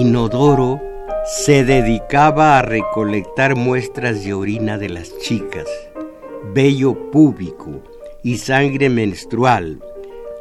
Inodoro 0.00 0.80
se 1.24 1.64
dedicaba 1.64 2.58
a 2.58 2.62
recolectar 2.62 3.56
muestras 3.56 4.24
de 4.24 4.32
orina 4.32 4.78
de 4.78 4.88
las 4.88 5.18
chicas, 5.18 5.66
vello 6.54 7.10
púbico 7.10 7.82
y 8.22 8.38
sangre 8.38 8.90
menstrual. 8.90 9.80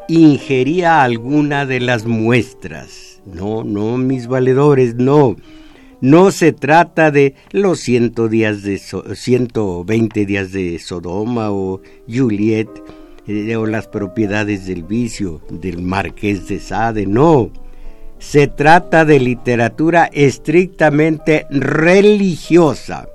Ingería 0.08 1.02
alguna 1.02 1.66
de 1.66 1.80
las 1.80 2.06
muestras. 2.06 3.22
No, 3.26 3.64
no, 3.64 3.98
mis 3.98 4.28
valedores, 4.28 4.96
no. 4.96 5.36
No 6.00 6.32
se 6.32 6.54
trata 6.54 7.10
de 7.10 7.34
los 7.52 7.80
100 7.80 8.14
días 8.30 8.62
de 8.62 8.78
120 8.78 10.26
días 10.26 10.52
de 10.52 10.78
Sodoma 10.78 11.52
o 11.52 11.82
Juliet 12.08 12.70
eh, 13.28 13.56
o 13.56 13.66
las 13.66 13.88
propiedades 13.88 14.68
del 14.68 14.84
vicio 14.84 15.42
del 15.50 15.82
marqués 15.82 16.48
de 16.48 16.60
Sade, 16.60 17.08
no 17.08 17.52
se 18.20 18.48
trata 18.48 19.06
de 19.06 19.20
literatura 19.20 20.10
estrictamente 20.12 21.46
religiosa, 21.50 23.08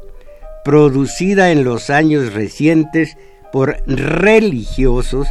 producida 0.64 1.50
en 1.50 1.64
los 1.64 1.90
años 1.90 2.32
recientes 2.32 3.16
por 3.52 3.76
religiosos 3.86 5.26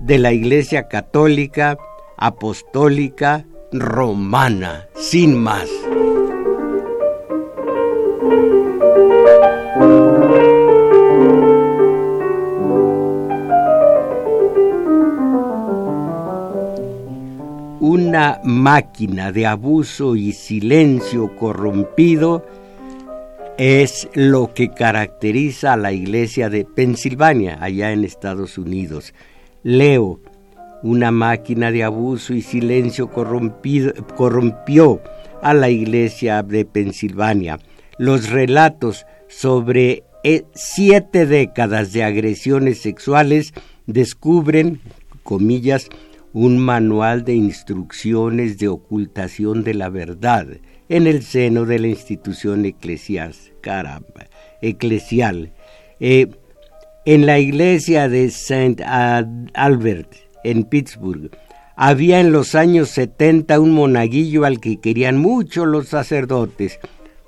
de 0.00 0.18
la 0.18 0.32
Iglesia 0.32 0.88
Católica, 0.88 1.76
Apostólica, 2.16 3.44
Romana, 3.72 4.86
sin 4.94 5.36
más. 5.36 5.68
Una 17.96 18.42
máquina 18.44 19.32
de 19.32 19.46
abuso 19.46 20.16
y 20.16 20.32
silencio 20.32 21.34
corrompido 21.34 22.44
es 23.56 24.06
lo 24.12 24.52
que 24.52 24.68
caracteriza 24.68 25.72
a 25.72 25.76
la 25.78 25.92
iglesia 25.92 26.50
de 26.50 26.66
Pensilvania, 26.66 27.56
allá 27.58 27.92
en 27.92 28.04
Estados 28.04 28.58
Unidos. 28.58 29.14
Leo, 29.62 30.20
una 30.82 31.10
máquina 31.10 31.72
de 31.72 31.84
abuso 31.84 32.34
y 32.34 32.42
silencio 32.42 33.08
corrompido, 33.08 33.94
corrompió 34.14 35.00
a 35.40 35.54
la 35.54 35.70
iglesia 35.70 36.42
de 36.42 36.66
Pensilvania. 36.66 37.58
Los 37.96 38.28
relatos 38.28 39.06
sobre 39.26 40.04
eh, 40.22 40.44
siete 40.54 41.24
décadas 41.24 41.94
de 41.94 42.04
agresiones 42.04 42.82
sexuales 42.82 43.54
descubren, 43.86 44.82
comillas, 45.22 45.88
un 46.36 46.58
manual 46.58 47.24
de 47.24 47.34
instrucciones 47.34 48.58
de 48.58 48.68
ocultación 48.68 49.64
de 49.64 49.72
la 49.72 49.88
verdad 49.88 50.46
en 50.90 51.06
el 51.06 51.22
seno 51.22 51.64
de 51.64 51.78
la 51.78 51.86
institución 51.86 52.66
eclesial. 52.66 53.34
Caramba, 53.62 54.26
eclesial. 54.60 55.54
Eh, 55.98 56.26
en 57.06 57.24
la 57.24 57.38
iglesia 57.38 58.10
de 58.10 58.26
St. 58.26 58.84
Albert, 58.84 60.12
en 60.44 60.64
Pittsburgh, 60.64 61.30
había 61.74 62.20
en 62.20 62.32
los 62.32 62.54
años 62.54 62.90
70 62.90 63.58
un 63.58 63.70
monaguillo 63.70 64.44
al 64.44 64.60
que 64.60 64.78
querían 64.78 65.16
mucho 65.16 65.64
los 65.64 65.88
sacerdotes. 65.88 66.80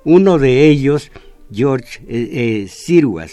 Uno 0.05 0.37
de 0.37 0.67
ellos, 0.67 1.11
George 1.51 2.03
eh, 2.07 2.67
eh 2.67 3.27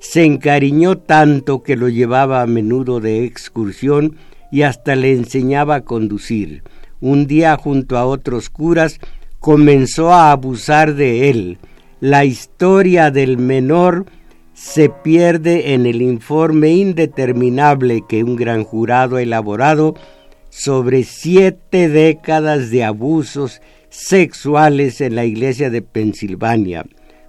se 0.00 0.24
encariñó 0.26 0.98
tanto 0.98 1.62
que 1.62 1.76
lo 1.76 1.88
llevaba 1.88 2.42
a 2.42 2.46
menudo 2.46 3.00
de 3.00 3.24
excursión 3.24 4.18
y 4.54 4.62
hasta 4.62 4.94
le 4.94 5.10
enseñaba 5.10 5.74
a 5.74 5.80
conducir. 5.80 6.62
Un 7.00 7.26
día 7.26 7.56
junto 7.56 7.98
a 7.98 8.06
otros 8.06 8.50
curas 8.50 9.00
comenzó 9.40 10.12
a 10.12 10.30
abusar 10.30 10.94
de 10.94 11.28
él. 11.28 11.58
La 11.98 12.24
historia 12.24 13.10
del 13.10 13.36
menor 13.36 14.06
se 14.52 14.90
pierde 14.90 15.74
en 15.74 15.86
el 15.86 16.00
informe 16.02 16.70
indeterminable 16.70 18.04
que 18.08 18.22
un 18.22 18.36
gran 18.36 18.62
jurado 18.62 19.16
ha 19.16 19.22
elaborado 19.22 19.96
sobre 20.50 21.02
siete 21.02 21.88
décadas 21.88 22.70
de 22.70 22.84
abusos 22.84 23.60
sexuales 23.88 25.00
en 25.00 25.16
la 25.16 25.24
iglesia 25.24 25.68
de 25.68 25.82
Pensilvania, 25.82 26.86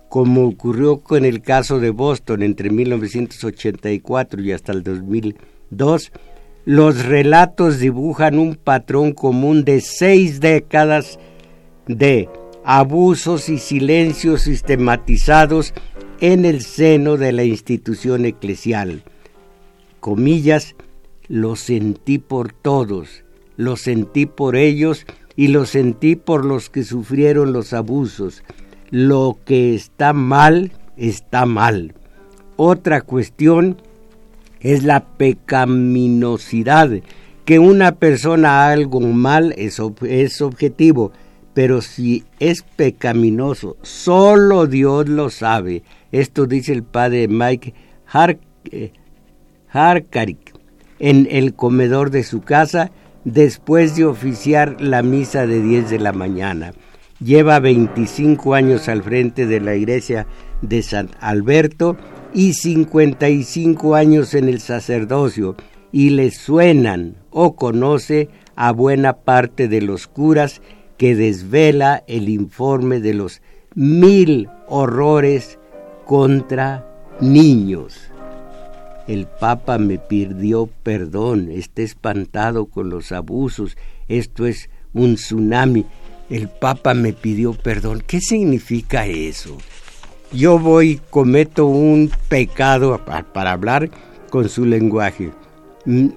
como 0.09 0.45
ocurrió 0.45 0.99
con 0.99 1.25
el 1.25 1.41
caso 1.41 1.79
de 1.79 1.89
Boston 1.89 2.43
entre 2.43 2.69
1984 2.69 4.43
y 4.43 4.51
hasta 4.51 4.73
el 4.73 4.83
2002, 4.83 6.11
los 6.65 7.05
relatos 7.05 7.79
dibujan 7.79 8.39
un 8.39 8.55
patrón 8.55 9.13
común 9.13 9.63
de 9.63 9.81
seis 9.81 10.39
décadas 10.39 11.19
de 11.87 12.27
abusos 12.63 13.49
y 13.49 13.59
silencios 13.59 14.41
sistematizados 14.41 15.75
en 16.19 16.43
el 16.43 16.61
seno 16.63 17.17
de 17.17 17.31
la 17.31 17.43
institución 17.43 18.25
eclesial. 18.25 19.03
Comillas, 19.99 20.75
lo 21.27 21.55
sentí 21.55 22.17
por 22.17 22.51
todos, 22.51 23.23
lo 23.57 23.77
sentí 23.77 24.25
por 24.25 24.55
ellos 24.55 25.05
y 25.35 25.49
lo 25.49 25.65
sentí 25.65 26.15
por 26.15 26.45
los 26.45 26.71
que 26.71 26.83
sufrieron 26.83 27.53
los 27.53 27.73
abusos. 27.73 28.43
Lo 28.89 29.37
que 29.45 29.75
está 29.75 30.13
mal, 30.13 30.71
está 30.97 31.45
mal. 31.45 31.93
Otra 32.55 33.01
cuestión 33.01 33.77
es 34.65 34.83
la 34.83 35.05
pecaminosidad. 35.05 36.89
Que 37.45 37.59
una 37.59 37.91
persona 37.91 38.65
haga 38.65 38.73
algo 38.73 38.99
mal 38.99 39.53
es, 39.57 39.79
es 40.01 40.41
objetivo, 40.41 41.11
pero 41.53 41.81
si 41.81 42.23
es 42.39 42.63
pecaminoso, 42.63 43.77
solo 43.83 44.65
Dios 44.65 45.07
lo 45.07 45.29
sabe. 45.29 45.83
Esto 46.11 46.47
dice 46.47 46.73
el 46.73 46.81
padre 46.81 47.27
Mike 47.27 47.75
eh, 48.71 48.91
Harkarik 49.69 50.55
en 50.97 51.27
el 51.29 51.53
comedor 51.53 52.09
de 52.09 52.23
su 52.23 52.41
casa 52.41 52.89
después 53.23 53.95
de 53.95 54.05
oficiar 54.05 54.81
la 54.81 55.03
misa 55.03 55.45
de 55.45 55.61
10 55.61 55.91
de 55.91 55.99
la 55.99 56.11
mañana. 56.11 56.73
Lleva 57.19 57.59
25 57.59 58.55
años 58.55 58.89
al 58.89 59.03
frente 59.03 59.45
de 59.45 59.59
la 59.59 59.75
iglesia 59.75 60.25
de 60.63 60.81
San 60.81 61.11
Alberto 61.19 61.97
y 62.35 62.51
55 62.53 63.95
años 63.95 64.33
en 64.33 64.49
el 64.49 64.59
sacerdocio 64.59 65.55
y 65.93 66.09
le 66.09 66.31
suenan 66.31 67.15
o 67.31 67.55
conoce 67.55 68.27
a 68.57 68.73
buena 68.73 69.13
parte 69.13 69.69
de 69.69 69.81
los 69.81 70.07
curas 70.07 70.61
que 70.97 71.15
desvela 71.15 72.03
el 72.07 72.27
informe 72.27 72.99
de 72.99 73.13
los 73.13 73.41
mil 73.73 74.49
horrores 74.67 75.57
contra 76.05 76.85
niños. 77.21 78.11
El 79.07 79.27
Papa 79.27 79.77
me 79.77 79.97
pidió 79.97 80.69
perdón, 80.83 81.49
está 81.49 81.83
espantado 81.83 82.65
con 82.65 82.89
los 82.89 83.13
abusos, 83.13 83.77
esto 84.09 84.45
es 84.45 84.69
un 84.93 85.15
tsunami. 85.15 85.85
El 86.29 86.49
Papa 86.49 86.95
me 86.95 87.13
pidió 87.13 87.53
perdón. 87.53 88.03
¿Qué 88.05 88.19
significa 88.19 89.05
eso? 89.05 89.57
Yo 90.31 90.59
voy, 90.59 91.01
cometo 91.09 91.65
un 91.65 92.11
pecado 92.29 92.99
para 93.33 93.51
hablar 93.51 93.89
con 94.29 94.49
su 94.49 94.65
lenguaje 94.65 95.31
mm, 95.85 96.09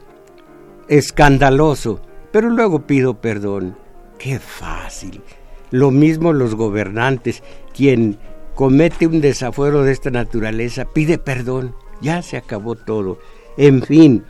escandaloso, 0.88 2.00
pero 2.32 2.50
luego 2.50 2.86
pido 2.86 3.20
perdón. 3.20 3.76
Qué 4.18 4.38
fácil. 4.38 5.22
Lo 5.70 5.90
mismo 5.90 6.32
los 6.32 6.54
gobernantes, 6.54 7.42
quien 7.74 8.18
comete 8.54 9.06
un 9.06 9.20
desafuero 9.20 9.84
de 9.84 9.92
esta 9.92 10.10
naturaleza, 10.10 10.84
pide 10.86 11.18
perdón. 11.18 11.74
Ya 12.00 12.22
se 12.22 12.36
acabó 12.36 12.74
todo. 12.74 13.18
En 13.56 13.82
fin, 13.82 14.24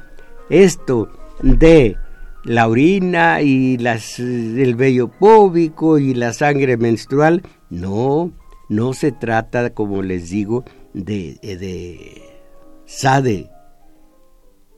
esto 0.50 1.08
de 1.42 1.96
la 2.44 2.68
orina 2.68 3.40
y 3.42 3.78
las, 3.78 4.18
el 4.18 4.74
vello 4.74 5.08
púbico 5.08 5.98
y 5.98 6.14
la 6.14 6.32
sangre 6.32 6.76
menstrual, 6.76 7.42
no, 7.70 8.32
no 8.68 8.92
se 8.92 9.12
trata, 9.12 9.70
como 9.74 10.02
les 10.02 10.30
digo, 10.30 10.64
de, 10.92 11.38
de 11.42 12.22
Sade. 12.84 13.50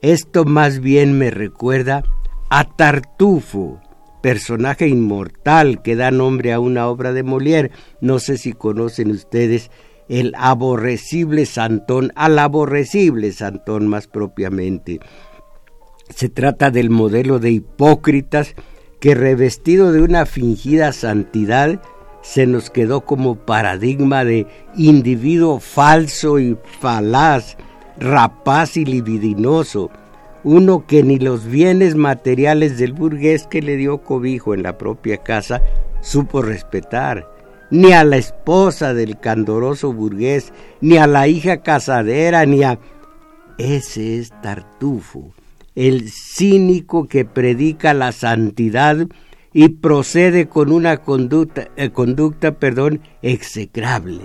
Esto 0.01 0.45
más 0.45 0.79
bien 0.79 1.17
me 1.17 1.29
recuerda 1.29 2.03
a 2.49 2.63
Tartufo, 2.75 3.79
personaje 4.21 4.87
inmortal 4.87 5.81
que 5.81 5.95
da 5.95 6.11
nombre 6.11 6.53
a 6.53 6.59
una 6.59 6.87
obra 6.87 7.13
de 7.13 7.23
Molière. 7.23 7.71
No 8.01 8.19
sé 8.19 8.37
si 8.37 8.53
conocen 8.53 9.11
ustedes 9.11 9.69
el 10.09 10.33
aborrecible 10.37 11.45
Santón, 11.45 12.11
al 12.15 12.39
aborrecible 12.39 13.31
Santón 13.31 13.87
más 13.87 14.07
propiamente. 14.07 14.99
Se 16.09 16.29
trata 16.29 16.71
del 16.71 16.89
modelo 16.89 17.39
de 17.39 17.51
Hipócritas 17.51 18.55
que 18.99 19.15
revestido 19.15 19.91
de 19.91 20.01
una 20.01 20.25
fingida 20.25 20.91
santidad 20.91 21.81
se 22.21 22.45
nos 22.45 22.69
quedó 22.69 23.01
como 23.01 23.35
paradigma 23.35 24.23
de 24.23 24.47
individuo 24.75 25.59
falso 25.59 26.39
y 26.39 26.57
falaz, 26.79 27.57
rapaz 27.97 28.77
y 28.77 28.85
libidinoso, 28.85 29.89
uno 30.43 30.85
que 30.87 31.03
ni 31.03 31.19
los 31.19 31.45
bienes 31.45 31.95
materiales 31.95 32.77
del 32.77 32.93
burgués 32.93 33.47
que 33.47 33.61
le 33.61 33.77
dio 33.77 33.99
cobijo 33.99 34.53
en 34.53 34.63
la 34.63 34.77
propia 34.77 35.17
casa 35.17 35.61
supo 36.01 36.41
respetar, 36.41 37.27
ni 37.69 37.93
a 37.93 38.03
la 38.03 38.17
esposa 38.17 38.93
del 38.93 39.19
candoroso 39.19 39.93
burgués, 39.93 40.51
ni 40.81 40.97
a 40.97 41.07
la 41.07 41.27
hija 41.27 41.61
casadera, 41.61 42.45
ni 42.45 42.63
a... 42.63 42.79
Ese 43.57 44.17
es 44.17 44.31
Tartufo, 44.41 45.33
el 45.75 46.09
cínico 46.09 47.07
que 47.07 47.25
predica 47.25 47.93
la 47.93 48.11
santidad 48.11 49.07
y 49.53 49.69
procede 49.69 50.47
con 50.47 50.71
una 50.71 50.97
conducta, 50.97 51.69
eh, 51.75 51.89
conducta 51.89 52.53
perdón, 52.53 53.01
execrable. 53.21 54.21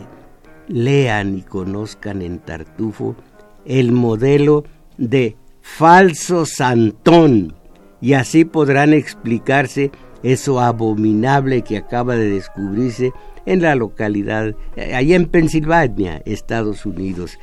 Lean 0.68 1.38
y 1.38 1.42
conozcan 1.42 2.22
en 2.22 2.38
Tartufo 2.38 3.16
el 3.64 3.92
modelo 3.92 4.64
de 4.96 5.36
falso 5.60 6.46
santón 6.46 7.54
y 8.00 8.12
así 8.12 8.44
podrán 8.44 8.92
explicarse 8.92 9.90
eso 10.22 10.60
abominable 10.60 11.62
que 11.62 11.76
acaba 11.76 12.16
de 12.16 12.30
descubrirse 12.30 13.12
en 13.46 13.62
la 13.62 13.74
localidad, 13.74 14.54
eh, 14.74 14.94
allá 14.94 15.16
en 15.16 15.26
Pensilvania, 15.26 16.22
Estados 16.24 16.84
Unidos. 16.84 17.38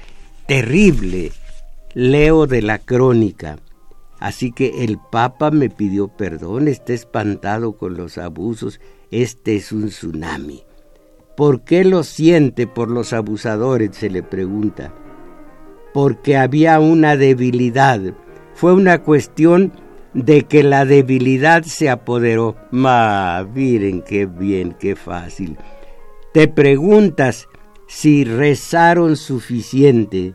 Terrible. 0.47 1.31
Leo 1.94 2.47
de 2.47 2.62
la 2.62 2.79
crónica. 2.79 3.57
Así 4.23 4.53
que 4.53 4.85
el 4.85 4.99
Papa 4.99 5.51
me 5.51 5.69
pidió 5.69 6.07
perdón, 6.07 6.69
está 6.69 6.93
espantado 6.93 7.73
con 7.75 7.97
los 7.97 8.17
abusos, 8.17 8.79
este 9.11 9.57
es 9.57 9.73
un 9.73 9.89
tsunami. 9.89 10.63
¿Por 11.35 11.65
qué 11.65 11.83
lo 11.83 12.03
siente 12.03 12.65
por 12.65 12.89
los 12.89 13.11
abusadores? 13.11 13.97
se 13.97 14.09
le 14.09 14.23
pregunta. 14.23 14.93
Porque 15.93 16.37
había 16.37 16.79
una 16.79 17.17
debilidad. 17.17 17.99
Fue 18.53 18.71
una 18.71 19.03
cuestión 19.03 19.73
de 20.13 20.43
que 20.43 20.63
la 20.63 20.85
debilidad 20.85 21.63
se 21.63 21.89
apoderó. 21.89 22.55
Ma, 22.71 23.45
miren 23.53 24.01
qué 24.03 24.25
bien, 24.25 24.73
qué 24.79 24.95
fácil. 24.95 25.57
Te 26.33 26.47
preguntas 26.47 27.49
si 27.89 28.23
rezaron 28.23 29.17
suficiente 29.17 30.33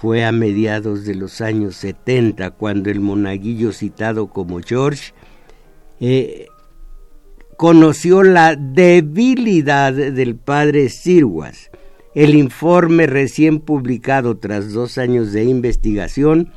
fue 0.00 0.24
a 0.24 0.32
mediados 0.32 1.04
de 1.04 1.14
los 1.14 1.42
años 1.42 1.76
70 1.76 2.52
cuando 2.52 2.88
el 2.88 3.00
monaguillo 3.00 3.70
citado 3.70 4.28
como 4.28 4.60
George 4.60 5.12
eh, 6.00 6.46
conoció 7.58 8.22
la 8.22 8.56
debilidad 8.56 9.92
del 9.92 10.36
padre 10.36 10.88
Sirwas. 10.88 11.70
El 12.14 12.34
informe 12.34 13.06
recién 13.06 13.60
publicado 13.60 14.38
tras 14.38 14.72
dos 14.72 14.96
años 14.96 15.32
de 15.32 15.44
investigación 15.44 16.50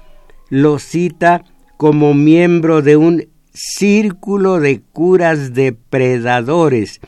lo 0.49 0.79
cita 0.79 1.43
como 1.75 2.13
miembro 2.13 2.81
de 2.81 2.95
un 2.95 3.27
círculo 3.53 4.61
de 4.61 4.79
curas 4.93 5.53
depredadores 5.53 7.01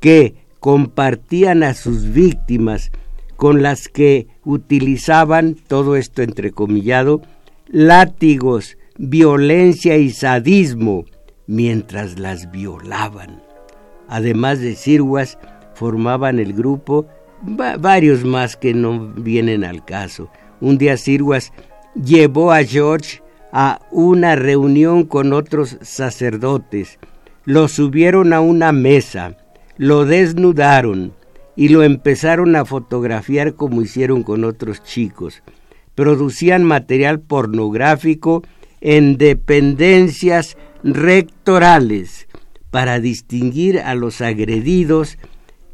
que 0.00 0.34
compartían 0.60 1.62
a 1.62 1.74
sus 1.74 2.10
víctimas 2.10 2.90
con 3.36 3.62
las 3.62 3.88
que 3.88 4.28
utilizaban, 4.44 5.54
todo 5.54 5.96
esto 5.96 6.22
entrecomillado, 6.22 7.22
látigos, 7.68 8.76
violencia 8.96 9.96
y 9.96 10.10
sadismo 10.10 11.04
mientras 11.46 12.18
las 12.18 12.50
violaban. 12.50 13.42
Además 14.08 14.60
de 14.60 14.74
Sirwas, 14.74 15.38
formaban 15.74 16.38
el 16.38 16.52
grupo 16.52 17.06
varios 17.78 18.24
más 18.24 18.56
que 18.56 18.74
no 18.74 19.12
vienen 19.14 19.64
al 19.64 19.84
caso. 19.84 20.30
Un 20.60 20.78
día 20.78 20.96
Sirwas 20.96 21.52
llevó 21.94 22.52
a 22.52 22.62
George 22.64 23.22
a 23.52 23.80
una 23.90 24.36
reunión 24.36 25.04
con 25.04 25.32
otros 25.32 25.78
sacerdotes. 25.82 26.98
Lo 27.44 27.68
subieron 27.68 28.32
a 28.32 28.40
una 28.40 28.72
mesa, 28.72 29.36
lo 29.76 30.04
desnudaron, 30.04 31.12
y 31.56 31.68
lo 31.68 31.82
empezaron 31.82 32.56
a 32.56 32.64
fotografiar 32.64 33.54
como 33.54 33.82
hicieron 33.82 34.22
con 34.22 34.44
otros 34.44 34.82
chicos. 34.82 35.42
Producían 35.94 36.64
material 36.64 37.20
pornográfico 37.20 38.42
en 38.80 39.16
dependencias 39.16 40.56
rectorales. 40.82 42.28
Para 42.70 42.98
distinguir 42.98 43.78
a 43.78 43.94
los 43.94 44.20
agredidos, 44.20 45.18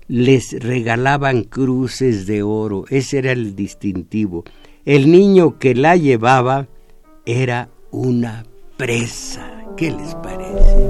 les 0.06 0.52
regalaban 0.62 1.44
cruces 1.44 2.26
de 2.26 2.42
oro. 2.42 2.84
Ese 2.90 3.18
era 3.18 3.32
el 3.32 3.56
distintivo. 3.56 4.44
El 4.84 5.10
niño 5.10 5.58
que 5.58 5.74
la 5.74 5.96
llevaba 5.96 6.68
era 7.24 7.70
una 7.90 8.44
presa. 8.76 9.64
¿Qué 9.76 9.90
les 9.90 10.14
parece? 10.16 10.80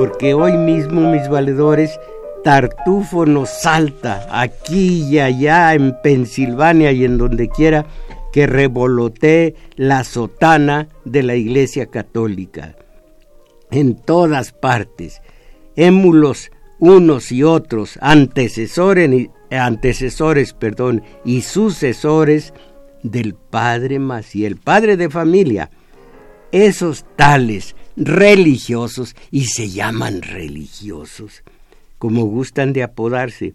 Porque 0.00 0.32
hoy 0.32 0.56
mismo, 0.56 1.10
mis 1.10 1.28
valedores, 1.28 2.00
Tartufo 2.42 3.26
nos 3.26 3.50
salta 3.50 4.26
aquí 4.30 5.02
y 5.02 5.18
allá 5.18 5.74
en 5.74 5.94
Pensilvania 6.02 6.90
y 6.90 7.04
en 7.04 7.18
donde 7.18 7.50
quiera 7.50 7.84
que 8.32 8.46
revolotee 8.46 9.56
la 9.76 10.04
sotana 10.04 10.88
de 11.04 11.22
la 11.22 11.34
Iglesia 11.34 11.86
Católica. 11.86 12.76
En 13.70 13.94
todas 13.94 14.52
partes, 14.52 15.20
émulos 15.76 16.50
unos 16.78 17.30
y 17.30 17.42
otros, 17.42 17.98
antecesores, 18.00 19.28
antecesores 19.50 20.54
perdón, 20.54 21.02
y 21.26 21.42
sucesores 21.42 22.54
del 23.02 23.34
Padre 23.34 23.98
Maciel, 23.98 24.56
padre 24.56 24.96
de 24.96 25.10
familia. 25.10 25.70
Esos 26.52 27.04
tales 27.16 27.76
religiosos 27.96 29.14
y 29.30 29.44
se 29.44 29.68
llaman 29.68 30.22
religiosos, 30.22 31.44
como 31.98 32.24
gustan 32.24 32.72
de 32.72 32.82
apodarse, 32.82 33.54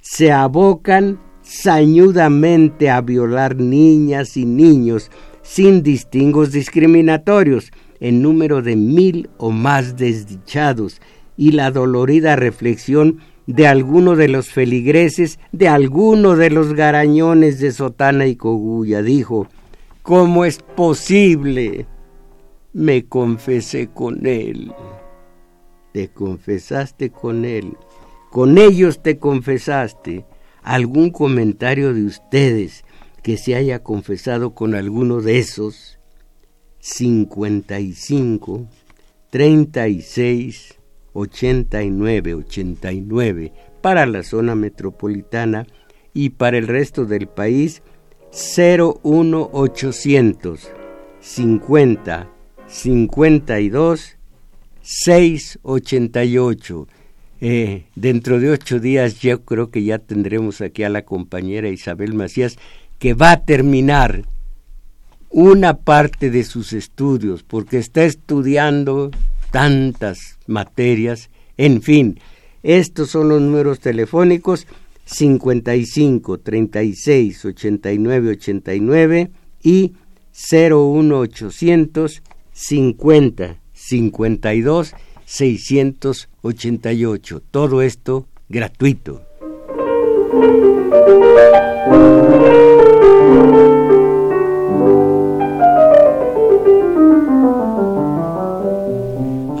se 0.00 0.30
abocan 0.30 1.18
sañudamente 1.42 2.90
a 2.90 3.00
violar 3.00 3.56
niñas 3.56 4.36
y 4.36 4.44
niños 4.44 5.10
sin 5.42 5.82
distingos 5.82 6.52
discriminatorios, 6.52 7.72
en 8.00 8.22
número 8.22 8.62
de 8.62 8.76
mil 8.76 9.30
o 9.38 9.50
más 9.50 9.96
desdichados, 9.96 11.00
y 11.36 11.52
la 11.52 11.70
dolorida 11.70 12.36
reflexión 12.36 13.18
de 13.46 13.66
alguno 13.66 14.14
de 14.14 14.28
los 14.28 14.50
feligreses, 14.50 15.40
de 15.52 15.68
alguno 15.68 16.36
de 16.36 16.50
los 16.50 16.74
garañones 16.74 17.58
de 17.58 17.72
Sotana 17.72 18.26
y 18.26 18.36
Cogulla, 18.36 19.02
dijo, 19.02 19.48
¿cómo 20.02 20.44
es 20.44 20.58
posible? 20.58 21.86
Me 22.72 23.06
confesé 23.06 23.88
con 23.88 24.26
él. 24.26 24.72
Te 25.92 26.08
confesaste 26.08 27.10
con 27.10 27.44
él. 27.44 27.76
Con 28.30 28.58
ellos 28.58 29.02
te 29.02 29.18
confesaste. 29.18 30.24
¿Algún 30.62 31.10
comentario 31.10 31.92
de 31.94 32.04
ustedes 32.04 32.84
que 33.22 33.36
se 33.36 33.54
haya 33.54 33.82
confesado 33.82 34.54
con 34.54 34.74
alguno 34.74 35.22
de 35.22 35.38
esos? 35.38 35.98
55, 36.80 38.68
36, 39.30 40.74
89, 41.12 42.34
89 42.34 43.52
para 43.80 44.06
la 44.06 44.22
zona 44.22 44.54
metropolitana 44.54 45.66
y 46.14 46.30
para 46.30 46.56
el 46.58 46.68
resto 46.68 47.04
del 47.04 47.28
país 47.28 47.82
01800 48.30 50.70
50 51.20 52.37
52 52.68 54.16
688. 54.82 56.88
Eh, 57.40 57.84
dentro 57.94 58.40
de 58.40 58.50
ocho 58.50 58.80
días 58.80 59.20
yo 59.20 59.44
creo 59.44 59.70
que 59.70 59.84
ya 59.84 59.98
tendremos 59.98 60.60
aquí 60.60 60.82
a 60.82 60.88
la 60.88 61.02
compañera 61.02 61.68
Isabel 61.68 62.14
Macías 62.14 62.58
que 62.98 63.14
va 63.14 63.30
a 63.30 63.44
terminar 63.44 64.24
una 65.30 65.74
parte 65.74 66.30
de 66.30 66.42
sus 66.42 66.72
estudios 66.72 67.44
porque 67.44 67.78
está 67.78 68.04
estudiando 68.04 69.12
tantas 69.50 70.38
materias, 70.46 71.30
en 71.56 71.82
fin. 71.82 72.20
Estos 72.62 73.10
son 73.10 73.28
los 73.28 73.40
números 73.40 73.80
telefónicos 73.80 74.66
55 75.04 76.40
36 76.40 77.44
89 77.44 78.30
89 78.30 79.30
y 79.62 79.92
01800 80.32 82.22
50 82.58 83.60
52 83.72 84.94
688. 85.24 87.42
Todo 87.52 87.82
esto 87.82 88.26
gratuito. 88.48 89.22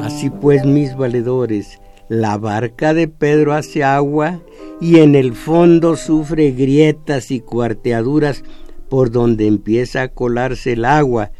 Así 0.02 0.30
pues, 0.30 0.66
mis 0.66 0.96
valedores, 0.96 1.78
la 2.08 2.36
barca 2.36 2.94
de 2.94 3.06
Pedro 3.06 3.52
hace 3.52 3.84
agua 3.84 4.40
y 4.80 4.98
en 4.98 5.14
el 5.14 5.34
fondo 5.34 5.96
sufre 5.96 6.50
grietas 6.50 7.30
y 7.30 7.38
cuarteaduras 7.38 8.42
por 8.88 9.12
donde 9.12 9.46
empieza 9.46 10.02
a 10.02 10.08
colarse 10.08 10.72
el 10.72 10.84
agua 10.84 11.30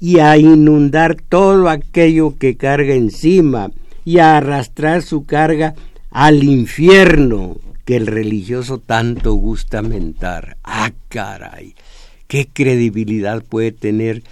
y 0.00 0.20
a 0.20 0.36
inundar 0.36 1.16
todo 1.16 1.68
aquello 1.68 2.36
que 2.38 2.56
carga 2.56 2.94
encima 2.94 3.70
y 4.04 4.18
a 4.18 4.36
arrastrar 4.36 5.02
su 5.02 5.24
carga 5.24 5.74
al 6.10 6.44
infierno 6.44 7.56
que 7.84 7.96
el 7.96 8.06
religioso 8.06 8.78
tanto 8.78 9.32
gusta 9.34 9.82
mentar. 9.82 10.56
¡Ah, 10.62 10.92
caray! 11.08 11.74
¿Qué 12.26 12.46
credibilidad 12.46 13.42
puede 13.42 13.72
tener 13.72 14.22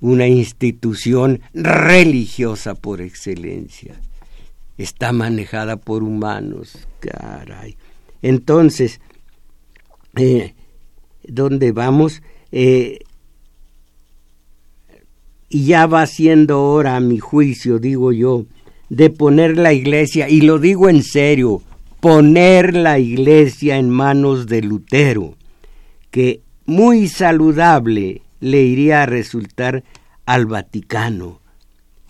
una 0.00 0.28
institución 0.28 1.40
religiosa 1.54 2.74
por 2.74 3.00
excelencia? 3.00 4.00
Está 4.76 5.12
manejada 5.12 5.78
por 5.78 6.02
humanos, 6.02 6.86
caray. 7.00 7.76
Entonces, 8.20 9.00
eh, 10.16 10.54
¿dónde 11.24 11.72
vamos? 11.72 12.22
Eh, 12.52 12.98
y 15.48 15.66
ya 15.66 15.86
va 15.86 16.06
siendo 16.06 16.62
hora, 16.64 16.96
a 16.96 17.00
mi 17.00 17.18
juicio, 17.18 17.78
digo 17.78 18.12
yo, 18.12 18.46
de 18.88 19.10
poner 19.10 19.56
la 19.56 19.72
iglesia, 19.72 20.28
y 20.28 20.40
lo 20.40 20.58
digo 20.58 20.88
en 20.88 21.02
serio, 21.02 21.62
poner 22.00 22.74
la 22.74 22.98
iglesia 22.98 23.78
en 23.78 23.90
manos 23.90 24.46
de 24.46 24.62
Lutero, 24.62 25.36
que 26.10 26.40
muy 26.66 27.08
saludable 27.08 28.22
le 28.40 28.62
iría 28.62 29.02
a 29.02 29.06
resultar 29.06 29.84
al 30.24 30.46
Vaticano, 30.46 31.40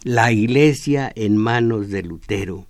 la 0.02 0.33
iglesia 0.33 1.11
en 1.14 1.37
manos 1.37 1.88
de 1.90 2.02
Lutero, 2.02 2.66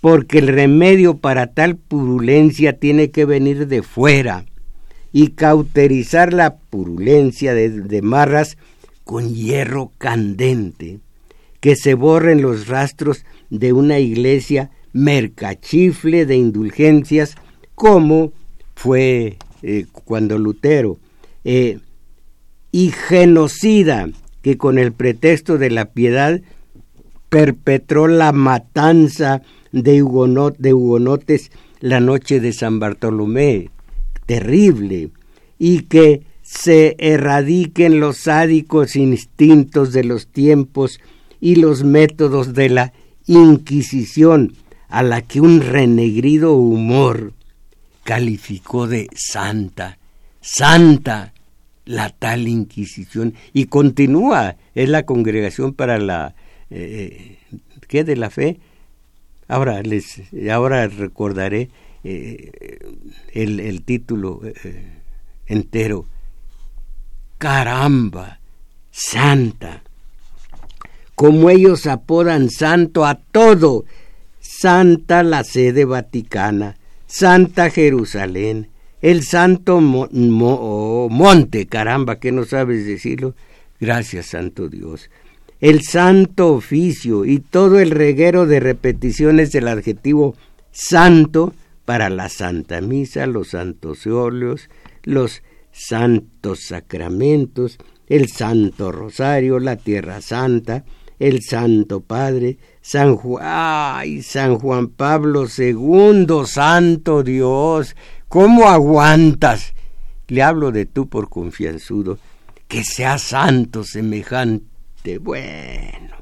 porque 0.00 0.38
el 0.38 0.48
remedio 0.48 1.16
para 1.18 1.48
tal 1.48 1.76
purulencia 1.76 2.78
tiene 2.78 3.10
que 3.10 3.24
venir 3.24 3.66
de 3.66 3.82
fuera 3.82 4.44
y 5.12 5.28
cauterizar 5.28 6.32
la 6.32 6.56
purulencia 6.56 7.54
de, 7.54 7.70
de 7.70 8.02
marras 8.02 8.58
con 9.08 9.34
hierro 9.34 9.92
candente, 9.96 10.98
que 11.60 11.76
se 11.76 11.94
borren 11.94 12.42
los 12.42 12.68
rastros 12.68 13.24
de 13.48 13.72
una 13.72 14.00
iglesia 14.00 14.70
mercachifle 14.92 16.26
de 16.26 16.36
indulgencias, 16.36 17.34
como 17.74 18.34
fue 18.74 19.38
eh, 19.62 19.86
cuando 20.04 20.36
Lutero, 20.36 20.98
eh, 21.44 21.78
y 22.70 22.90
genocida, 22.90 24.10
que 24.42 24.58
con 24.58 24.76
el 24.76 24.92
pretexto 24.92 25.56
de 25.56 25.70
la 25.70 25.86
piedad 25.86 26.42
perpetró 27.30 28.08
la 28.08 28.32
matanza 28.32 29.40
de, 29.72 30.04
de 30.58 30.74
hugonotes 30.74 31.50
la 31.80 32.00
noche 32.00 32.40
de 32.40 32.52
San 32.52 32.78
Bartolomé, 32.78 33.70
terrible, 34.26 35.08
y 35.58 35.84
que 35.84 36.27
se 36.48 36.96
erradiquen 36.98 38.00
los 38.00 38.20
sádicos 38.20 38.96
instintos 38.96 39.92
de 39.92 40.02
los 40.02 40.28
tiempos 40.28 40.98
y 41.42 41.56
los 41.56 41.84
métodos 41.84 42.54
de 42.54 42.70
la 42.70 42.92
Inquisición, 43.26 44.54
a 44.88 45.02
la 45.02 45.20
que 45.20 45.42
un 45.42 45.60
renegrido 45.60 46.54
humor 46.54 47.34
calificó 48.02 48.86
de 48.86 49.08
santa, 49.14 49.98
santa 50.40 51.34
la 51.84 52.08
tal 52.08 52.48
Inquisición, 52.48 53.34
y 53.52 53.66
continúa, 53.66 54.56
es 54.74 54.88
la 54.88 55.02
congregación 55.02 55.74
para 55.74 55.98
la, 55.98 56.34
eh, 56.70 57.36
¿qué 57.88 58.04
de 58.04 58.16
la 58.16 58.30
fe? 58.30 58.58
Ahora, 59.48 59.82
les, 59.82 60.22
ahora 60.50 60.86
recordaré 60.88 61.68
eh, 62.04 62.78
el, 63.34 63.60
el, 63.60 63.82
título 63.82 64.40
eh, 64.44 65.02
entero 65.46 66.06
caramba, 67.38 68.40
santa. 68.90 69.82
Como 71.14 71.50
ellos 71.50 71.86
apodan 71.86 72.50
santo 72.50 73.06
a 73.06 73.14
todo, 73.14 73.84
santa 74.40 75.22
la 75.22 75.44
sede 75.44 75.84
vaticana, 75.84 76.76
santa 77.06 77.70
Jerusalén, 77.70 78.68
el 79.00 79.22
santo 79.22 79.80
monte, 79.80 81.66
caramba, 81.66 82.18
que 82.18 82.32
no 82.32 82.44
sabes 82.44 82.86
decirlo, 82.86 83.34
gracias 83.80 84.26
santo 84.26 84.68
Dios, 84.68 85.10
el 85.60 85.82
santo 85.82 86.54
oficio 86.54 87.24
y 87.24 87.38
todo 87.38 87.80
el 87.80 87.90
reguero 87.90 88.46
de 88.46 88.60
repeticiones 88.60 89.50
del 89.52 89.68
adjetivo 89.68 90.36
santo 90.70 91.52
para 91.84 92.10
la 92.10 92.28
Santa 92.28 92.80
Misa, 92.80 93.26
los 93.26 93.48
santos 93.48 94.06
óleos, 94.06 94.68
los 95.04 95.42
santos 95.78 96.64
sacramentos, 96.64 97.78
el 98.08 98.28
Santo 98.28 98.90
Rosario, 98.90 99.60
la 99.60 99.76
Tierra 99.76 100.20
Santa, 100.20 100.84
el 101.20 101.42
Santo 101.42 102.00
Padre, 102.00 102.58
San 102.80 103.16
Juan, 103.16 104.22
San 104.22 104.58
Juan 104.58 104.88
Pablo 104.88 105.46
II, 105.46 106.26
Santo 106.46 107.22
Dios, 107.22 107.94
¿cómo 108.28 108.68
aguantas? 108.68 109.74
Le 110.26 110.42
hablo 110.42 110.72
de 110.72 110.86
tú 110.86 111.08
por 111.08 111.28
confianzudo, 111.28 112.18
que 112.66 112.84
sea 112.84 113.18
santo 113.18 113.84
semejante. 113.84 115.18
Bueno, 115.18 116.16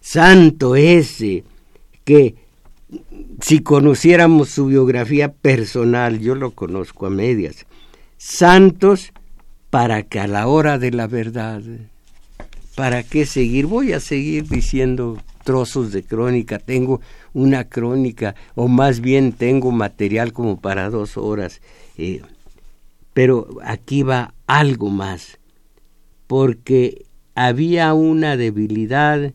santo 0.00 0.76
ese, 0.76 1.44
que 2.04 2.36
si 3.40 3.60
conociéramos 3.60 4.48
su 4.50 4.66
biografía 4.66 5.32
personal, 5.32 6.20
yo 6.20 6.34
lo 6.34 6.52
conozco 6.52 7.06
a 7.06 7.10
medias, 7.10 7.66
santos 8.16 9.12
para 9.70 10.02
que 10.02 10.20
a 10.20 10.26
la 10.26 10.46
hora 10.46 10.78
de 10.78 10.90
la 10.90 11.06
verdad, 11.06 11.62
¿para 12.76 13.02
qué 13.02 13.26
seguir? 13.26 13.66
Voy 13.66 13.92
a 13.92 14.00
seguir 14.00 14.48
diciendo 14.48 15.18
trozos 15.44 15.92
de 15.92 16.02
crónica, 16.02 16.58
tengo 16.58 17.00
una 17.32 17.68
crónica, 17.68 18.34
o 18.54 18.68
más 18.68 19.00
bien 19.00 19.32
tengo 19.32 19.70
material 19.70 20.32
como 20.32 20.60
para 20.60 20.90
dos 20.90 21.16
horas, 21.16 21.60
eh, 21.96 22.22
pero 23.12 23.48
aquí 23.62 24.02
va 24.02 24.34
algo 24.46 24.90
más, 24.90 25.38
porque 26.26 27.06
había 27.34 27.94
una 27.94 28.36
debilidad, 28.36 29.34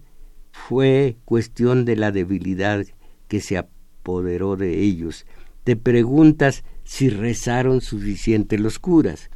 fue 0.51 1.17
cuestión 1.25 1.85
de 1.85 1.95
la 1.95 2.11
debilidad 2.11 2.85
que 3.27 3.39
se 3.39 3.57
apoderó 3.57 4.55
de 4.55 4.81
ellos. 4.81 5.25
Te 5.63 5.75
preguntas 5.75 6.63
si 6.89 7.07
rezaron 7.07 7.81
suficiente 7.81 8.57
los 8.57 8.79
curas. 8.79 9.29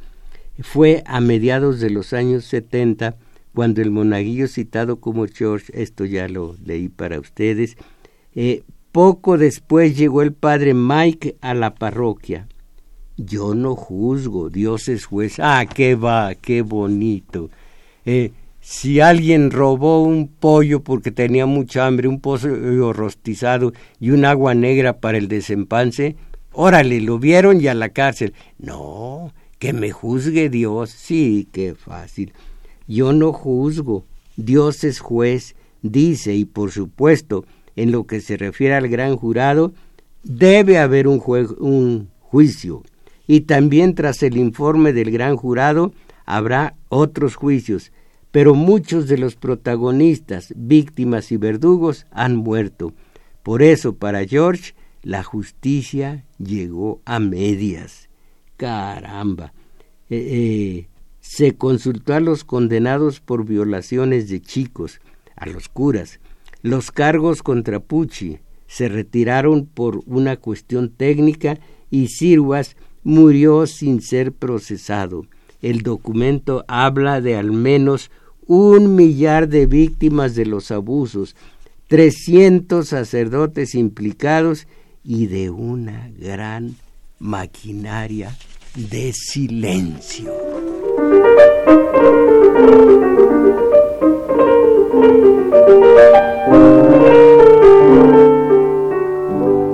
Fue 0.60 1.04
a 1.06 1.20
mediados 1.20 1.78
de 1.78 1.88
los 1.88 2.12
años 2.12 2.46
70 2.46 3.14
cuando 3.54 3.80
el 3.80 3.92
monaguillo 3.92 4.48
citado 4.48 4.98
como 4.98 5.26
George, 5.28 5.70
esto 5.72 6.04
ya 6.04 6.26
lo 6.26 6.56
leí 6.64 6.88
para 6.88 7.20
ustedes, 7.20 7.76
eh, 8.34 8.64
poco 8.90 9.38
después 9.38 9.96
llegó 9.96 10.22
el 10.22 10.32
padre 10.32 10.74
Mike 10.74 11.36
a 11.40 11.54
la 11.54 11.76
parroquia. 11.76 12.48
Yo 13.16 13.54
no 13.54 13.76
juzgo, 13.76 14.50
Dios 14.50 14.88
es 14.88 15.06
juez. 15.06 15.36
Ah, 15.38 15.64
qué 15.72 15.94
va, 15.94 16.34
qué 16.34 16.62
bonito. 16.62 17.50
Eh, 18.04 18.32
si 18.60 18.98
alguien 18.98 19.52
robó 19.52 20.02
un 20.02 20.26
pollo 20.26 20.82
porque 20.82 21.12
tenía 21.12 21.46
mucha 21.46 21.86
hambre, 21.86 22.08
un 22.08 22.20
pollo 22.20 22.92
rostizado 22.92 23.72
y 24.00 24.10
un 24.10 24.24
agua 24.24 24.56
negra 24.56 24.98
para 24.98 25.18
el 25.18 25.28
desempance, 25.28 26.16
Órale, 26.56 27.00
lo 27.00 27.18
vieron 27.18 27.60
y 27.60 27.66
a 27.66 27.74
la 27.74 27.88
cárcel. 27.88 28.32
No, 28.58 29.32
que 29.58 29.72
me 29.72 29.90
juzgue 29.90 30.48
Dios. 30.48 30.90
Sí, 30.90 31.48
qué 31.52 31.74
fácil. 31.74 32.32
Yo 32.86 33.12
no 33.12 33.32
juzgo. 33.32 34.04
Dios 34.36 34.84
es 34.84 35.00
juez, 35.00 35.56
dice, 35.82 36.34
y 36.34 36.44
por 36.44 36.70
supuesto, 36.70 37.44
en 37.76 37.90
lo 37.90 38.06
que 38.06 38.20
se 38.20 38.36
refiere 38.36 38.74
al 38.74 38.88
gran 38.88 39.16
jurado, 39.16 39.72
debe 40.22 40.78
haber 40.78 41.08
un, 41.08 41.22
un 41.58 42.08
juicio. 42.20 42.82
Y 43.26 43.42
también 43.42 43.94
tras 43.94 44.22
el 44.22 44.36
informe 44.36 44.92
del 44.92 45.10
gran 45.10 45.36
jurado 45.36 45.92
habrá 46.24 46.74
otros 46.88 47.34
juicios. 47.34 47.90
Pero 48.30 48.54
muchos 48.54 49.08
de 49.08 49.18
los 49.18 49.34
protagonistas, 49.34 50.52
víctimas 50.56 51.30
y 51.30 51.36
verdugos 51.36 52.06
han 52.10 52.34
muerto 52.34 52.92
Por 53.44 53.62
eso, 53.62 53.94
para 53.94 54.24
George, 54.24 54.74
la 55.04 55.22
justicia 55.22 56.24
llegó 56.44 57.00
a 57.04 57.18
medias. 57.18 58.08
Caramba. 58.56 59.52
Eh, 60.10 60.28
eh, 60.30 60.88
se 61.20 61.56
consultó 61.56 62.14
a 62.14 62.20
los 62.20 62.44
condenados 62.44 63.20
por 63.20 63.46
violaciones 63.46 64.28
de 64.28 64.40
chicos, 64.40 65.00
a 65.36 65.46
los 65.46 65.68
curas. 65.68 66.20
Los 66.62 66.90
cargos 66.90 67.42
contra 67.42 67.80
Pucci 67.80 68.38
se 68.66 68.88
retiraron 68.88 69.66
por 69.66 70.02
una 70.06 70.36
cuestión 70.36 70.90
técnica 70.90 71.58
y 71.90 72.08
Sirwas 72.08 72.76
murió 73.02 73.66
sin 73.66 74.02
ser 74.02 74.32
procesado. 74.32 75.26
El 75.62 75.82
documento 75.82 76.64
habla 76.68 77.20
de 77.20 77.36
al 77.36 77.52
menos 77.52 78.10
un 78.46 78.94
millar 78.94 79.48
de 79.48 79.66
víctimas 79.66 80.34
de 80.34 80.46
los 80.46 80.70
abusos, 80.70 81.36
trescientos 81.88 82.88
sacerdotes 82.88 83.74
implicados 83.74 84.66
y 85.04 85.26
de 85.26 85.50
una 85.50 86.10
gran 86.18 86.76
maquinaria 87.18 88.34
de 88.74 89.12
silencio. 89.12 90.32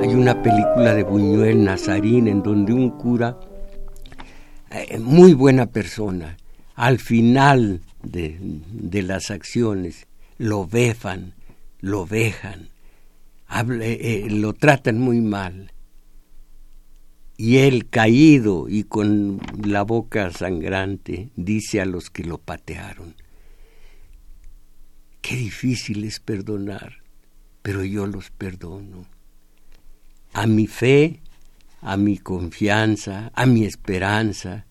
Hay 0.00 0.14
una 0.14 0.42
película 0.42 0.94
de 0.94 1.04
Buñuel 1.04 1.64
Nazarín 1.64 2.28
en 2.28 2.42
donde 2.42 2.72
un 2.72 2.90
cura, 2.90 3.38
eh, 4.70 4.98
muy 4.98 5.34
buena 5.34 5.66
persona, 5.66 6.36
al 6.74 6.98
final 6.98 7.82
de, 8.02 9.02
las 9.02 9.30
acciones 9.30 10.06
lo 10.38 10.66
befan, 10.66 11.34
lo 11.80 12.06
vejan, 12.06 12.69
eh, 13.52 14.26
lo 14.30 14.52
tratan 14.52 15.00
muy 15.00 15.20
mal. 15.20 15.72
Y 17.36 17.58
él, 17.58 17.88
caído 17.88 18.68
y 18.68 18.84
con 18.84 19.40
la 19.64 19.82
boca 19.82 20.30
sangrante, 20.30 21.30
dice 21.36 21.80
a 21.80 21.86
los 21.86 22.10
que 22.10 22.22
lo 22.22 22.36
patearon, 22.36 23.14
qué 25.22 25.36
difícil 25.36 26.04
es 26.04 26.20
perdonar, 26.20 27.02
pero 27.62 27.82
yo 27.82 28.06
los 28.06 28.30
perdono. 28.30 29.06
A 30.34 30.46
mi 30.46 30.66
fe, 30.66 31.22
a 31.80 31.96
mi 31.96 32.18
confianza, 32.18 33.32
a 33.34 33.46
mi 33.46 33.64
esperanza, 33.64 34.66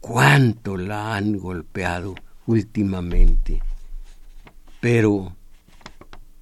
cuánto 0.00 0.76
la 0.76 1.16
han 1.16 1.38
golpeado 1.38 2.14
últimamente. 2.46 3.62
Pero 4.80 5.36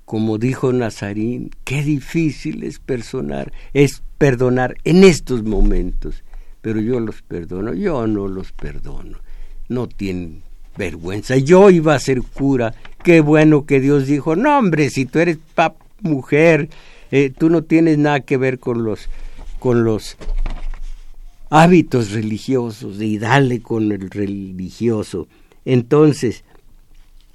como 0.08 0.38
dijo 0.38 0.72
Nazarín, 0.72 1.50
qué 1.64 1.82
difícil 1.82 2.64
es 2.64 2.78
perdonar, 2.78 3.52
es 3.74 4.02
perdonar 4.16 4.74
en 4.84 5.04
estos 5.04 5.42
momentos, 5.42 6.24
pero 6.62 6.80
yo 6.80 6.98
los 6.98 7.20
perdono, 7.20 7.74
yo 7.74 8.06
no 8.06 8.26
los 8.26 8.52
perdono, 8.52 9.18
no 9.68 9.86
tienen 9.86 10.40
vergüenza. 10.78 11.36
Yo 11.36 11.68
iba 11.68 11.94
a 11.94 11.98
ser 11.98 12.22
cura, 12.22 12.72
qué 13.04 13.20
bueno 13.20 13.66
que 13.66 13.80
Dios 13.80 14.06
dijo, 14.06 14.34
no 14.34 14.58
hombre, 14.58 14.88
si 14.88 15.04
tú 15.04 15.18
eres 15.18 15.40
mujer, 16.00 16.70
eh, 17.10 17.30
tú 17.36 17.50
no 17.50 17.60
tienes 17.64 17.98
nada 17.98 18.20
que 18.20 18.38
ver 18.38 18.58
con 18.58 18.84
los, 18.84 19.10
con 19.58 19.84
los 19.84 20.16
hábitos 21.50 22.12
religiosos, 22.12 22.98
y 23.02 23.18
dale 23.18 23.60
con 23.60 23.92
el 23.92 24.08
religioso. 24.08 25.28
Entonces, 25.66 26.44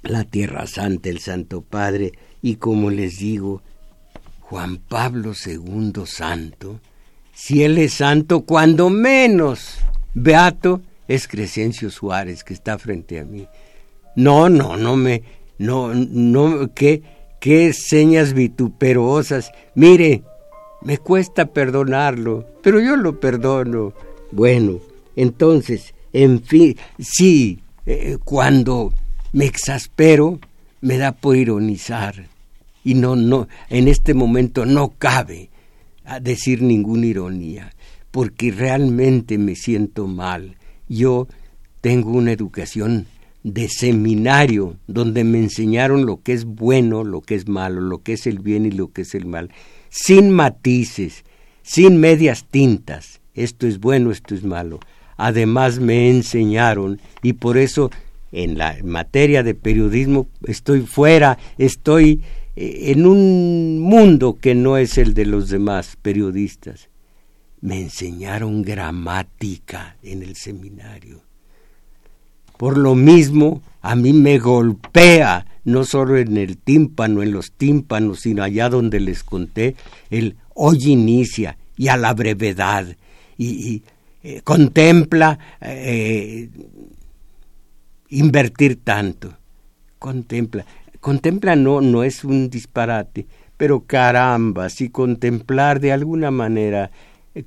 la 0.02 0.24
Tierra 0.24 0.66
Santa, 0.66 1.08
el 1.08 1.20
Santo 1.20 1.60
Padre, 1.60 2.14
y 2.44 2.56
como 2.56 2.90
les 2.90 3.20
digo, 3.20 3.62
Juan 4.40 4.76
Pablo 4.76 5.32
II 5.32 6.02
Santo, 6.04 6.78
si 7.32 7.62
él 7.62 7.78
es 7.78 7.94
santo, 7.94 8.42
cuando 8.42 8.90
menos 8.90 9.78
beato 10.12 10.82
es 11.08 11.26
Crescencio 11.26 11.90
Suárez, 11.90 12.44
que 12.44 12.52
está 12.52 12.76
frente 12.76 13.18
a 13.18 13.24
mí. 13.24 13.48
No, 14.14 14.50
no, 14.50 14.76
no 14.76 14.94
me, 14.94 15.22
no, 15.56 15.94
no, 15.94 16.70
qué, 16.74 17.02
qué 17.40 17.72
señas 17.72 18.34
vituperosas. 18.34 19.50
Mire, 19.74 20.22
me 20.82 20.98
cuesta 20.98 21.46
perdonarlo, 21.46 22.46
pero 22.62 22.78
yo 22.78 22.96
lo 22.96 23.20
perdono. 23.20 23.94
Bueno, 24.32 24.80
entonces, 25.16 25.94
en 26.12 26.42
fin, 26.42 26.76
sí, 26.98 27.60
eh, 27.86 28.18
cuando 28.22 28.92
me 29.32 29.46
exaspero, 29.46 30.38
me 30.82 30.98
da 30.98 31.12
por 31.12 31.36
ironizar 31.36 32.33
y 32.84 32.94
no, 32.94 33.16
no, 33.16 33.48
en 33.70 33.88
este 33.88 34.14
momento 34.14 34.66
no 34.66 34.90
cabe 34.98 35.50
decir 36.20 36.62
ninguna 36.62 37.06
ironía, 37.06 37.72
porque 38.10 38.52
realmente 38.52 39.38
me 39.38 39.56
siento 39.56 40.06
mal. 40.06 40.56
Yo 40.88 41.26
tengo 41.80 42.10
una 42.10 42.32
educación 42.32 43.06
de 43.42 43.68
seminario 43.68 44.76
donde 44.86 45.24
me 45.24 45.38
enseñaron 45.38 46.06
lo 46.06 46.22
que 46.22 46.32
es 46.32 46.44
bueno, 46.44 47.04
lo 47.04 47.22
que 47.22 47.34
es 47.34 47.48
malo, 47.48 47.80
lo 47.80 48.02
que 48.02 48.14
es 48.14 48.26
el 48.26 48.38
bien 48.38 48.66
y 48.66 48.70
lo 48.70 48.92
que 48.92 49.02
es 49.02 49.14
el 49.14 49.26
mal, 49.26 49.50
sin 49.88 50.30
matices, 50.30 51.24
sin 51.62 51.98
medias 51.98 52.46
tintas. 52.50 53.20
Esto 53.34 53.66
es 53.66 53.80
bueno, 53.80 54.10
esto 54.10 54.34
es 54.34 54.44
malo. 54.44 54.80
Además 55.16 55.78
me 55.78 56.10
enseñaron 56.10 57.00
y 57.22 57.34
por 57.34 57.56
eso 57.56 57.90
en 58.32 58.58
la 58.58 58.76
materia 58.82 59.42
de 59.42 59.54
periodismo 59.54 60.26
estoy 60.46 60.80
fuera, 60.80 61.38
estoy 61.56 62.22
en 62.56 63.06
un 63.06 63.80
mundo 63.80 64.38
que 64.40 64.54
no 64.54 64.76
es 64.76 64.98
el 64.98 65.14
de 65.14 65.26
los 65.26 65.48
demás 65.48 65.96
periodistas. 66.00 66.88
Me 67.60 67.80
enseñaron 67.80 68.62
gramática 68.62 69.96
en 70.02 70.22
el 70.22 70.36
seminario. 70.36 71.22
Por 72.56 72.78
lo 72.78 72.94
mismo, 72.94 73.62
a 73.82 73.96
mí 73.96 74.12
me 74.12 74.38
golpea, 74.38 75.46
no 75.64 75.84
solo 75.84 76.16
en 76.16 76.36
el 76.36 76.56
tímpano, 76.58 77.22
en 77.22 77.32
los 77.32 77.52
tímpanos, 77.52 78.20
sino 78.20 78.42
allá 78.42 78.68
donde 78.68 79.00
les 79.00 79.24
conté, 79.24 79.74
el 80.10 80.36
hoy 80.54 80.78
inicia 80.86 81.58
y 81.76 81.88
a 81.88 81.96
la 81.96 82.14
brevedad, 82.14 82.96
y, 83.36 83.82
eh, 84.22 84.40
contempla 84.44 85.38
eh, 85.60 86.48
invertir 88.10 88.80
tanto. 88.84 89.36
Contempla. 89.98 90.64
Contempla 91.04 91.54
no, 91.54 91.82
no 91.82 92.02
es 92.02 92.24
un 92.24 92.48
disparate, 92.48 93.26
pero 93.58 93.80
caramba, 93.80 94.70
si 94.70 94.88
contemplar 94.88 95.78
de 95.78 95.92
alguna 95.92 96.30
manera 96.30 96.90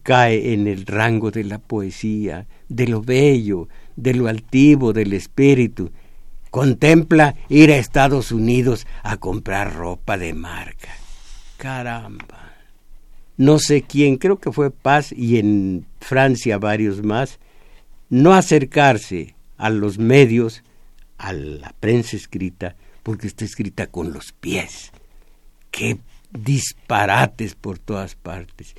cae 0.03 0.53
en 0.53 0.67
el 0.67 0.85
rango 0.85 1.31
de 1.31 1.43
la 1.43 1.57
poesía, 1.57 2.45
de 2.69 2.87
lo 2.87 3.01
bello, 3.01 3.67
de 3.95 4.13
lo 4.13 4.27
altivo 4.27 4.93
del 4.93 5.11
espíritu. 5.13 5.89
Contempla 6.51 7.33
ir 7.49 7.71
a 7.71 7.77
Estados 7.77 8.31
Unidos 8.31 8.85
a 9.01 9.17
comprar 9.17 9.73
ropa 9.73 10.19
de 10.19 10.35
marca. 10.35 10.89
Caramba. 11.57 12.53
No 13.37 13.57
sé 13.57 13.81
quién, 13.81 14.17
creo 14.17 14.37
que 14.37 14.51
fue 14.51 14.69
Paz 14.69 15.11
y 15.11 15.39
en 15.39 15.87
Francia 15.99 16.59
varios 16.59 17.01
más, 17.01 17.39
no 18.11 18.35
acercarse 18.35 19.33
a 19.57 19.71
los 19.71 19.97
medios, 19.97 20.61
a 21.17 21.33
la 21.33 21.73
prensa 21.79 22.15
escrita, 22.15 22.75
porque 23.07 23.27
está 23.27 23.45
escrita 23.45 23.87
con 23.87 24.11
los 24.11 24.33
pies. 24.33 24.91
Qué 25.71 25.97
disparates 26.29 27.55
por 27.55 27.79
todas 27.79 28.15
partes. 28.15 28.75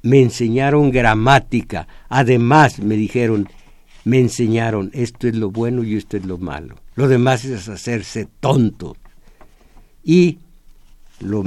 Me 0.00 0.22
enseñaron 0.22 0.90
gramática, 0.90 1.86
además 2.08 2.78
me 2.78 2.96
dijeron, 2.96 3.50
me 4.04 4.18
enseñaron 4.18 4.90
esto 4.94 5.28
es 5.28 5.36
lo 5.36 5.50
bueno 5.50 5.84
y 5.84 5.94
esto 5.94 6.16
es 6.16 6.24
lo 6.24 6.38
malo. 6.38 6.76
Lo 6.94 7.06
demás 7.06 7.44
es 7.44 7.68
hacerse 7.68 8.26
tonto. 8.40 8.96
Y 10.02 10.38
lo, 11.20 11.44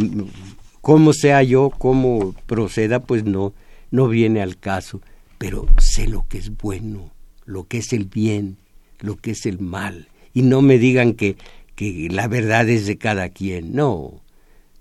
como 0.81 1.13
sea 1.13 1.41
yo, 1.41 1.71
cómo 1.71 2.35
proceda, 2.45 2.99
pues 2.99 3.23
no, 3.23 3.55
no 3.89 4.07
viene 4.07 4.43
al 4.43 4.59
caso. 4.59 5.01
Pero 5.39 5.65
sé 5.79 6.07
lo 6.07 6.27
que 6.27 6.37
es 6.37 6.55
bueno, 6.55 7.09
lo 7.45 7.67
que 7.67 7.79
es 7.79 7.91
el 7.91 8.05
bien, 8.05 8.57
lo 8.99 9.15
que 9.15 9.31
es 9.31 9.47
el 9.47 9.57
mal. 9.59 10.09
Y 10.31 10.43
no 10.43 10.61
me 10.61 10.77
digan 10.77 11.13
que 11.13 11.37
que 11.79 12.09
la 12.11 12.27
verdad 12.27 12.67
es 12.67 12.87
de 12.87 12.97
cada 12.97 13.29
quien, 13.29 13.73
no, 13.73 14.19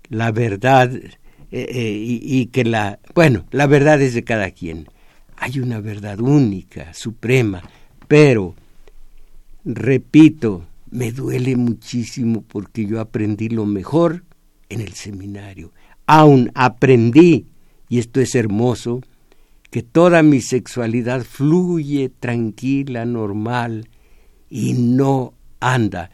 la 0.09 0.33
verdad 0.33 0.93
eh, 0.93 1.09
eh, 1.49 1.97
y, 1.97 2.47
que 2.47 2.65
la, 2.65 2.99
bueno, 3.15 3.45
la 3.51 3.67
verdad 3.67 4.01
es 4.01 4.15
de 4.15 4.25
cada 4.25 4.51
quien. 4.51 4.85
Hay 5.37 5.61
una 5.61 5.79
verdad 5.79 6.19
única, 6.19 6.93
suprema, 6.93 7.63
pero, 8.09 8.53
repito, 9.63 10.65
me 10.91 11.13
duele 11.13 11.55
muchísimo 11.55 12.43
porque 12.45 12.85
yo 12.85 12.99
aprendí 12.99 13.47
lo 13.47 13.65
mejor 13.65 14.25
en 14.67 14.81
el 14.81 14.91
seminario. 14.91 15.71
Aún 16.05 16.51
aprendí, 16.53 17.45
y 17.87 17.99
esto 17.99 18.19
es 18.19 18.35
hermoso, 18.35 18.99
que 19.71 19.83
toda 19.83 20.21
mi 20.21 20.41
sexualidad 20.41 21.23
fluye 21.23 22.09
tranquila, 22.09 23.05
normal, 23.05 23.87
y 24.49 24.73
no 24.73 25.33
anda 25.61 26.11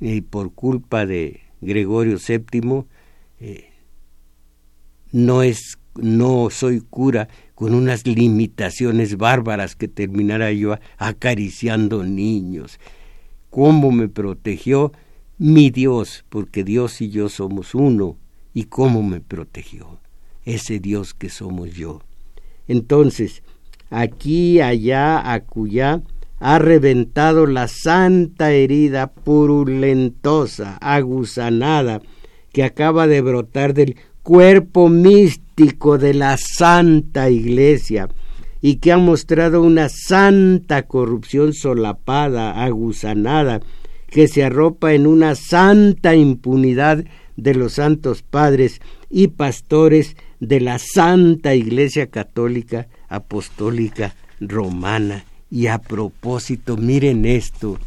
y 0.00 0.20
por 0.22 0.52
culpa 0.52 1.06
de 1.06 1.40
Gregorio 1.60 2.18
VII, 2.18 2.84
eh, 3.40 3.70
no 5.12 5.42
es 5.42 5.78
no 5.96 6.48
soy 6.50 6.80
cura 6.80 7.28
con 7.54 7.74
unas 7.74 8.06
limitaciones 8.06 9.16
bárbaras 9.16 9.76
que 9.76 9.88
terminara 9.88 10.52
yo 10.52 10.76
acariciando 10.98 12.04
niños. 12.04 12.80
¿Cómo 13.50 13.92
me 13.92 14.08
protegió 14.08 14.92
mi 15.38 15.70
Dios? 15.70 16.24
Porque 16.28 16.64
Dios 16.64 17.00
y 17.00 17.10
yo 17.10 17.28
somos 17.28 17.74
uno. 17.74 18.16
¿Y 18.52 18.64
cómo 18.64 19.02
me 19.02 19.20
protegió? 19.20 20.00
Ese 20.44 20.80
Dios 20.80 21.14
que 21.14 21.28
somos 21.28 21.72
yo. 21.74 22.02
Entonces, 22.66 23.42
aquí, 23.90 24.60
allá, 24.60 25.32
acullá, 25.32 26.02
ha 26.40 26.58
reventado 26.58 27.46
la 27.46 27.68
santa 27.68 28.52
herida 28.52 29.12
purulentosa, 29.12 30.76
aguzanada, 30.80 32.00
que 32.52 32.64
acaba 32.64 33.06
de 33.06 33.20
brotar 33.20 33.74
del 33.74 33.96
cuerpo 34.22 34.88
místico 34.88 35.98
de 35.98 36.14
la 36.14 36.36
Santa 36.36 37.30
Iglesia 37.30 38.08
y 38.60 38.76
que 38.76 38.92
ha 38.92 38.98
mostrado 38.98 39.60
una 39.60 39.88
santa 39.90 40.84
corrupción 40.84 41.52
solapada, 41.52 42.64
aguzanada, 42.64 43.60
que 44.08 44.28
se 44.28 44.44
arropa 44.44 44.94
en 44.94 45.06
una 45.06 45.34
santa 45.34 46.14
impunidad 46.14 47.04
de 47.36 47.54
los 47.54 47.74
santos 47.74 48.22
padres 48.22 48.80
y 49.10 49.28
pastores 49.28 50.16
de 50.40 50.60
la 50.60 50.78
Santa 50.78 51.54
Iglesia 51.54 52.06
Católica 52.06 52.88
Apostólica 53.08 54.14
Romana. 54.40 55.24
Y 55.54 55.68
a 55.68 55.78
propósito, 55.78 56.76
miren 56.76 57.24
esto, 57.24 57.78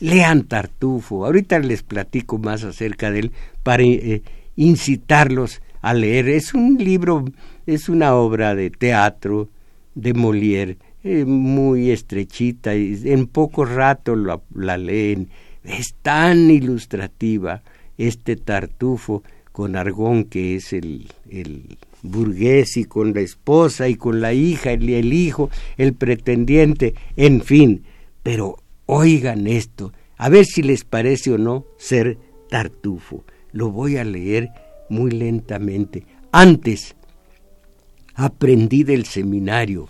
lean 0.00 0.44
Tartufo, 0.44 1.26
ahorita 1.26 1.58
les 1.58 1.82
platico 1.82 2.38
más 2.38 2.64
acerca 2.64 3.10
de 3.10 3.18
él 3.18 3.32
para 3.62 3.82
eh, 3.82 4.22
incitarlos 4.56 5.60
a 5.82 5.92
leer. 5.92 6.30
Es 6.30 6.54
un 6.54 6.78
libro, 6.78 7.26
es 7.66 7.90
una 7.90 8.14
obra 8.14 8.54
de 8.54 8.70
teatro 8.70 9.50
de 9.94 10.14
Molière, 10.14 10.78
eh, 11.04 11.26
muy 11.26 11.90
estrechita 11.90 12.74
y 12.74 12.98
en 13.04 13.26
poco 13.26 13.66
rato 13.66 14.16
la, 14.16 14.40
la 14.54 14.78
leen. 14.78 15.28
Es 15.62 15.96
tan 16.00 16.50
ilustrativa 16.50 17.60
este 17.98 18.36
tartufo 18.36 19.22
con 19.52 19.76
Argón, 19.76 20.24
que 20.24 20.56
es 20.56 20.72
el, 20.72 21.08
el 21.28 21.78
burgués, 22.02 22.76
y 22.76 22.84
con 22.84 23.14
la 23.14 23.20
esposa, 23.20 23.88
y 23.88 23.96
con 23.96 24.20
la 24.20 24.32
hija, 24.32 24.72
el, 24.72 24.88
el 24.88 25.12
hijo, 25.12 25.50
el 25.76 25.94
pretendiente, 25.94 26.94
en 27.16 27.42
fin. 27.42 27.84
Pero 28.22 28.56
oigan 28.86 29.46
esto, 29.46 29.92
a 30.16 30.28
ver 30.28 30.44
si 30.44 30.62
les 30.62 30.84
parece 30.84 31.32
o 31.32 31.38
no 31.38 31.64
ser 31.78 32.18
tartufo. 32.48 33.24
Lo 33.52 33.70
voy 33.70 33.96
a 33.96 34.04
leer 34.04 34.50
muy 34.88 35.10
lentamente. 35.10 36.04
Antes 36.32 36.94
aprendí 38.14 38.84
del 38.84 39.06
seminario 39.06 39.88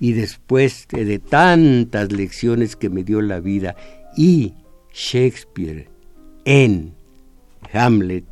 y 0.00 0.12
después 0.12 0.88
de 0.90 1.18
tantas 1.18 2.10
lecciones 2.10 2.74
que 2.74 2.90
me 2.90 3.04
dio 3.04 3.20
la 3.20 3.38
vida 3.38 3.76
y 4.16 4.54
Shakespeare 4.92 5.88
en 6.44 6.94
Hamlet, 7.72 8.24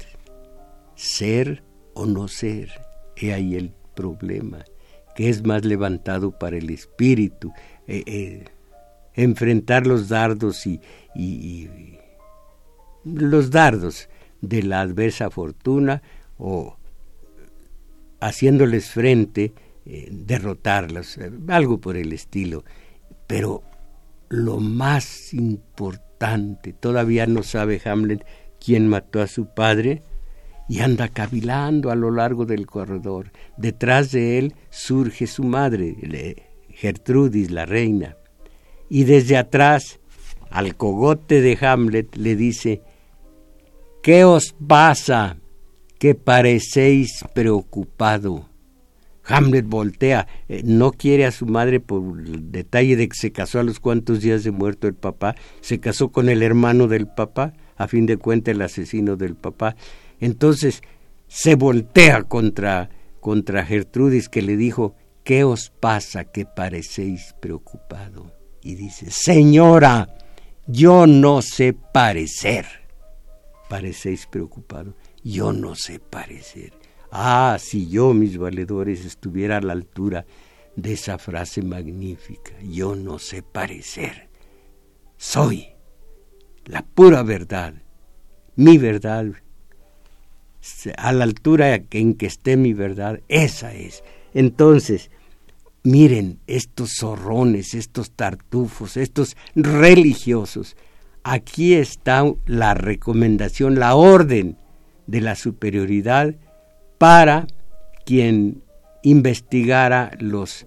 ser 0.99 1.63
o 1.95 2.07
no 2.07 2.29
ser, 2.29 2.71
he 3.17 3.33
ahí 3.33 3.55
el 3.55 3.73
problema, 3.95 4.65
que 5.15 5.29
es 5.29 5.45
más 5.45 5.65
levantado 5.65 6.37
para 6.37 6.59
el 6.59 6.71
espíritu, 6.71 7.53
eh, 7.87 8.03
eh, 8.07 8.45
enfrentar 9.15 9.87
los 9.87 10.09
dardos 10.09 10.67
y, 10.67 10.81
los 13.05 13.51
dardos 13.51 14.09
de 14.41 14.63
la 14.63 14.81
adversa 14.81 15.31
fortuna 15.31 16.03
o 16.37 16.77
haciéndoles 18.21 18.91
frente, 18.91 19.53
eh, 19.87 20.09
derrotarlas, 20.11 21.17
eh, 21.19 21.31
algo 21.49 21.81
por 21.81 21.97
el 21.97 22.13
estilo. 22.13 22.65
Pero 23.27 23.63
lo 24.29 24.59
más 24.59 25.33
importante, 25.33 26.73
todavía 26.73 27.27
no 27.27 27.43
sabe 27.43 27.81
Hamlet 27.85 28.25
quién 28.65 28.89
mató 28.89 29.21
a 29.21 29.27
su 29.27 29.47
padre 29.47 30.03
y 30.69 30.81
anda 30.81 31.09
cavilando 31.09 31.91
a 31.91 31.95
lo 31.95 32.11
largo 32.11 32.45
del 32.45 32.67
corredor. 32.67 33.33
Detrás 33.57 34.13
de 34.13 34.39
él 34.39 34.55
surge 34.71 35.27
su 35.27 35.43
madre, 35.43 35.97
Gertrudis, 36.71 37.51
la 37.51 37.67
reina. 37.67 38.17
Y 38.89 39.05
desde 39.05 39.37
atrás, 39.37 39.99
al 40.51 40.77
cogote 40.77 41.41
de 41.41 41.59
Hamlet, 41.61 42.17
le 42.17 42.37
dice, 42.37 42.83
¿Qué 44.03 44.25
os 44.25 44.55
pasa 44.67 45.37
que 45.99 46.15
parecéis 46.15 47.25
preocupado? 47.35 48.47
Hamlet 49.25 49.67
voltea, 49.67 50.27
eh, 50.49 50.63
no 50.65 50.93
quiere 50.93 51.27
a 51.27 51.33
su 51.33 51.45
madre 51.45 51.81
por 51.81 52.19
el 52.19 52.51
detalle 52.51 52.97
de 52.97 53.09
que 53.09 53.17
se 53.17 53.33
casó 53.33 53.61
a 53.61 53.63
los 53.63 53.79
cuantos 53.81 54.23
días 54.23 54.43
de 54.45 54.51
muerto 54.51 54.87
el 54.89 54.95
papá, 54.95 55.35
se 55.61 55.81
casó 55.81 56.09
con 56.09 56.31
el 56.31 56.43
hermano 56.43 56.87
del 56.87 57.07
papá, 57.07 57.53
a 57.77 57.89
fin 57.89 58.07
de 58.07 58.17
cuentas 58.17 58.55
el 58.55 58.63
asesino 58.63 59.17
del 59.17 59.35
papá. 59.35 59.77
Entonces 60.21 60.83
se 61.27 61.55
voltea 61.55 62.25
contra, 62.25 62.91
contra 63.21 63.65
Gertrudis 63.65 64.29
que 64.29 64.43
le 64.43 64.57
dijo, 64.57 64.95
¿qué 65.25 65.45
os 65.45 65.71
pasa 65.71 66.25
que 66.25 66.45
parecéis 66.45 67.35
preocupado? 67.41 68.33
Y 68.63 68.75
dice, 68.75 69.11
Señora, 69.11 70.17
yo 70.67 71.07
no 71.07 71.43
sé 71.43 71.73
parecer 71.73 72.67
parecéis 73.69 74.27
preocupado. 74.27 74.95
Yo 75.23 75.53
no 75.53 75.75
sé 75.75 76.01
parecer. 76.01 76.73
Ah, 77.13 77.57
si 77.61 77.89
yo, 77.89 78.15
mis 78.15 78.39
valedores, 78.39 79.05
estuviera 79.05 79.59
a 79.59 79.61
la 79.61 79.75
altura 79.75 80.27
de 80.75 80.95
esa 80.95 81.19
frase 81.19 81.63
magnífica. 81.63 82.53
Yo 82.63 82.97
no 82.97 83.19
sé 83.19 83.43
parecer. 83.43 84.29
Soy 85.17 85.69
la 86.65 86.83
pura 86.83 87.23
verdad. 87.23 87.75
Mi 88.57 88.79
verdad. 88.79 89.27
A 90.97 91.13
la 91.13 91.25
altura 91.25 91.83
en 91.91 92.15
que 92.15 92.27
esté 92.27 92.57
mi 92.57 92.73
verdad, 92.73 93.21
esa 93.29 93.75
es. 93.75 94.03
Entonces, 94.35 95.11
miren 95.83 96.41
estos 96.47 96.97
zorrones, 96.99 97.75
estos 97.75 98.11
tartufos, 98.11 98.97
estos 98.97 99.37
religiosos 99.55 100.77
Aquí 101.31 101.75
está 101.75 102.25
la 102.47 102.73
recomendación, 102.73 103.79
la 103.79 103.97
orden 103.97 104.57
de 105.07 105.21
la 105.21 105.35
superioridad 105.35 106.35
para 106.97 107.47
quien 108.07 108.63
investigara 109.03 110.13
los 110.21 110.65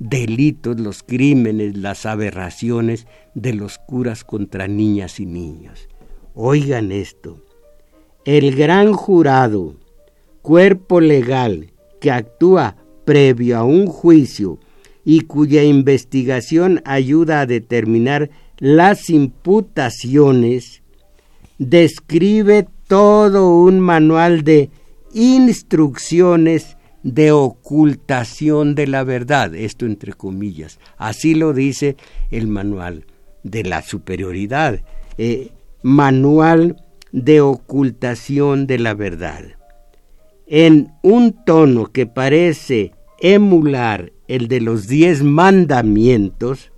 delitos, 0.00 0.80
los 0.80 1.04
crímenes, 1.04 1.76
las 1.76 2.06
aberraciones 2.06 3.06
de 3.34 3.54
los 3.54 3.78
curas 3.78 4.24
contra 4.24 4.66
niñas 4.66 5.20
y 5.20 5.26
niños. 5.26 5.88
Oigan 6.34 6.90
esto, 6.90 7.44
el 8.24 8.54
gran 8.54 8.92
jurado, 8.92 9.74
cuerpo 10.42 11.00
legal 11.00 11.72
que 12.00 12.10
actúa 12.10 12.76
previo 13.04 13.58
a 13.58 13.64
un 13.64 13.86
juicio 13.86 14.58
y 15.04 15.22
cuya 15.22 15.64
investigación 15.64 16.82
ayuda 16.84 17.40
a 17.40 17.46
determinar 17.46 18.30
las 18.58 19.08
imputaciones, 19.10 20.82
describe 21.58 22.68
todo 22.86 23.56
un 23.56 23.80
manual 23.80 24.44
de 24.44 24.70
instrucciones 25.12 26.76
de 27.02 27.32
ocultación 27.32 28.74
de 28.74 28.86
la 28.86 29.04
verdad, 29.04 29.54
esto 29.54 29.86
entre 29.86 30.12
comillas. 30.12 30.78
Así 30.98 31.34
lo 31.34 31.54
dice 31.54 31.96
el 32.30 32.46
manual 32.46 33.06
de 33.42 33.64
la 33.64 33.82
superioridad, 33.82 34.82
eh, 35.16 35.50
manual 35.82 36.76
de 37.12 37.40
ocultación 37.40 38.66
de 38.66 38.78
la 38.78 38.94
verdad. 38.94 39.44
En 40.46 40.92
un 41.02 41.44
tono 41.44 41.86
que 41.86 42.06
parece 42.06 42.92
emular 43.20 44.12
el 44.28 44.48
de 44.48 44.60
los 44.60 44.86
diez 44.88 45.22
mandamientos, 45.22 46.72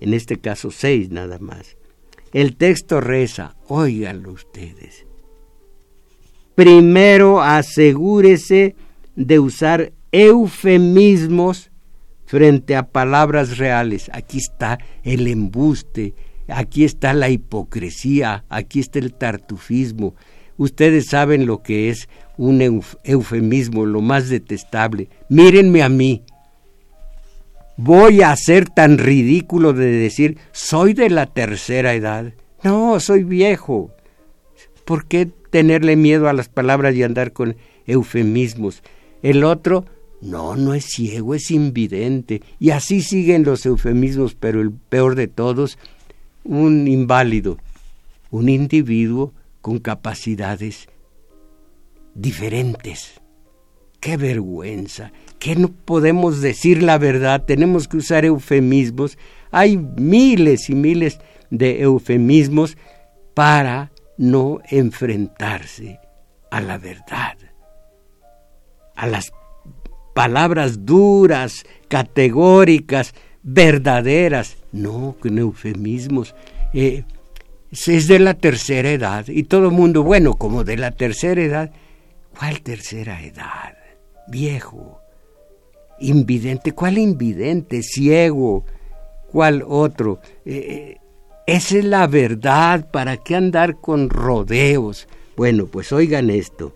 en 0.00 0.14
este 0.14 0.38
caso 0.38 0.70
seis 0.70 1.10
nada 1.10 1.38
más. 1.38 1.76
El 2.32 2.56
texto 2.56 3.00
reza, 3.00 3.56
óiganlo 3.68 4.32
ustedes. 4.32 5.06
Primero 6.54 7.42
asegúrese 7.42 8.74
de 9.16 9.38
usar 9.38 9.92
eufemismos 10.12 11.70
frente 12.24 12.76
a 12.76 12.88
palabras 12.88 13.58
reales. 13.58 14.10
Aquí 14.12 14.38
está 14.38 14.78
el 15.02 15.26
embuste, 15.26 16.14
aquí 16.48 16.84
está 16.84 17.14
la 17.14 17.28
hipocresía, 17.28 18.44
aquí 18.48 18.80
está 18.80 18.98
el 18.98 19.14
tartufismo. 19.14 20.14
Ustedes 20.56 21.06
saben 21.06 21.46
lo 21.46 21.62
que 21.62 21.88
es 21.90 22.08
un 22.36 22.82
eufemismo, 23.04 23.86
lo 23.86 24.00
más 24.00 24.28
detestable. 24.28 25.08
Mírenme 25.28 25.82
a 25.82 25.88
mí, 25.88 26.22
voy 27.76 28.22
a 28.22 28.34
ser 28.36 28.68
tan 28.68 28.98
ridículo 28.98 29.72
de 29.72 29.86
decir 29.86 30.38
soy 30.52 30.94
de 30.94 31.10
la 31.10 31.26
tercera 31.26 31.94
edad. 31.94 32.32
No, 32.62 33.00
soy 33.00 33.24
viejo. 33.24 33.90
¿Por 34.84 35.06
qué 35.06 35.26
tenerle 35.50 35.96
miedo 35.96 36.28
a 36.28 36.32
las 36.32 36.48
palabras 36.48 36.94
y 36.94 37.02
andar 37.02 37.32
con 37.32 37.56
eufemismos? 37.86 38.82
El 39.22 39.44
otro, 39.44 39.86
no, 40.20 40.56
no 40.56 40.74
es 40.74 40.84
ciego, 40.84 41.34
es 41.34 41.50
invidente. 41.50 42.42
Y 42.58 42.70
así 42.70 43.02
siguen 43.02 43.44
los 43.44 43.66
eufemismos, 43.66 44.34
pero 44.34 44.60
el 44.60 44.72
peor 44.72 45.14
de 45.16 45.28
todos, 45.28 45.78
un 46.44 46.88
inválido, 46.88 47.58
un 48.30 48.48
individuo 48.48 49.32
con 49.60 49.78
capacidades 49.78 50.88
diferentes. 52.14 53.20
¡Qué 54.00 54.16
vergüenza! 54.16 55.12
que 55.42 55.56
no 55.56 55.72
podemos 55.72 56.40
decir 56.40 56.84
la 56.84 56.98
verdad, 56.98 57.44
tenemos 57.44 57.88
que 57.88 57.96
usar 57.96 58.24
eufemismos. 58.24 59.18
Hay 59.50 59.76
miles 59.76 60.70
y 60.70 60.76
miles 60.76 61.18
de 61.50 61.82
eufemismos 61.82 62.76
para 63.34 63.90
no 64.16 64.60
enfrentarse 64.70 65.98
a 66.48 66.60
la 66.60 66.78
verdad, 66.78 67.36
a 68.94 69.08
las 69.08 69.32
palabras 70.14 70.86
duras, 70.86 71.64
categóricas, 71.88 73.12
verdaderas. 73.42 74.58
No, 74.72 75.16
con 75.20 75.38
eufemismos. 75.38 76.34
Eh, 76.72 77.04
es 77.70 78.08
de 78.08 78.18
la 78.18 78.34
tercera 78.34 78.90
edad 78.90 79.28
y 79.28 79.44
todo 79.44 79.66
el 79.66 79.72
mundo, 79.72 80.02
bueno, 80.02 80.34
como 80.34 80.64
de 80.64 80.76
la 80.76 80.90
tercera 80.90 81.42
edad. 81.42 81.70
¿Cuál 82.36 82.62
tercera 82.62 83.22
edad? 83.22 83.76
Viejo 84.28 85.02
invidente. 86.02 86.72
¿Cuál 86.72 86.98
invidente? 86.98 87.82
Ciego. 87.82 88.64
¿Cuál 89.30 89.64
otro? 89.66 90.20
Eh, 90.44 90.98
esa 91.46 91.78
es 91.78 91.84
la 91.84 92.06
verdad. 92.06 92.90
¿Para 92.90 93.16
qué 93.16 93.36
andar 93.36 93.76
con 93.76 94.10
rodeos? 94.10 95.08
Bueno, 95.36 95.66
pues 95.66 95.92
oigan 95.92 96.28
esto. 96.28 96.74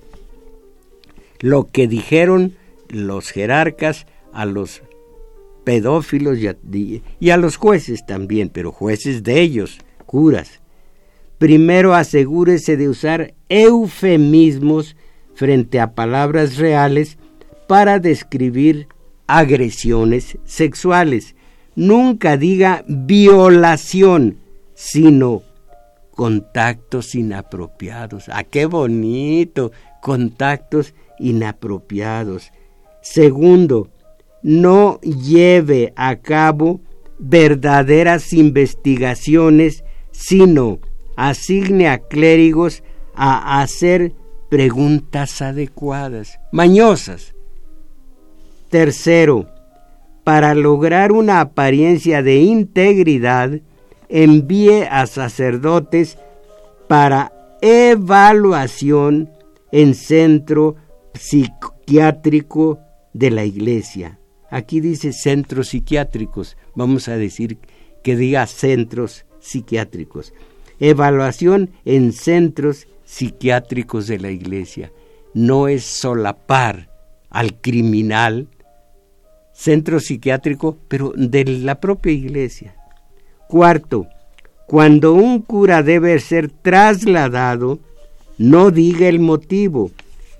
Lo 1.41 1.65
que 1.65 1.87
dijeron 1.87 2.57
los 2.89 3.31
jerarcas 3.31 4.07
a 4.33 4.47
los 4.47 4.83
pedófilos 5.67 6.39
y 6.39 6.47
a, 6.47 6.57
y 7.19 7.31
a 7.31 7.37
los 7.37 7.57
jueces 7.57 8.07
también, 8.07 8.51
pero 8.51 8.71
jueces 8.71 9.25
de 9.25 9.41
ellos, 9.41 9.79
curas. 10.07 10.61
Primero 11.39 11.93
asegúrese 11.93 12.77
de 12.77 12.89
usar 12.89 13.35
eufemismos 13.49 14.95
frente 15.35 15.81
a 15.81 15.93
palabras 15.93 16.57
reales 16.57 17.19
para 17.67 17.99
describir 17.99 18.87
agresiones 19.27 20.39
sexuales. 20.45 21.35
Nunca 21.75 22.37
diga 22.37 22.85
violación, 22.87 24.39
sino 24.75 25.43
contactos 26.13 27.17
inapropiados. 27.17 28.29
¡Ah, 28.29 28.45
qué 28.45 28.67
bonito! 28.67 29.73
Contactos 30.01 30.95
inapropiados. 31.19 32.53
Segundo, 33.03 33.91
no 34.47 35.01
lleve 35.01 35.93
a 35.97 36.15
cabo 36.15 36.81
verdaderas 37.19 38.33
investigaciones, 38.33 39.83
sino 40.13 40.79
asigne 41.17 41.89
a 41.89 41.99
clérigos 41.99 42.85
a 43.17 43.61
hacer 43.61 44.13
preguntas 44.49 45.43
adecuadas, 45.43 46.39
mañosas, 46.53 47.35
Tercero, 48.69 49.49
para 50.23 50.55
lograr 50.55 51.11
una 51.11 51.41
apariencia 51.41 52.23
de 52.23 52.37
integridad, 52.37 53.51
envíe 54.09 54.85
a 54.89 55.07
sacerdotes 55.07 56.19
para 56.87 57.33
evaluación 57.63 59.29
en 59.73 59.95
centro 59.95 60.77
psiquiátrico 61.15 62.79
de 63.13 63.31
la 63.33 63.45
iglesia. 63.45 64.21
Aquí 64.51 64.81
dice 64.81 65.13
centros 65.13 65.69
psiquiátricos, 65.69 66.57
vamos 66.75 67.09
a 67.09 67.17
decir 67.17 67.59
que 68.03 68.17
diga 68.17 68.47
centros 68.47 69.25
psiquiátricos. 69.41 70.33
Evaluación 70.79 71.71
en 71.85 72.13
centros 72.13 72.87
psiquiátricos 73.05 74.07
de 74.07 74.19
la 74.19 74.31
iglesia. 74.31 74.93
No 75.35 75.69
es 75.69 75.85
solapar 75.85 76.91
al 77.31 77.61
criminal 77.61 78.49
centro 79.57 80.01
psiquiátrico, 80.01 80.77
pero 80.87 81.13
de 81.17 81.45
la 81.45 81.81
propia 81.81 82.13
iglesia. 82.13 82.77
Cuarto, 83.49 84.07
cuando 84.67 85.15
un 85.15 85.41
cura 85.41 85.83
debe 85.83 86.19
ser 86.21 86.51
trasladado, 86.51 87.79
no 88.37 88.71
diga 88.71 89.09
el 89.09 89.19
motivo, 89.19 89.91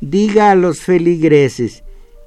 diga 0.01 0.51
a 0.51 0.55
los 0.55 0.81
feligreses 0.81 1.83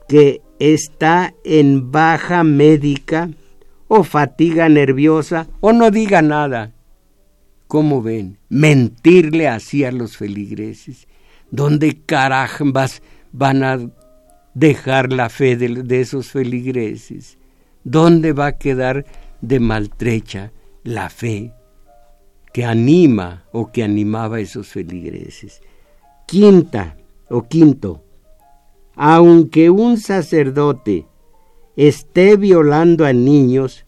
que 0.08 0.42
está 0.60 1.34
en 1.44 1.92
baja 1.92 2.44
médica 2.44 3.30
o 3.88 4.04
fatiga 4.04 4.70
nerviosa 4.70 5.48
o 5.62 5.74
no 5.74 5.90
diga 5.90 6.22
nada. 6.22 6.74
¿Cómo 7.68 8.02
ven? 8.02 8.38
Mentirle 8.50 9.48
así 9.48 9.84
a 9.84 9.92
los 9.92 10.18
feligreses. 10.18 11.08
¿Dónde 11.52 12.02
carambas 12.06 13.02
van 13.32 13.64
a 13.64 13.80
dejar 14.54 15.12
la 15.14 15.30
fe 15.30 15.56
de, 15.56 16.02
esos 16.02 16.32
feligreses? 16.32 17.38
¿Dónde 17.84 18.34
va 18.34 18.48
a 18.48 18.58
quedar 18.58 19.06
de 19.42 19.60
maltrecha 19.60 20.52
la 20.84 21.10
fe 21.10 21.54
que 22.54 22.66
anima 22.66 23.46
o 23.52 23.72
que 23.72 23.84
animaba 23.84 24.38
a 24.38 24.42
esos 24.42 24.68
feligreses? 24.68 25.62
Quinta 26.28 26.98
o 27.30 27.44
quinto, 27.44 28.04
aunque 29.02 29.70
un 29.70 29.98
sacerdote 29.98 31.06
esté 31.78 32.36
violando 32.36 33.06
a 33.06 33.14
niños, 33.14 33.86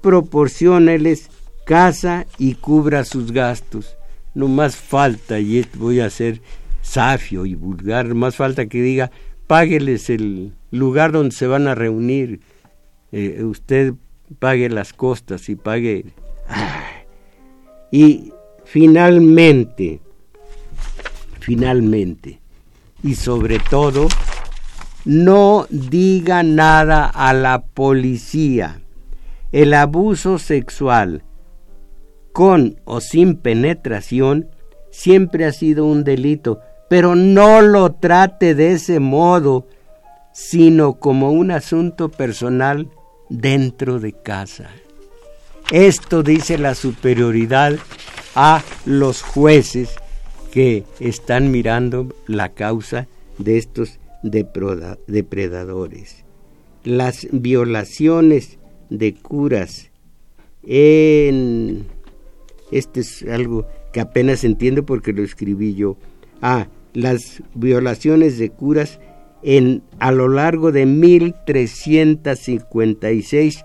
proporcióneles 0.00 1.30
casa 1.66 2.26
y 2.38 2.54
cubra 2.54 3.04
sus 3.04 3.32
gastos. 3.32 3.96
No 4.36 4.46
más 4.46 4.76
falta, 4.76 5.40
y 5.40 5.66
voy 5.74 5.98
a 5.98 6.08
ser 6.10 6.40
safio 6.80 7.44
y 7.44 7.56
vulgar, 7.56 8.14
más 8.14 8.36
falta 8.36 8.66
que 8.66 8.80
diga, 8.80 9.10
págueles 9.48 10.08
el 10.08 10.52
lugar 10.70 11.10
donde 11.10 11.34
se 11.34 11.48
van 11.48 11.66
a 11.66 11.74
reunir, 11.74 12.38
eh, 13.10 13.42
usted 13.42 13.94
pague 14.38 14.70
las 14.70 14.92
costas 14.92 15.48
y 15.48 15.56
pague... 15.56 16.04
Y 17.90 18.32
finalmente, 18.64 20.00
finalmente, 21.40 22.40
y 23.02 23.16
sobre 23.16 23.58
todo, 23.58 24.06
no 25.04 25.66
diga 25.70 26.42
nada 26.42 27.06
a 27.06 27.32
la 27.32 27.62
policía. 27.62 28.80
El 29.52 29.74
abuso 29.74 30.38
sexual 30.38 31.22
con 32.32 32.80
o 32.84 33.00
sin 33.00 33.36
penetración 33.36 34.48
siempre 34.90 35.44
ha 35.44 35.52
sido 35.52 35.84
un 35.84 36.04
delito 36.04 36.60
pero 36.92 37.14
no 37.14 37.62
lo 37.62 37.92
trate 37.92 38.54
de 38.54 38.72
ese 38.72 39.00
modo, 39.00 39.66
sino 40.34 40.98
como 41.00 41.32
un 41.32 41.50
asunto 41.50 42.10
personal 42.10 42.90
dentro 43.30 43.98
de 43.98 44.12
casa. 44.12 44.68
Esto 45.70 46.22
dice 46.22 46.58
la 46.58 46.74
superioridad 46.74 47.78
a 48.34 48.62
los 48.84 49.22
jueces 49.22 49.88
que 50.52 50.84
están 51.00 51.50
mirando 51.50 52.14
la 52.26 52.50
causa 52.50 53.06
de 53.38 53.56
estos 53.56 53.98
depredadores. 54.22 56.24
Las 56.84 57.26
violaciones 57.30 58.58
de 58.90 59.14
curas 59.14 59.90
en... 60.62 61.86
Este 62.70 63.00
es 63.00 63.22
algo 63.24 63.66
que 63.92 64.00
apenas 64.00 64.44
entiendo 64.44 64.86
porque 64.86 65.12
lo 65.12 65.22
escribí 65.22 65.74
yo. 65.74 65.98
Ah, 66.40 66.68
las 66.94 67.42
violaciones 67.54 68.38
de 68.38 68.48
curas 68.50 68.98
en, 69.42 69.82
a 69.98 70.12
lo 70.12 70.28
largo 70.28 70.70
de 70.72 70.86
1356 70.86 73.64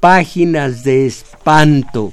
páginas 0.00 0.82
de 0.84 1.06
espanto. 1.06 2.12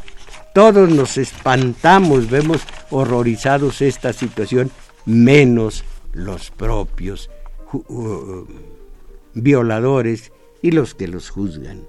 Todos 0.53 0.89
nos 0.89 1.17
espantamos, 1.17 2.29
vemos 2.29 2.61
horrorizados 2.89 3.81
esta 3.81 4.11
situación, 4.13 4.71
menos 5.05 5.83
los 6.13 6.51
propios 6.51 7.29
violadores 9.33 10.31
y 10.61 10.71
los 10.71 10.95
que 10.95 11.07
los 11.07 11.29
juzgan. 11.29 11.83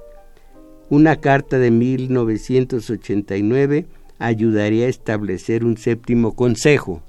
Una 0.88 1.16
carta 1.16 1.58
de 1.58 1.70
1989 1.70 3.86
ayudaría 4.18 4.86
a 4.86 4.90
establecer 4.90 5.64
un 5.64 5.76
séptimo 5.76 6.36
consejo 6.36 7.02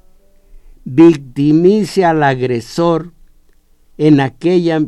victimice 0.89 2.05
al 2.05 2.23
agresor 2.23 3.11
en 3.97 4.21
aquella, 4.21 4.79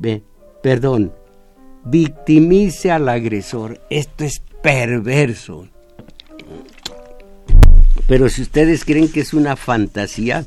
perdón, 0.64 1.12
victimice 1.84 2.90
al 2.90 3.10
agresor. 3.10 3.82
Esto 3.90 4.24
es 4.24 4.42
perverso. 4.64 5.68
Pero 8.08 8.30
si 8.30 8.44
ustedes 8.44 8.86
creen 8.86 9.12
que 9.12 9.20
es 9.20 9.34
una 9.34 9.58
fantasía, 9.58 10.46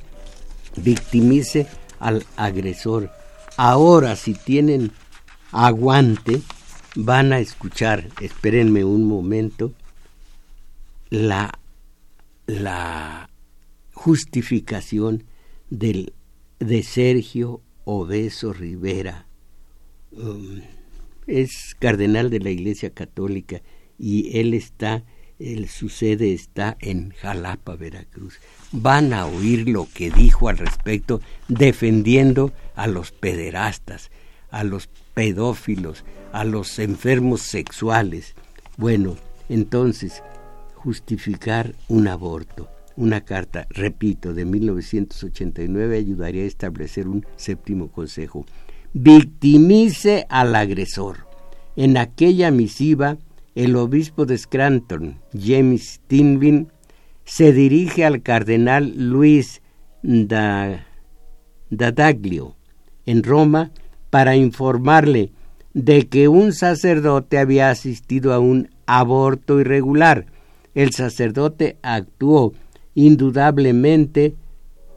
victimice 0.76 1.66
al 2.00 2.24
agresor. 2.36 3.10
Ahora 3.56 4.16
si 4.16 4.34
tienen 4.34 4.92
aguante, 5.50 6.42
van 6.94 7.32
a 7.32 7.38
escuchar, 7.38 8.08
espérenme 8.20 8.84
un 8.84 9.04
momento, 9.04 9.72
la, 11.10 11.58
la 12.46 13.28
justificación 13.92 15.24
del, 15.70 16.12
de 16.58 16.82
Sergio 16.82 17.60
Obeso 17.84 18.52
Rivera. 18.52 19.26
Um, 20.12 20.60
es 21.26 21.74
cardenal 21.78 22.30
de 22.30 22.40
la 22.40 22.50
Iglesia 22.50 22.90
Católica 22.90 23.62
y 23.98 24.38
él 24.38 24.54
está, 24.54 25.04
él, 25.42 25.68
su 25.68 25.88
sede 25.88 26.33
está 26.33 26.76
en 26.81 27.11
Jalapa, 27.11 27.76
Veracruz. 27.76 28.38
Van 28.70 29.12
a 29.12 29.26
oír 29.26 29.68
lo 29.68 29.88
que 29.92 30.11
dijo 30.11 30.48
al 30.48 30.59
respecto, 30.59 31.20
defendiendo 31.48 32.52
a 32.74 32.87
los 32.87 33.11
pederastas, 33.12 34.11
a 34.50 34.64
los 34.64 34.88
pedófilos, 35.14 36.05
a 36.33 36.44
los 36.44 36.78
enfermos 36.78 37.42
sexuales. 37.42 38.35
Bueno, 38.76 39.16
entonces, 39.48 40.22
justificar 40.74 41.74
un 41.88 42.09
aborto. 42.09 42.68
Una 42.96 43.22
carta, 43.22 43.66
repito, 43.70 44.35
de 44.35 44.44
1989 44.44 45.96
ayudaría 45.96 46.42
a 46.42 46.46
establecer 46.46 47.09
un 47.09 47.26
séptimo 47.37 47.88
consejo. 47.88 48.44
Victimice 48.92 50.26
al 50.28 50.55
agresor. 50.55 51.26
En 51.76 51.96
aquella 51.96 52.50
misiva, 52.50 53.16
el 53.54 53.76
obispo 53.76 54.26
de 54.26 54.38
Scranton, 54.38 55.20
James 55.38 56.00
Tinvin, 56.06 56.68
se 57.24 57.52
dirige 57.52 58.04
al 58.04 58.22
cardenal 58.22 58.92
Luis 58.96 59.62
Dadaglio 61.70 62.56
en 63.06 63.22
Roma 63.22 63.70
para 64.10 64.36
informarle 64.36 65.32
de 65.74 66.08
que 66.08 66.28
un 66.28 66.52
sacerdote 66.52 67.38
había 67.38 67.70
asistido 67.70 68.32
a 68.32 68.38
un 68.38 68.70
aborto 68.86 69.60
irregular. 69.60 70.26
El 70.74 70.92
sacerdote 70.92 71.76
actuó 71.82 72.52
indudablemente 72.94 74.34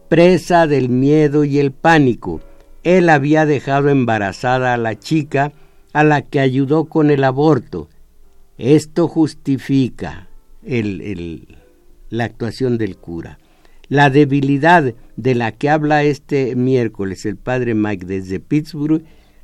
presa 0.10 0.68
del 0.68 0.90
miedo 0.90 1.44
y 1.44 1.60
el 1.60 1.72
pánico. 1.72 2.42
Él 2.84 3.10
había 3.10 3.46
dejado 3.46 3.90
embarazada 3.90 4.74
a 4.74 4.78
la 4.78 5.00
chica 5.00 5.54
a 5.94 6.04
la 6.04 6.22
que 6.22 6.40
ayudó 6.40 6.86
con 6.86 7.10
el 7.10 7.24
aborto. 7.24 7.90
Esto 8.58 9.08
justifica 9.08 10.30
la 10.64 12.24
actuación 12.24 12.78
del 12.78 12.96
cura. 12.96 13.38
La 13.90 14.10
debilidad 14.10 14.94
de 15.16 15.36
la 15.36 15.52
que 15.52 15.70
habla 15.70 16.04
este 16.04 16.56
miércoles 16.56 17.26
el 17.26 17.36
padre 17.36 17.76
Mike 17.76 18.06
desde 18.06 18.40
Pittsburgh, 18.40 19.04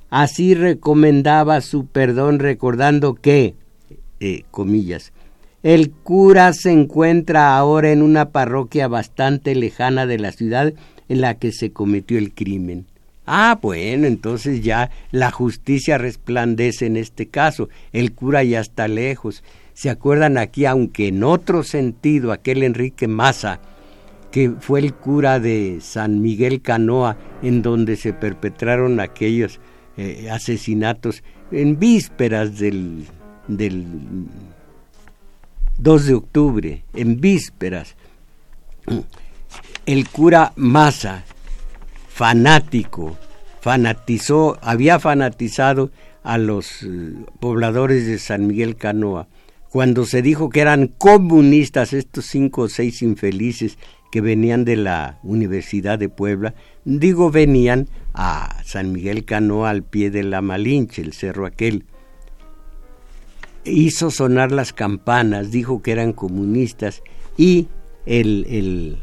así 0.09 0.55
recomendaba 0.55 1.61
su 1.61 1.85
perdón 1.87 2.39
recordando 2.39 3.13
que, 3.15 3.55
eh, 4.19 4.43
comillas, 4.49 5.11
el 5.61 5.91
cura 5.91 6.53
se 6.53 6.71
encuentra 6.71 7.55
ahora 7.55 7.91
en 7.91 8.01
una 8.01 8.29
parroquia 8.29 8.87
bastante 8.87 9.53
lejana 9.53 10.07
de 10.07 10.17
la 10.17 10.31
ciudad 10.31 10.73
en 11.07 11.21
la 11.21 11.37
que 11.37 11.51
se 11.51 11.71
cometió 11.71 12.17
el 12.17 12.33
crimen. 12.33 12.87
Ah, 13.25 13.59
bueno, 13.61 14.07
entonces 14.07 14.63
ya 14.63 14.89
la 15.11 15.31
justicia 15.31 15.97
resplandece 15.97 16.87
en 16.87 16.97
este 16.97 17.27
caso. 17.27 17.69
El 17.93 18.13
cura 18.13 18.43
ya 18.43 18.59
está 18.59 18.87
lejos. 18.87 19.43
¿Se 19.73 19.89
acuerdan 19.89 20.37
aquí, 20.37 20.65
aunque 20.65 21.07
en 21.07 21.23
otro 21.23 21.63
sentido, 21.63 22.31
aquel 22.31 22.63
Enrique 22.63 23.07
Maza, 23.07 23.59
que 24.31 24.51
fue 24.59 24.79
el 24.79 24.93
cura 24.93 25.39
de 25.39 25.79
San 25.81 26.21
Miguel 26.21 26.61
Canoa, 26.61 27.17
en 27.41 27.61
donde 27.61 27.95
se 27.95 28.13
perpetraron 28.13 28.99
aquellos 28.99 29.59
eh, 29.97 30.29
asesinatos 30.31 31.23
en 31.51 31.77
vísperas 31.77 32.57
del, 32.57 33.05
del 33.47 33.85
2 35.77 36.05
de 36.05 36.13
octubre, 36.13 36.83
en 36.93 37.19
vísperas, 37.19 37.95
el 39.85 40.07
cura 40.09 40.53
Maza, 40.55 41.23
fanático, 42.13 43.17
fanatizó, 43.61 44.57
había 44.61 44.99
fanatizado 44.99 45.91
a 46.23 46.37
los 46.37 46.83
eh, 46.83 47.13
pobladores 47.39 48.05
de 48.05 48.19
San 48.19 48.47
Miguel 48.47 48.75
Canoa, 48.75 49.27
cuando 49.69 50.05
se 50.05 50.21
dijo 50.21 50.49
que 50.49 50.59
eran 50.59 50.87
comunistas 50.87 51.93
estos 51.93 52.25
cinco 52.25 52.63
o 52.63 52.67
seis 52.67 53.01
infelices 53.01 53.77
que 54.11 54.19
venían 54.19 54.65
de 54.65 54.75
la 54.75 55.19
Universidad 55.23 55.97
de 55.97 56.09
Puebla, 56.09 56.53
digo 56.83 57.31
venían 57.31 57.87
a 58.13 58.61
San 58.65 58.91
Miguel 58.91 59.23
Canoa 59.23 59.69
al 59.69 59.83
pie 59.83 60.11
de 60.11 60.23
la 60.23 60.41
Malinche, 60.41 61.01
el 61.01 61.13
cerro 61.13 61.45
aquel, 61.45 61.85
hizo 63.63 64.11
sonar 64.11 64.51
las 64.51 64.73
campanas, 64.73 65.51
dijo 65.51 65.81
que 65.81 65.93
eran 65.93 66.11
comunistas 66.11 67.01
y 67.37 67.69
el, 68.05 68.45
el, 68.49 68.97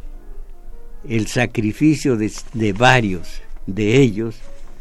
el 1.06 1.26
sacrificio 1.26 2.16
de, 2.16 2.32
de, 2.52 2.72
varios 2.72 3.40
de 3.66 3.98
ellos, 4.00 4.36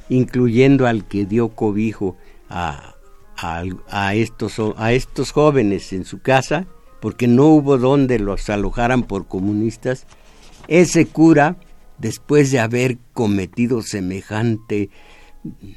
incluyendo 0.09 0.87
al 0.87 1.05
que 1.05 1.25
dio 1.25 1.49
cobijo 1.49 2.15
a, 2.49 2.95
a, 3.37 4.15
estos, 4.15 4.55
a 4.77 4.93
estos 4.93 5.31
jóvenes 5.31 5.93
en 5.93 6.05
su 6.05 6.21
casa, 6.21 6.65
porque 6.99 7.27
no 7.27 7.45
hubo 7.45 7.77
donde 7.77 8.19
los 8.19 8.49
alojaran 8.49 9.03
por 9.03 9.27
comunistas, 9.27 10.05
ese 10.67 11.05
cura, 11.05 11.57
después 11.97 12.51
de 12.51 12.59
haber 12.59 12.97
cometido 13.13 13.81
semejante 13.81 14.89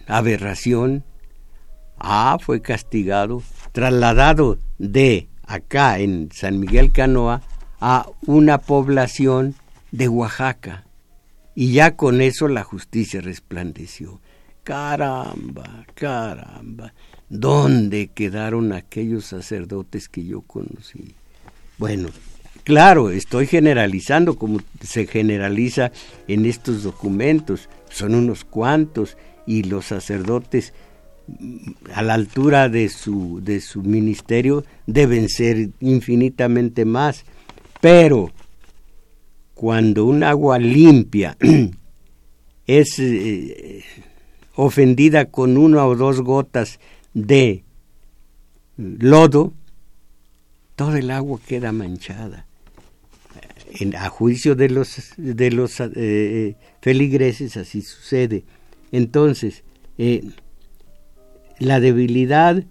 aberración, 0.07 1.05
ah, 1.99 2.39
fue 2.41 2.63
castigado 2.63 3.43
trasladado 3.73 4.59
de 4.79 5.29
acá 5.47 5.99
en 5.99 6.31
San 6.33 6.59
Miguel 6.59 6.93
Canoa 6.93 7.43
a 7.81 8.07
una 8.27 8.59
población 8.59 9.55
de 9.93 10.09
Oaxaca. 10.09 10.85
Y 11.55 11.73
ya 11.73 11.97
con 11.97 12.21
eso 12.21 12.49
la 12.49 12.63
justicia 12.63 13.21
resplandeció. 13.21 14.21
Caramba, 14.63 15.85
caramba, 15.95 16.93
¿dónde 17.29 18.09
quedaron 18.09 18.73
aquellos 18.73 19.25
sacerdotes 19.25 20.09
que 20.09 20.25
yo 20.25 20.43
conocí? 20.43 21.15
Bueno, 21.79 22.11
claro, 22.63 23.11
estoy 23.11 23.47
generalizando 23.47 24.37
como 24.37 24.61
se 24.83 25.07
generaliza 25.07 25.93
en 26.29 26.45
estos 26.45 26.83
documentos, 26.83 27.69
son 27.89 28.15
unos 28.15 28.45
cuantos 28.45 29.17
y 29.47 29.65
los 29.65 29.87
sacerdotes 29.87 30.73
a 31.95 32.03
la 32.03 32.15
altura 32.15 32.69
de 32.69 32.89
su, 32.89 33.41
de 33.43 33.61
su 33.61 33.83
ministerio 33.83 34.65
deben 34.87 35.29
ser 35.29 35.71
infinitamente 35.81 36.85
más. 36.85 37.25
Pero 37.81 38.31
cuando 39.61 40.07
un 40.07 40.25
agua 40.25 40.59
limpia 40.59 41.37
es 42.67 42.99
eh, 42.99 43.85
ofendida 44.55 45.27
con 45.27 45.59
una 45.59 45.85
o 45.85 45.95
dos 45.97 46.23
gotas 46.23 46.81
de 47.13 47.63
lodo, 48.79 49.53
todo 50.77 50.97
el 50.97 51.11
agua 51.11 51.39
queda 51.47 51.73
manchada. 51.73 52.47
A 53.99 54.09
juicio 54.09 54.55
de 54.55 54.71
los, 54.71 55.13
de 55.19 55.51
los 55.51 55.79
eh, 55.79 56.57
feligreses 56.81 57.59
así 57.59 57.83
sucede. 57.83 58.45
Entonces, 58.93 59.63
eh, 59.99 60.23
la 61.59 61.81
debilidad, 61.81 62.65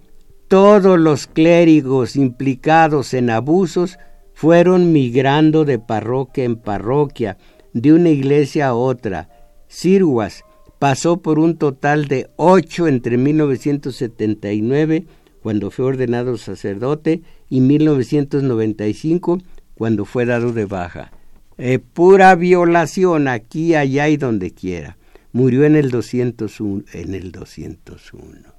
todos 0.47 0.99
los 0.99 1.27
clérigos 1.27 2.15
implicados 2.15 3.13
en 3.13 3.29
abusos 3.29 3.99
fueron 4.39 4.93
migrando 4.93 5.65
de 5.65 5.79
parroquia 5.79 6.45
en 6.45 6.55
parroquia, 6.55 7.37
de 7.73 7.91
una 7.91 8.07
iglesia 8.07 8.69
a 8.69 8.73
otra. 8.73 9.27
Sirguas 9.67 10.45
pasó 10.79 11.17
por 11.17 11.39
un 11.39 11.57
total 11.57 12.07
de 12.07 12.29
ocho 12.37 12.87
entre 12.87 13.17
1979, 13.17 15.03
cuando 15.43 15.71
fue 15.71 15.87
ordenado 15.87 16.37
sacerdote, 16.37 17.21
y 17.49 17.59
1995, 17.59 19.39
cuando 19.75 20.05
fue 20.05 20.25
dado 20.25 20.53
de 20.53 20.63
baja. 20.63 21.11
Eh, 21.57 21.79
pura 21.79 22.33
violación 22.35 23.27
aquí, 23.27 23.75
allá 23.75 24.07
y 24.07 24.15
donde 24.15 24.51
quiera. 24.51 24.97
Murió 25.33 25.65
en 25.65 25.75
el 25.75 25.91
201. 25.91 26.85
En 26.93 27.13
el 27.13 27.33
201. 27.33 28.53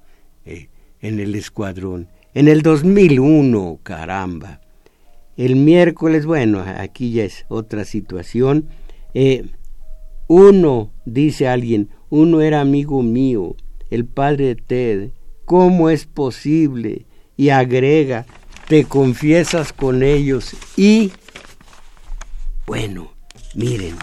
Eh, 0.45 0.69
en 1.01 1.19
el 1.19 1.33
escuadrón. 1.33 2.07
En 2.35 2.47
el 2.47 2.61
2001, 2.61 3.79
caramba. 3.81 4.61
El 5.37 5.55
miércoles, 5.55 6.25
bueno, 6.25 6.63
aquí 6.77 7.11
ya 7.11 7.23
es 7.23 7.45
otra 7.47 7.85
situación. 7.85 8.67
Eh, 9.13 9.45
uno, 10.27 10.91
dice 11.05 11.47
alguien, 11.47 11.89
uno 12.09 12.41
era 12.41 12.61
amigo 12.61 13.01
mío, 13.01 13.55
el 13.89 14.05
padre 14.05 14.55
Ted. 14.55 15.11
¿Cómo 15.45 15.89
es 15.89 16.05
posible? 16.05 17.05
Y 17.37 17.49
agrega, 17.49 18.25
te 18.67 18.85
confiesas 18.85 19.73
con 19.73 20.03
ellos 20.03 20.55
y, 20.77 21.11
bueno, 22.67 23.11
miren, 23.55 23.95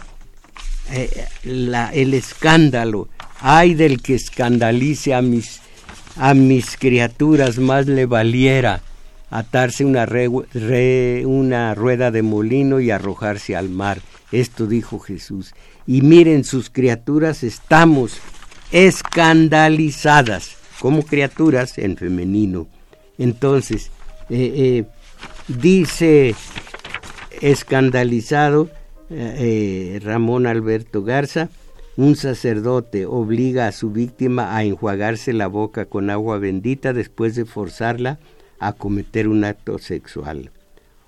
eh, 0.91 1.27
el 1.45 2.15
escándalo 2.15 3.09
ay 3.41 3.75
del 3.75 4.03
que 4.03 4.15
escandalice 4.15 5.15
a 5.15 5.23
mis, 5.23 5.61
a 6.17 6.35
mis 6.35 6.77
criaturas, 6.77 7.59
más 7.59 7.87
le 7.87 8.07
valiera 8.07 8.83
atarse 9.31 9.85
una, 9.85 10.07
rueda 11.75 12.11
de 12.11 12.23
molino 12.23 12.81
y 12.81 12.91
arrojarse 12.91 13.57
al 13.57 13.69
mar. 13.69 14.01
Esto 14.33 14.67
dijo 14.67 14.99
Jesús. 14.99 15.55
Y 15.87 16.03
miren, 16.03 16.45
sus 16.45 16.71
criaturas 16.71 17.43
estamos 17.43 18.19
escandalizadas, 18.73 20.57
como 20.81 21.03
criaturas 21.03 21.79
en 21.79 21.97
femenino. 21.97 22.67
Entonces, 23.17 23.91
eh, 24.31 24.53
eh, 24.57 24.85
dice 25.49 26.35
escandalizado 27.41 28.69
eh, 29.11 30.01
Ramón 30.03 30.47
Alberto 30.47 31.03
Garza, 31.03 31.49
un 31.97 32.15
sacerdote 32.15 33.07
obliga 33.07 33.67
a 33.67 33.73
su 33.73 33.91
víctima 33.91 34.57
a 34.57 34.63
enjuagarse 34.65 35.33
la 35.33 35.49
boca 35.49 35.87
con 35.87 36.11
agua 36.11 36.39
bendita 36.39 36.93
después 36.93 37.35
de 37.35 37.45
forzarla 37.45 38.19
a 38.61 38.73
cometer 38.73 39.29
un 39.29 39.45
acto 39.45 39.79
sexual. 39.79 40.51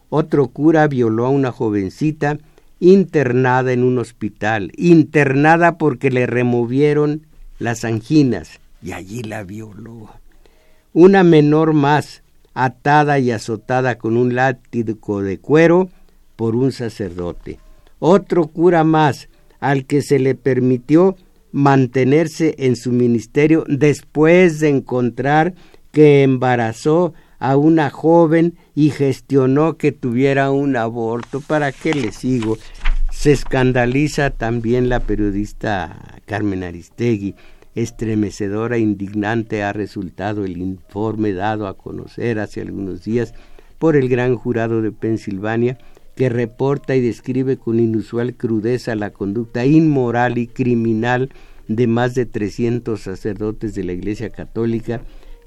Otro 0.08 0.48
cura 0.48 0.86
violó 0.88 1.26
a 1.26 1.30
una 1.30 1.52
jovencita 1.52 2.38
internada 2.80 3.72
en 3.72 3.84
un 3.84 3.98
hospital, 3.98 4.72
internada 4.76 5.78
porque 5.78 6.10
le 6.10 6.26
removieron 6.26 7.26
las 7.58 7.84
anginas 7.84 8.58
y 8.82 8.92
allí 8.92 9.22
la 9.22 9.44
violó. 9.44 10.10
Una 10.92 11.22
menor 11.22 11.74
más, 11.74 12.22
atada 12.54 13.18
y 13.18 13.30
azotada 13.30 13.98
con 13.98 14.16
un 14.16 14.34
látigo 14.34 15.22
de 15.22 15.38
cuero 15.38 15.88
por 16.36 16.56
un 16.56 16.72
sacerdote. 16.72 17.58
Otro 17.98 18.46
cura 18.46 18.82
más, 18.82 19.28
al 19.60 19.84
que 19.84 20.02
se 20.02 20.18
le 20.18 20.34
permitió 20.34 21.16
mantenerse 21.52 22.54
en 22.58 22.76
su 22.76 22.92
ministerio 22.92 23.64
después 23.68 24.60
de 24.60 24.70
encontrar 24.70 25.54
que 25.92 26.22
embarazó 26.22 27.12
a 27.40 27.56
una 27.56 27.90
joven 27.90 28.54
y 28.74 28.90
gestionó 28.90 29.76
que 29.76 29.90
tuviera 29.90 30.52
un 30.52 30.76
aborto. 30.76 31.40
¿Para 31.40 31.72
qué 31.72 31.94
le 31.94 32.12
sigo? 32.12 32.58
Se 33.10 33.32
escandaliza 33.32 34.30
también 34.30 34.88
la 34.88 35.00
periodista 35.00 36.20
Carmen 36.26 36.62
Aristegui. 36.62 37.34
Estremecedora 37.74 38.76
e 38.76 38.80
indignante 38.80 39.62
ha 39.62 39.72
resultado 39.72 40.44
el 40.44 40.58
informe 40.58 41.32
dado 41.32 41.66
a 41.66 41.76
conocer 41.76 42.38
hace 42.38 42.60
algunos 42.60 43.04
días 43.04 43.32
por 43.78 43.96
el 43.96 44.08
gran 44.08 44.36
jurado 44.36 44.82
de 44.82 44.92
Pensilvania 44.92 45.78
que 46.16 46.28
reporta 46.28 46.94
y 46.96 47.00
describe 47.00 47.56
con 47.56 47.80
inusual 47.80 48.34
crudeza 48.34 48.94
la 48.96 49.10
conducta 49.10 49.64
inmoral 49.64 50.36
y 50.36 50.48
criminal 50.48 51.30
de 51.68 51.86
más 51.86 52.14
de 52.14 52.26
300 52.26 53.00
sacerdotes 53.00 53.74
de 53.74 53.84
la 53.84 53.92
Iglesia 53.92 54.30
Católica 54.30 55.00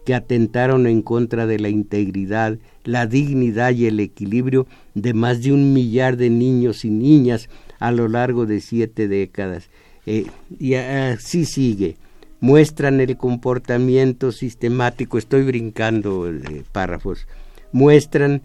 que 0.06 0.14
atentaron 0.14 0.88
en 0.88 1.02
contra 1.02 1.46
de 1.46 1.60
la 1.60 1.70
integridad, 1.70 2.58
la 2.84 3.08
dignidad 3.08 3.72
y 3.72 3.86
el 3.86 4.00
equilibrio 4.00 4.68
de 4.94 5.14
más 5.14 5.42
de 5.42 5.54
un 5.54 5.74
millar 5.74 6.18
de 6.18 6.30
niños 6.30 6.86
y 6.86 6.90
niñas 6.90 7.50
a 7.80 7.92
lo 7.92 8.08
largo 8.08 8.46
de 8.46 8.62
siete 8.62 9.08
décadas. 9.08 9.70
Eh, 10.06 10.26
y 10.60 10.76
así 10.76 11.46
sigue. 11.46 11.98
Muestran 12.40 13.00
el 13.00 13.16
comportamiento 13.16 14.34
sistemático, 14.34 15.18
estoy 15.18 15.44
brincando 15.44 16.30
eh, 16.30 16.64
párrafos, 16.74 17.26
muestran 17.72 18.42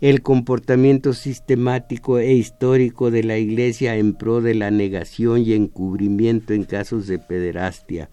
el 0.00 0.22
comportamiento 0.22 1.12
sistemático 1.12 2.18
e 2.18 2.32
histórico 2.32 3.10
de 3.10 3.22
la 3.22 3.36
Iglesia 3.36 3.96
en 3.96 4.14
pro 4.14 4.40
de 4.40 4.54
la 4.54 4.70
negación 4.70 5.42
y 5.42 5.52
encubrimiento 5.52 6.54
en 6.54 6.64
casos 6.64 7.06
de 7.06 7.18
pederastia, 7.18 8.08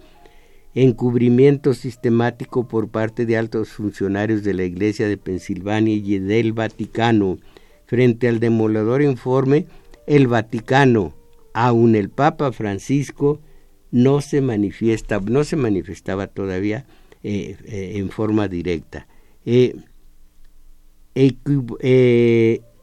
encubrimiento 0.78 1.74
sistemático 1.74 2.68
por 2.68 2.90
parte 2.90 3.26
de 3.26 3.36
altos 3.36 3.70
funcionarios 3.70 4.44
de 4.44 4.54
la 4.54 4.64
Iglesia 4.64 5.08
de 5.08 5.18
Pensilvania 5.18 5.96
y 5.96 6.20
del 6.20 6.54
Vaticano. 6.54 7.40
Frente 7.88 8.28
al 8.28 8.40
demoledor 8.40 9.02
informe, 9.02 9.66
el 10.06 10.28
Vaticano, 10.28 11.16
aun 11.54 11.96
el 11.96 12.10
Papa 12.10 12.52
Francisco, 12.52 13.40
no 13.90 14.22
se 14.22 14.42
manifiesta, 14.42 15.20
no 15.20 15.44
se 15.44 15.56
manifestaba 15.56 16.28
todavía 16.28 16.86
eh, 17.24 17.58
eh, 17.66 17.94
en 17.96 18.12
forma 18.12 18.48
directa. 18.48 19.08
Eh, 19.46 19.74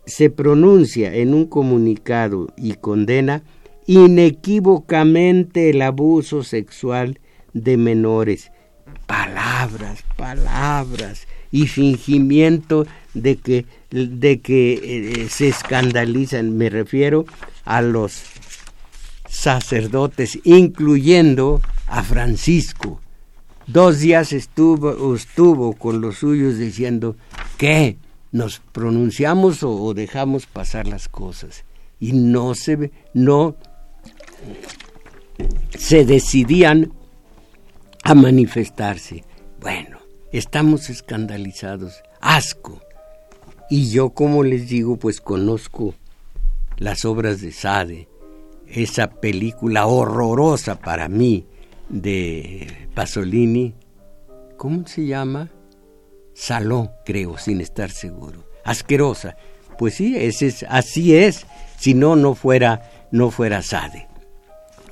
se 0.07 0.31
pronuncia 0.31 1.15
en 1.15 1.33
un 1.33 1.47
comunicado 1.47 2.49
y 2.57 2.73
condena 2.75 3.45
inequívocamente 3.87 5.71
el 5.71 5.81
abuso 5.83 6.43
sexual 6.43 7.21
de 7.55 7.77
menores. 7.77 8.53
Palabras, 9.07 10.05
palabras 10.17 11.27
y 11.51 11.67
fingimiento 11.67 12.87
de 13.15 13.37
que, 13.37 13.65
de 13.91 14.41
que 14.41 14.73
eh, 15.25 15.29
se 15.31 15.49
escandalizan. 15.49 16.57
Me 16.57 16.69
refiero 16.69 17.25
a 17.65 17.81
los 17.81 18.23
sacerdotes, 19.29 20.39
incluyendo 20.45 21.63
a 21.87 22.03
Francisco. 22.03 23.01
Dos 23.67 24.01
días 24.01 24.33
estuvo, 24.33 25.15
estuvo 25.15 25.73
con 25.75 26.01
los 26.01 26.19
suyos 26.19 26.59
diciendo, 26.59 27.17
que 27.57 27.97
nos 28.31 28.59
pronunciamos 28.59 29.63
o, 29.63 29.95
dejamos 29.95 30.47
pasar 30.47 30.87
las 30.87 31.09
cosas 31.09 31.65
y 32.01 32.13
no 32.13 32.55
se 32.55 32.91
no 33.15 33.57
se 35.79 36.05
decidían 36.05 36.93
a 38.05 38.15
manifestarse. 38.15 39.25
Bueno, 39.61 39.99
estamos 40.31 40.91
escandalizados, 40.91 42.03
asco. 42.21 42.81
Y 43.71 43.91
yo, 43.91 44.11
como 44.11 44.45
les 44.45 44.69
digo, 44.69 44.99
pues 44.99 45.21
conozco 45.21 45.95
las 46.77 47.07
obras 47.07 47.41
de 47.41 47.51
Sade, 47.51 48.09
esa 48.69 49.09
película 49.09 49.87
horrorosa 49.87 50.77
para 50.77 51.09
mí 51.09 51.47
de 51.89 52.89
Pasolini, 52.95 53.75
¿cómo 54.59 54.87
se 54.87 55.07
llama? 55.07 55.51
Saló, 56.35 56.93
creo, 57.07 57.39
sin 57.39 57.61
estar 57.61 57.91
seguro. 57.91 58.45
Asquerosa. 58.65 59.37
Pues 59.79 59.95
sí, 59.95 60.15
ese 60.17 60.49
es, 60.49 60.67
así 60.69 61.17
es, 61.17 61.47
si 61.79 61.95
no, 61.95 62.17
no 62.17 62.35
fuera, 62.35 63.09
no 63.11 63.31
fuera 63.31 63.63
Sade, 63.63 64.09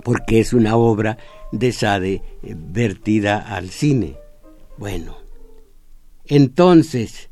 porque 0.02 0.40
es 0.40 0.52
una 0.52 0.76
obra 0.76 1.18
de 1.53 1.72
Sade 1.72 2.22
eh, 2.42 2.55
vertida 2.57 3.38
al 3.38 3.70
cine. 3.70 4.16
Bueno, 4.76 5.16
entonces, 6.26 7.28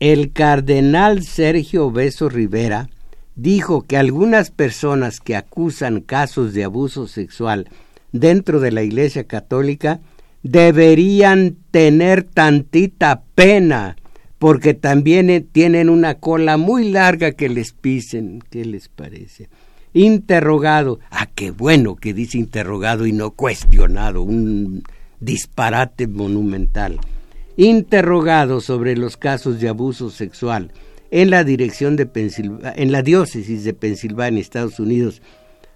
el 0.00 0.32
cardenal 0.32 1.22
Sergio 1.22 1.90
Beso 1.90 2.28
Rivera 2.28 2.90
dijo 3.34 3.82
que 3.82 3.96
algunas 3.96 4.50
personas 4.50 5.20
que 5.20 5.36
acusan 5.36 6.00
casos 6.00 6.52
de 6.52 6.64
abuso 6.64 7.06
sexual 7.06 7.68
dentro 8.12 8.60
de 8.60 8.72
la 8.72 8.82
Iglesia 8.82 9.24
Católica 9.24 10.00
deberían 10.42 11.56
tener 11.70 12.24
tantita 12.24 13.22
pena, 13.34 13.96
porque 14.38 14.74
también 14.74 15.48
tienen 15.52 15.90
una 15.90 16.14
cola 16.14 16.56
muy 16.56 16.90
larga 16.90 17.32
que 17.32 17.48
les 17.48 17.72
pisen. 17.72 18.42
¿Qué 18.50 18.64
les 18.64 18.88
parece? 18.88 19.48
Interrogado. 19.92 21.00
Ah, 21.10 21.28
qué 21.34 21.50
bueno 21.50 21.96
que 21.96 22.14
dice 22.14 22.38
interrogado 22.38 23.06
y 23.06 23.12
no 23.12 23.32
cuestionado, 23.32 24.22
un 24.22 24.84
disparate 25.18 26.06
monumental. 26.06 26.98
Interrogado 27.56 28.60
sobre 28.60 28.96
los 28.96 29.16
casos 29.16 29.60
de 29.60 29.68
abuso 29.68 30.10
sexual 30.10 30.72
en 31.10 31.30
la 31.30 31.44
dirección 31.44 31.96
de 31.96 32.08
en 32.76 32.92
la 32.92 33.02
diócesis 33.02 33.64
de 33.64 33.74
Pensilvania, 33.74 34.40
Estados 34.40 34.78
Unidos, 34.78 35.22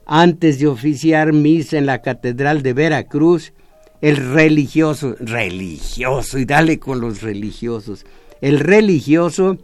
antes 0.07 0.59
de 0.59 0.69
oficiar 0.69 1.33
misa 1.33 1.77
en 1.77 1.87
la 1.87 2.03
Catedral 2.03 2.62
de 2.62 2.73
Veracruz, 2.73 3.53
el 4.01 4.17
religioso, 4.17 5.17
religioso, 5.19 6.39
y 6.39 6.45
dale 6.45 6.79
con 6.79 7.01
los 7.01 7.23
religiosos, 7.23 8.07
el 8.41 8.61
religioso 8.61 9.59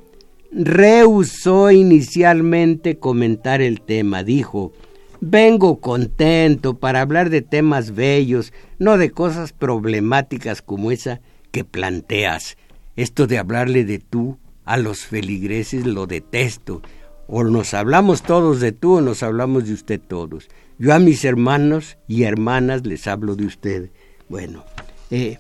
rehusó 0.53 1.71
inicialmente 1.71 2.99
comentar 2.99 3.61
el 3.61 3.81
tema, 3.81 4.25
dijo, 4.25 4.73
vengo 5.21 5.81
contento 5.81 6.79
para 6.79 7.01
hablar 7.01 7.31
de 7.31 7.43
temas 7.43 7.95
bellos, 7.95 8.53
no 8.79 8.97
de 8.99 9.11
cosas 9.11 9.53
problemáticas 9.53 10.63
como 10.63 10.91
esa 10.91 11.21
que 11.51 11.65
planteas. 11.65 12.57
Esto 12.97 13.27
de 13.27 13.39
hablarle 13.39 13.85
de 13.85 13.99
tú 13.99 14.39
a 14.65 14.77
los 14.77 15.01
feligreses 15.01 15.87
lo 15.87 16.07
detesto. 16.07 16.83
O 17.27 17.45
nos 17.45 17.75
hablamos 17.75 18.23
todos 18.23 18.61
de 18.61 18.73
tú 18.73 18.97
o 18.97 19.01
nos 19.01 19.23
hablamos 19.23 19.67
de 19.67 19.75
usted 19.75 20.01
todos. 20.01 20.49
Yo 20.79 20.93
a 20.93 20.99
mis 20.99 21.25
hermanos 21.25 21.97
y 22.09 22.25
hermanas 22.25 22.85
les 22.87 23.07
hablo 23.07 23.37
de 23.37 23.47
usted. 23.47 23.91
Bueno, 24.29 24.65
eh, 25.11 25.39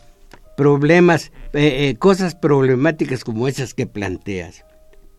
problemas, 0.56 1.32
eh, 1.52 1.88
eh, 1.88 1.96
cosas 1.98 2.34
problemáticas 2.34 3.24
como 3.24 3.48
esas 3.48 3.74
que 3.74 3.86
planteas. 3.86 4.64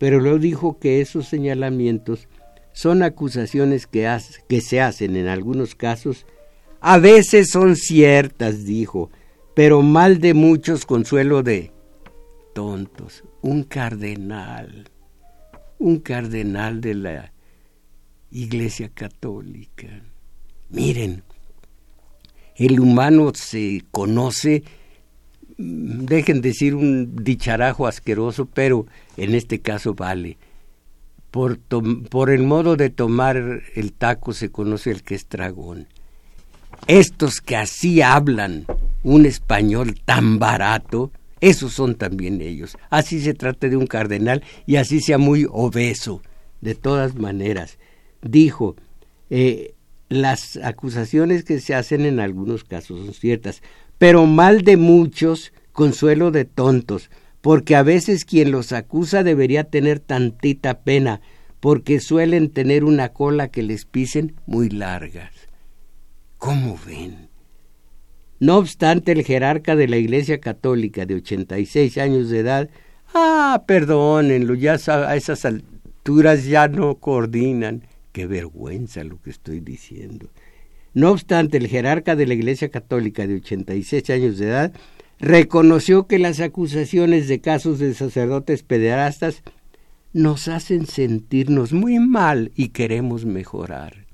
Pero 0.01 0.19
luego 0.19 0.39
dijo 0.39 0.79
que 0.79 0.99
esos 0.99 1.27
señalamientos 1.27 2.27
son 2.73 3.03
acusaciones 3.03 3.85
que, 3.85 4.09
que 4.49 4.59
se 4.59 4.81
hacen 4.81 5.15
en 5.15 5.27
algunos 5.27 5.75
casos 5.75 6.25
A 6.79 6.97
veces 6.97 7.51
son 7.51 7.75
ciertas, 7.75 8.65
dijo, 8.65 9.11
pero 9.53 9.83
mal 9.83 10.19
de 10.19 10.33
muchos 10.33 10.87
consuelo 10.87 11.43
de 11.43 11.71
tontos. 12.55 13.23
Un 13.43 13.61
cardenal, 13.61 14.89
un 15.77 15.99
cardenal 15.99 16.81
de 16.81 16.95
la 16.95 17.33
Iglesia 18.31 18.89
Católica. 18.89 20.01
Miren, 20.69 21.21
el 22.55 22.79
humano 22.79 23.33
se 23.35 23.83
conoce, 23.91 24.63
dejen 25.61 26.41
decir 26.41 26.75
un 26.75 27.15
dicharajo 27.23 27.87
asqueroso, 27.87 28.45
pero 28.45 28.85
en 29.17 29.35
este 29.35 29.59
caso 29.59 29.93
vale. 29.93 30.37
Por, 31.29 31.59
por 31.59 32.29
el 32.29 32.43
modo 32.43 32.75
de 32.75 32.89
tomar 32.89 33.61
el 33.75 33.93
taco 33.93 34.33
se 34.33 34.49
conoce 34.49 34.91
el 34.91 35.03
que 35.03 35.15
es 35.15 35.29
dragón. 35.29 35.87
Estos 36.87 37.39
que 37.39 37.55
así 37.55 38.01
hablan 38.01 38.65
un 39.03 39.25
español 39.25 39.99
tan 40.03 40.39
barato, 40.39 41.11
esos 41.39 41.73
son 41.73 41.95
también 41.95 42.41
ellos. 42.41 42.77
Así 42.89 43.21
se 43.21 43.33
trata 43.33 43.69
de 43.69 43.77
un 43.77 43.87
cardenal 43.87 44.43
y 44.65 44.75
así 44.75 44.99
sea 44.99 45.17
muy 45.17 45.47
obeso. 45.49 46.21
De 46.59 46.75
todas 46.75 47.15
maneras, 47.15 47.79
dijo, 48.21 48.75
eh, 49.29 49.73
las 50.09 50.57
acusaciones 50.57 51.43
que 51.43 51.59
se 51.59 51.73
hacen 51.73 52.05
en 52.05 52.19
algunos 52.19 52.65
casos 52.65 52.99
son 52.99 53.13
ciertas, 53.13 53.63
pero 54.01 54.25
mal 54.25 54.63
de 54.63 54.77
muchos, 54.77 55.53
consuelo 55.73 56.31
de 56.31 56.43
tontos, 56.43 57.11
porque 57.39 57.75
a 57.75 57.83
veces 57.83 58.25
quien 58.25 58.49
los 58.49 58.71
acusa 58.71 59.21
debería 59.21 59.65
tener 59.65 59.99
tantita 59.99 60.79
pena, 60.79 61.21
porque 61.59 61.99
suelen 61.99 62.49
tener 62.49 62.83
una 62.83 63.09
cola 63.09 63.49
que 63.49 63.61
les 63.61 63.85
pisen 63.85 64.33
muy 64.47 64.71
largas. 64.71 65.29
¿Cómo 66.39 66.79
ven? 66.83 67.29
No 68.39 68.57
obstante, 68.57 69.11
el 69.11 69.23
jerarca 69.23 69.75
de 69.75 69.87
la 69.87 69.97
Iglesia 69.97 70.39
Católica 70.39 71.05
de 71.05 71.13
86 71.13 71.99
años 71.99 72.31
de 72.31 72.39
edad, 72.39 72.69
ah, 73.13 73.65
perdónenlo, 73.67 74.55
ya 74.55 74.79
a 74.87 75.15
esas 75.15 75.45
alturas 75.45 76.45
ya 76.45 76.67
no 76.67 76.95
coordinan, 76.95 77.83
Qué 78.11 78.27
vergüenza 78.27 79.03
lo 79.03 79.21
que 79.21 79.29
estoy 79.29 79.61
diciendo. 79.61 80.27
No 80.93 81.11
obstante, 81.11 81.57
el 81.57 81.67
jerarca 81.67 82.15
de 82.15 82.27
la 82.27 82.33
Iglesia 82.33 82.69
Católica 82.69 83.25
de 83.25 83.35
86 83.35 84.09
años 84.09 84.37
de 84.37 84.47
edad 84.47 84.73
reconoció 85.19 86.07
que 86.07 86.19
las 86.19 86.39
acusaciones 86.39 87.27
de 87.27 87.39
casos 87.39 87.79
de 87.79 87.93
sacerdotes 87.93 88.63
pederastas 88.63 89.43
nos 90.13 90.47
hacen 90.47 90.87
sentirnos 90.87 91.71
muy 91.71 91.99
mal 91.99 92.51
y 92.55 92.69
queremos 92.69 93.25
mejorar. 93.25 94.05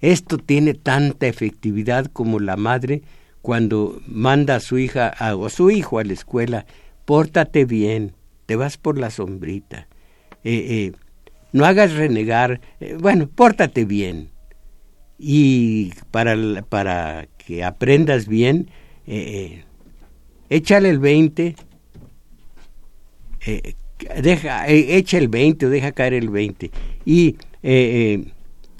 Esto 0.00 0.38
tiene 0.38 0.74
tanta 0.74 1.26
efectividad 1.26 2.06
como 2.06 2.38
la 2.38 2.56
madre 2.56 3.02
cuando 3.42 4.00
manda 4.06 4.56
a 4.56 4.60
su 4.60 4.78
hija 4.78 5.14
o 5.34 5.46
a 5.46 5.50
su 5.50 5.70
hijo 5.70 5.98
a 5.98 6.04
la 6.04 6.12
escuela, 6.12 6.66
pórtate 7.04 7.64
bien, 7.64 8.12
te 8.44 8.56
vas 8.56 8.76
por 8.76 8.98
la 8.98 9.10
sombrita. 9.10 9.88
Eh, 10.44 10.66
eh, 10.68 10.92
no 11.52 11.64
hagas 11.64 11.94
renegar, 11.94 12.60
eh, 12.80 12.96
bueno, 13.00 13.28
pórtate 13.28 13.84
bien. 13.84 14.30
Y 15.18 15.92
para, 16.10 16.62
para 16.62 17.28
que 17.38 17.64
aprendas 17.64 18.26
bien, 18.28 18.70
eh, 19.06 19.62
eh 19.62 19.64
échale 20.48 20.90
el 20.90 20.98
20, 21.00 21.56
eh, 23.46 23.74
deja, 24.22 24.68
echa 24.68 25.18
el 25.18 25.28
20 25.28 25.66
o 25.66 25.70
deja 25.70 25.92
caer 25.92 26.14
el 26.14 26.28
20 26.28 26.70
y 27.04 27.36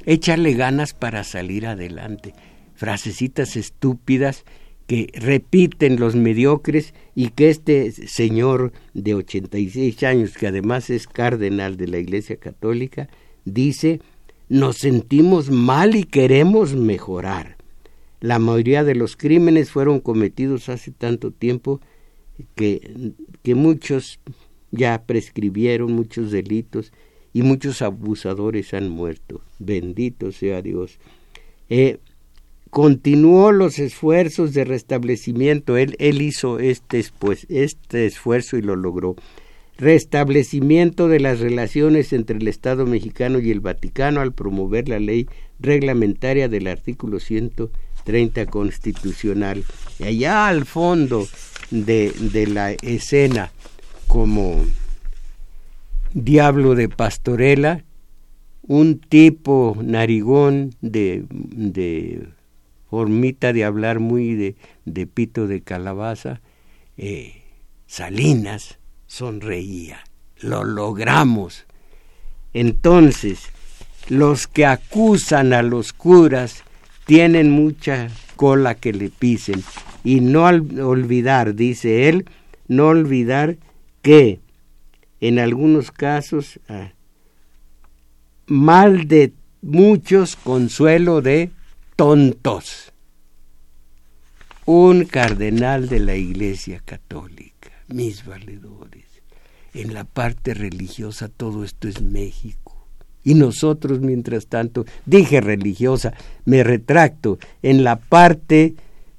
échale 0.05 0.53
ganas 0.55 0.95
para 0.95 1.25
salir 1.25 1.67
adelante. 1.67 2.35
Frasecitas 2.75 3.57
estúpidas 3.57 4.45
que 4.87 5.11
repiten 5.15 5.99
los 5.99 6.15
mediocres 6.15 6.95
y 7.15 7.31
que 7.31 7.51
este 7.51 7.91
señor 7.91 8.73
de 8.95 9.15
86 9.15 10.03
años, 10.05 10.37
que 10.37 10.47
además 10.47 10.91
es 10.91 11.07
cardenal 11.07 11.77
de 11.77 11.89
la 11.89 11.99
Iglesia 11.99 12.37
Católica, 12.37 13.09
dice, 13.45 14.01
nos 14.49 14.77
sentimos 14.77 15.51
mal 15.51 15.97
y 15.97 16.05
queremos 16.05 16.75
mejorar. 16.75 17.57
La 18.21 18.39
mayoría 18.39 18.85
de 18.85 18.95
los 18.95 19.17
crímenes 19.17 19.71
fueron 19.71 20.01
cometidos 20.01 20.69
hace 20.69 20.91
tanto 20.91 21.31
tiempo 21.31 21.81
que, 22.55 23.13
que 23.43 23.55
muchos 23.55 24.21
ya 24.71 25.05
prescribieron 25.05 25.93
muchos 25.93 26.31
delitos 26.31 26.93
y 27.33 27.43
muchos 27.43 27.83
abusadores 27.83 28.73
han 28.75 28.89
muerto. 28.89 29.43
Bendito 29.59 30.33
sea 30.33 30.63
Dios. 30.63 30.99
Eh, 31.69 31.99
continuó 32.71 33.53
los 33.53 33.79
esfuerzos 33.79 34.55
de 34.55 34.65
restablecimiento. 34.65 35.77
Él, 35.77 35.97
él 35.99 36.23
hizo 36.23 36.59
este, 36.59 37.05
pues, 37.19 37.47
este 37.49 38.07
esfuerzo 38.07 38.57
y 38.57 38.63
lo 38.63 38.77
logró. 38.77 39.17
Restablecimiento 39.79 41.09
de 41.09 41.21
las 41.21 41.41
relaciones 41.41 42.13
entre 42.13 42.39
el 42.39 42.49
Estado 42.49 42.87
mexicano 42.87 43.41
y 43.41 43.51
el 43.51 43.61
Vaticano 43.61 44.21
al 44.21 44.33
promover 44.33 44.89
la 44.89 44.99
ley 44.99 45.29
reglamentaria 45.59 46.49
del 46.49 46.67
artículo 46.67 47.21
130 47.21 48.47
constitucional. 48.47 49.65
Y 49.99 50.05
allá 50.05 50.49
al 50.49 50.65
fondo 50.65 51.27
de, 51.71 52.11
de 52.33 52.47
la 52.47 52.73
escena, 52.73 53.51
como 54.07 54.65
diablo 56.15 56.75
de 56.75 56.89
pastorela, 56.89 57.85
un 58.63 58.99
tipo 58.99 59.77
narigón 59.83 60.75
de, 60.81 61.25
de 61.31 62.29
formita 62.89 63.53
de 63.53 63.65
hablar 63.65 64.01
muy 64.01 64.35
de, 64.35 64.57
de 64.87 65.07
pito 65.07 65.47
de 65.47 65.61
calabaza, 65.61 66.41
eh, 66.97 67.43
Salinas 67.87 68.79
sonreía. 69.17 70.05
Lo 70.41 70.65
logramos. 70.65 71.65
Entonces, 72.53 73.51
los 74.09 74.47
que 74.47 74.67
acusan 74.67 75.53
a 75.53 75.63
los 75.63 75.93
curas 75.93 76.63
tienen 77.07 77.51
mucha 77.51 78.09
cola 78.37 78.75
que 78.75 78.93
le 78.93 79.09
pisen. 79.09 79.65
Y 80.05 80.21
no 80.21 80.45
olvidar, 80.45 81.55
dice 81.55 82.09
él, 82.09 82.27
no 82.69 82.89
olvidar 82.89 83.57
que 84.03 84.41
en 85.21 85.39
algunos 85.39 85.91
casos, 85.91 86.61
ah, 86.69 86.93
mal 88.47 89.09
de 89.09 89.33
muchos, 89.63 90.37
consuelo 90.37 91.23
de 91.23 91.51
tontos. 91.97 92.93
Un 94.67 95.05
cardenal 95.07 95.89
de 95.89 96.01
la 96.01 96.17
Iglesia 96.17 96.83
Católica, 96.85 97.71
mis 97.89 98.27
valedores. 98.27 99.06
En 99.77 99.93
la 99.93 100.05
parte 100.05 100.55
religiosa 100.55 101.29
todo 101.29 101.63
esto 101.63 101.87
es 101.87 102.01
México. 102.01 102.89
Y 103.23 103.35
nosotros, 103.35 104.01
mientras 104.01 104.47
tanto, 104.47 104.87
dije 105.05 105.43
religiosa, 105.43 106.15
me 106.47 106.65
retracto, 106.65 107.39
en 107.63 107.85
la 107.85 107.97
parte 107.97 108.75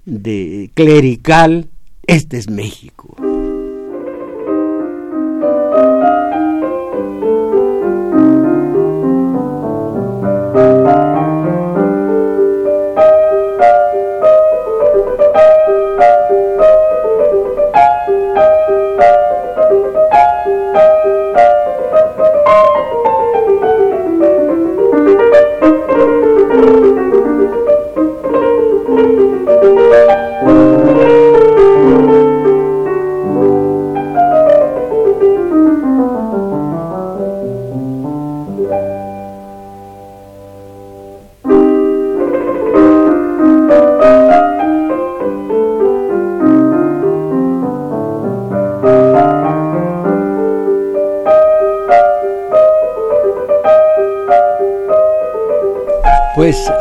de 0.06 0.72
clerical, 0.74 1.70
este 2.08 2.38
es 2.38 2.50
México. 2.50 3.37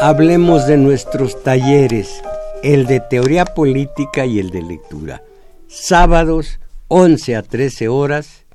Hablemos 0.09 0.69
de 0.69 0.77
nuestros 0.77 1.43
talleres, 1.43 2.23
el 2.63 2.87
de 2.87 3.01
teoría 3.01 3.45
política 3.45 4.25
y 4.25 4.39
el 4.39 4.51
de 4.51 4.63
lectura. 4.63 5.25
Sábados 5.67 6.61
11 6.87 7.35
a 7.35 7.43
13 7.43 7.89
horas, 7.89 8.47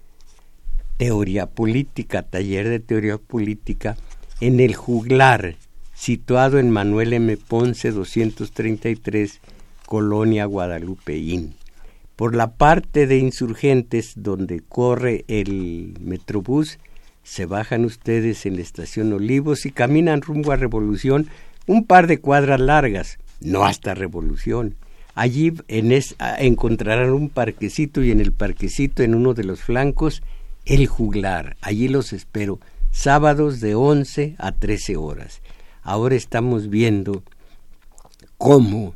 teoría 0.96 1.48
política, 1.48 2.24
taller 2.24 2.70
de 2.70 2.80
teoría 2.80 3.18
política 3.18 3.98
en 4.40 4.62
el 4.62 4.76
juglar, 4.76 5.58
situado 5.94 6.58
en 6.58 6.72
Manuel 6.72 7.12
M. 7.12 7.36
Ponce 7.36 7.92
233, 7.92 9.42
Colonia 9.86 10.46
Guadalupeín. 10.46 11.56
Por 12.16 12.34
la 12.34 12.54
parte 12.54 13.08
de 13.08 13.18
insurgentes 13.18 14.14
donde 14.16 14.62
corre 14.62 15.26
el 15.28 15.98
Metrobús, 16.00 16.80
se 17.24 17.46
bajan 17.46 17.86
ustedes 17.86 18.46
en 18.46 18.56
la 18.56 18.62
estación 18.62 19.14
Olivos 19.14 19.66
y 19.66 19.72
caminan 19.72 20.22
rumbo 20.22 20.52
a 20.52 20.56
Revolución 20.56 21.28
un 21.68 21.86
par 21.86 22.08
de 22.08 22.20
cuadras 22.20 22.60
largas, 22.60 23.20
no 23.40 23.66
hasta 23.66 23.94
Revolución. 23.94 24.76
Allí 25.14 25.54
en 25.68 25.92
encontrarán 26.40 27.12
un 27.12 27.30
parquecito 27.30 28.04
y 28.04 28.12
en 28.12 28.22
el 28.22 28.32
parquecito, 28.32 29.04
en 29.04 29.14
uno 29.14 29.34
de 29.34 29.44
los 29.44 29.62
flancos, 29.62 30.24
el 30.66 30.88
juglar. 30.88 31.58
Allí 31.62 31.88
los 31.88 32.14
espero, 32.14 32.60
sábados 32.92 33.60
de 33.60 33.76
11 33.76 34.36
a 34.38 34.52
13 34.54 34.96
horas. 34.96 35.42
Ahora 35.84 36.16
estamos 36.16 36.70
viendo 36.70 37.24
cómo 38.38 38.96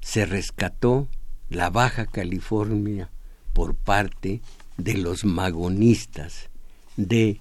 se 0.00 0.26
rescató 0.26 1.08
la 1.48 1.70
Baja 1.70 2.06
California 2.06 3.10
por 3.52 3.74
parte 3.74 4.42
de 4.76 4.94
los 4.94 5.24
magonistas, 5.24 6.50
de 6.96 7.40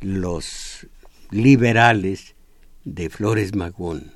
los 0.00 0.86
liberales 1.30 2.34
de 2.84 3.10
Flores 3.10 3.54
Magón. 3.54 4.12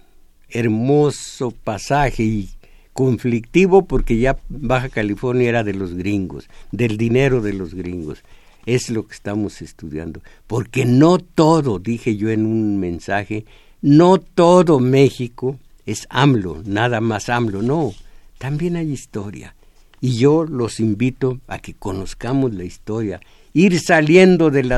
Hermoso 0.49 1.51
pasaje 1.51 2.23
y 2.23 2.51
conflictivo 2.93 3.85
porque 3.87 4.19
ya 4.19 4.39
Baja 4.49 4.89
California 4.89 5.49
era 5.49 5.65
de 5.65 5.75
los 5.75 5.95
gringos, 5.95 6.49
del 6.73 6.97
dinero 6.97 7.41
de 7.41 7.53
los 7.53 7.75
gringos. 7.75 8.23
Es 8.65 8.91
lo 8.91 9.07
que 9.07 9.15
estamos 9.15 9.63
estudiando. 9.63 10.21
Porque 10.47 10.85
no 10.85 11.19
todo, 11.19 11.79
dije 11.79 12.17
yo 12.17 12.31
en 12.31 12.47
un 12.47 12.79
mensaje, 12.79 13.45
no 13.81 14.19
todo 14.19 14.81
México 14.81 15.59
es 15.85 16.07
AMLO, 16.11 16.63
nada 16.65 17.01
más 17.01 17.29
AMLO, 17.29 17.63
no, 17.63 17.93
también 18.39 18.77
hay 18.77 18.91
historia. 18.91 19.55
Y 20.01 20.17
yo 20.17 20.45
los 20.45 20.81
invito 20.81 21.41
a 21.47 21.59
que 21.59 21.75
conozcamos 21.75 22.55
la 22.55 22.65
historia, 22.65 23.21
ir 23.57 23.81
saliendo 23.81 24.51
del 24.51 24.71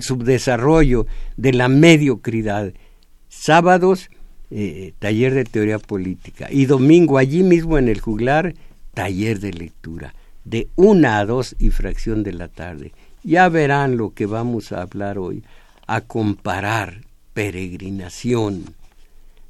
subdesarrollo, 0.00 1.06
de 1.36 1.52
la 1.52 1.66
mediocridad. 1.66 2.72
Sábados 3.28 4.10
eh, 4.50 4.94
taller 5.00 5.34
de 5.34 5.44
teoría 5.44 5.80
política. 5.80 6.46
Y 6.50 6.66
domingo, 6.66 7.18
allí 7.18 7.42
mismo 7.42 7.76
en 7.76 7.88
el 7.88 8.00
juglar, 8.00 8.54
taller 8.94 9.40
de 9.40 9.52
lectura, 9.52 10.14
de 10.44 10.68
una 10.76 11.18
a 11.18 11.26
dos 11.26 11.56
y 11.58 11.70
fracción 11.70 12.22
de 12.22 12.32
la 12.32 12.46
tarde. 12.46 12.92
Ya 13.24 13.48
verán 13.48 13.96
lo 13.96 14.14
que 14.14 14.26
vamos 14.26 14.70
a 14.70 14.82
hablar 14.82 15.18
hoy, 15.18 15.42
a 15.88 16.00
comparar 16.02 17.02
peregrinación 17.34 18.74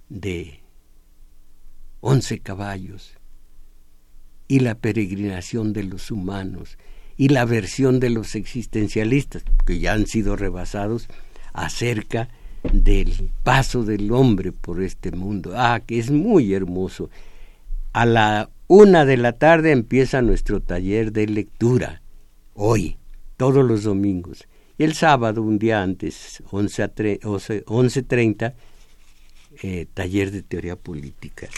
de 0.08 0.60
once 2.00 2.38
caballos 2.38 3.12
y 4.48 4.60
la 4.60 4.74
peregrinación 4.76 5.74
de 5.74 5.84
los 5.84 6.10
humanos 6.10 6.78
y 7.18 7.28
la 7.28 7.44
versión 7.44 8.00
de 8.00 8.08
los 8.08 8.34
existencialistas, 8.36 9.44
que 9.66 9.78
ya 9.80 9.92
han 9.92 10.06
sido 10.06 10.36
rebasados, 10.36 11.08
acerca 11.52 12.30
del 12.72 13.30
paso 13.42 13.84
del 13.84 14.10
hombre 14.12 14.52
por 14.52 14.82
este 14.82 15.10
mundo. 15.10 15.52
Ah, 15.56 15.80
que 15.84 15.98
es 15.98 16.10
muy 16.10 16.54
hermoso. 16.54 17.10
A 17.92 18.06
la 18.06 18.48
una 18.68 19.04
de 19.04 19.16
la 19.16 19.32
tarde 19.32 19.72
empieza 19.72 20.22
nuestro 20.22 20.60
taller 20.60 21.10
de 21.10 21.26
lectura. 21.26 22.02
Hoy, 22.54 22.98
todos 23.36 23.64
los 23.64 23.82
domingos. 23.82 24.46
Y 24.76 24.84
el 24.84 24.94
sábado, 24.94 25.42
un 25.42 25.58
día 25.58 25.82
antes, 25.82 26.44
11.30, 26.50 28.54
eh, 29.62 29.86
taller 29.92 30.30
de 30.30 30.42
teoría 30.42 30.76
política. 30.76 31.48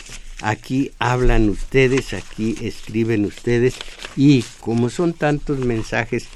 Aquí 0.42 0.92
hablan 0.98 1.50
ustedes, 1.50 2.14
aquí 2.14 2.56
escriben 2.62 3.24
ustedes 3.24 3.74
y 4.16 4.42
como 4.60 4.88
son 4.88 5.12
tantos 5.12 5.58
mensajes, 5.58 6.28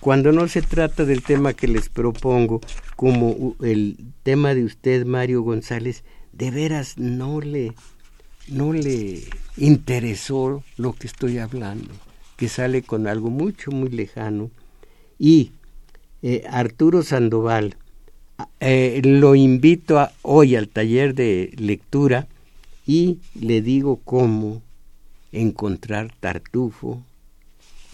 cuando 0.00 0.32
no 0.32 0.46
se 0.48 0.62
trata 0.62 1.04
del 1.04 1.22
tema 1.22 1.54
que 1.54 1.66
les 1.66 1.88
propongo, 1.88 2.60
como 2.94 3.56
el 3.62 3.96
tema 4.22 4.54
de 4.54 4.64
usted, 4.64 5.04
Mario 5.06 5.42
González, 5.42 6.04
de 6.32 6.50
veras 6.50 6.98
no 6.98 7.40
le, 7.40 7.72
no 8.48 8.72
le 8.72 9.22
interesó 9.56 10.62
lo 10.76 10.92
que 10.92 11.06
estoy 11.06 11.38
hablando, 11.38 11.92
que 12.36 12.48
sale 12.48 12.82
con 12.82 13.06
algo 13.06 13.30
mucho, 13.30 13.70
muy 13.70 13.88
lejano. 13.88 14.50
Y 15.18 15.52
eh, 16.22 16.44
Arturo 16.48 17.02
Sandoval, 17.02 17.76
eh, 18.60 19.00
lo 19.04 19.34
invito 19.34 19.98
a, 19.98 20.12
hoy 20.22 20.56
al 20.56 20.68
taller 20.68 21.14
de 21.14 21.52
lectura 21.56 22.26
y 22.86 23.18
le 23.34 23.62
digo 23.62 24.00
cómo 24.04 24.62
encontrar 25.32 26.12
Tartufo 26.20 27.02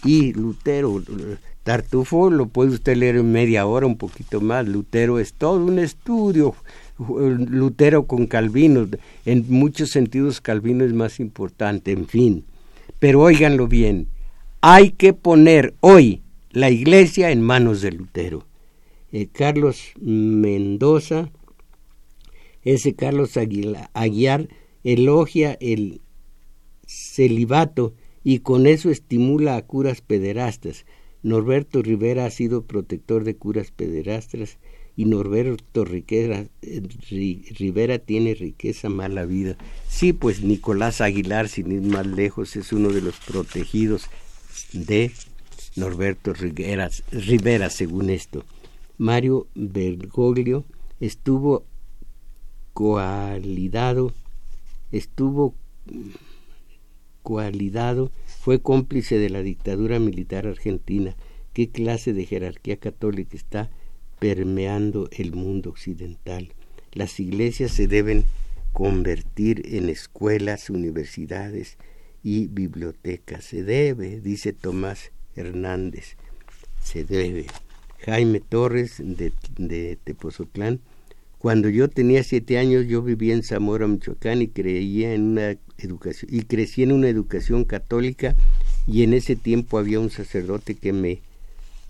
y 0.03 0.33
Lutero 0.33 1.01
Tartufo 1.63 2.29
lo 2.29 2.47
puede 2.47 2.71
usted 2.71 2.97
leer 2.97 3.15
en 3.15 3.31
media 3.31 3.65
hora, 3.65 3.87
un 3.87 3.97
poquito 3.97 4.41
más. 4.41 4.67
Lutero 4.67 5.17
es 5.17 5.33
todo 5.33 5.63
un 5.63 5.79
estudio. 5.79 6.55
Lutero 6.99 8.05
con 8.05 8.27
Calvino. 8.27 8.87
En 9.25 9.45
muchos 9.47 9.89
sentidos 9.89 10.41
Calvino 10.41 10.83
es 10.83 10.93
más 10.93 11.21
importante, 11.21 11.91
en 11.91 12.05
fin. 12.07 12.43
Pero 12.99 13.21
óiganlo 13.21 13.67
bien. 13.67 14.07
Hay 14.59 14.91
que 14.91 15.13
poner 15.13 15.73
hoy 15.79 16.21
la 16.51 16.69
iglesia 16.69 17.31
en 17.31 17.41
manos 17.41 17.81
de 17.81 17.93
Lutero. 17.93 18.45
Eh, 19.13 19.27
Carlos 19.31 19.93
Mendoza, 20.01 21.31
ese 22.63 22.95
Carlos 22.95 23.37
Aguiar, 23.37 24.49
elogia 24.83 25.57
el 25.61 26.01
celibato 26.85 27.93
y 28.25 28.39
con 28.39 28.67
eso 28.67 28.89
estimula 28.89 29.55
a 29.55 29.65
curas 29.65 30.01
pederastas 30.01 30.85
Norberto 31.23 31.81
Rivera 31.81 32.25
ha 32.25 32.31
sido 32.31 32.65
protector 32.65 33.23
de 33.23 33.37
curas 33.37 33.71
pederastras 33.71 34.57
y 34.95 35.05
Norberto 35.05 35.85
Rivera 35.85 36.49
tiene 37.99 38.35
riqueza, 38.35 38.89
mala 38.89 39.25
vida. 39.25 39.55
Sí, 39.89 40.13
pues 40.13 40.43
Nicolás 40.43 41.01
Aguilar, 41.01 41.47
sin 41.47 41.71
ir 41.71 41.81
más 41.81 42.05
lejos, 42.05 42.55
es 42.57 42.73
uno 42.73 42.89
de 42.89 43.01
los 43.01 43.15
protegidos 43.15 44.07
de 44.73 45.11
Norberto 45.75 46.33
Rivera, 46.33 46.91
Rivera 47.11 47.71
según 47.71 48.09
esto. 48.11 48.43
Mario 48.97 49.47
Bergoglio 49.55 50.65
estuvo 50.99 51.65
coalidado, 52.73 54.13
estuvo 54.91 55.55
coalidado 57.21 58.11
fue 58.43 58.61
cómplice 58.61 59.17
de 59.17 59.29
la 59.29 59.41
dictadura 59.41 59.99
militar 59.99 60.45
argentina. 60.45 61.15
¿Qué 61.53 61.69
clase 61.69 62.13
de 62.13 62.25
jerarquía 62.25 62.77
católica 62.77 63.37
está 63.37 63.71
permeando 64.19 65.07
el 65.11 65.33
mundo 65.33 65.69
occidental? 65.69 66.53
Las 66.91 67.19
iglesias 67.19 67.71
se 67.71 67.87
deben 67.87 68.25
convertir 68.73 69.61
en 69.65 69.89
escuelas, 69.89 70.69
universidades 70.69 71.77
y 72.21 72.47
bibliotecas. 72.47 73.45
Se 73.45 73.63
debe, 73.63 74.19
dice 74.19 74.51
Tomás 74.51 75.11
Hernández, 75.35 76.17
se 76.83 77.05
debe. 77.05 77.45
Jaime 78.05 78.39
Torres 78.39 78.95
de, 78.99 79.33
de 79.57 79.97
Tepozotlán 80.03 80.79
cuando 81.43 81.67
yo 81.67 81.89
tenía 81.89 82.23
siete 82.23 82.57
años 82.57 82.85
yo 82.87 83.01
vivía 83.01 83.33
en 83.33 83.43
Zamora, 83.43 83.85
Michoacán 83.85 84.41
y 84.41 84.47
creía 84.47 85.13
en 85.13 85.23
una 85.23 85.57
educación 85.77 86.33
y 86.33 86.43
crecí 86.43 86.83
en 86.83 86.93
una 86.93 87.09
educación 87.09 87.65
católica 87.65 88.33
y 88.87 89.03
en 89.03 89.13
ese 89.13 89.35
tiempo 89.35 89.77
había 89.77 89.99
un 89.99 90.09
sacerdote 90.09 90.75
que 90.75 90.93
me 90.93 91.21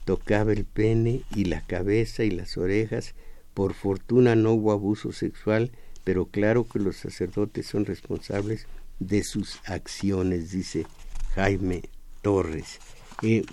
tocaba 0.05 0.53
el 0.53 0.65
pene 0.65 1.21
y 1.35 1.45
la 1.45 1.61
cabeza 1.61 2.23
y 2.23 2.31
las 2.31 2.57
orejas. 2.57 3.13
Por 3.53 3.75
fortuna 3.75 4.35
no 4.35 4.53
hubo 4.53 4.71
abuso 4.71 5.11
sexual, 5.11 5.69
pero 6.03 6.25
claro 6.25 6.67
que 6.67 6.79
los 6.79 6.95
sacerdotes 6.95 7.67
son 7.67 7.85
responsables 7.85 8.65
de 8.97 9.23
sus 9.23 9.59
acciones, 9.65 10.49
dice 10.49 10.87
Jaime 11.35 11.83
Torres. 12.23 12.79
Eh, 13.21 13.43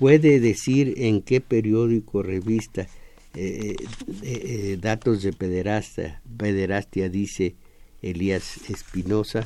¿Puede 0.00 0.40
decir 0.40 0.94
en 0.96 1.20
qué 1.20 1.42
periódico, 1.42 2.22
revista 2.22 2.88
eh, 3.34 3.76
eh, 3.76 3.76
eh, 4.22 4.78
datos 4.80 5.22
de 5.22 5.34
pederasta, 5.34 6.22
pederastia, 6.38 7.10
dice 7.10 7.54
Elías 8.00 8.70
Espinosa, 8.70 9.44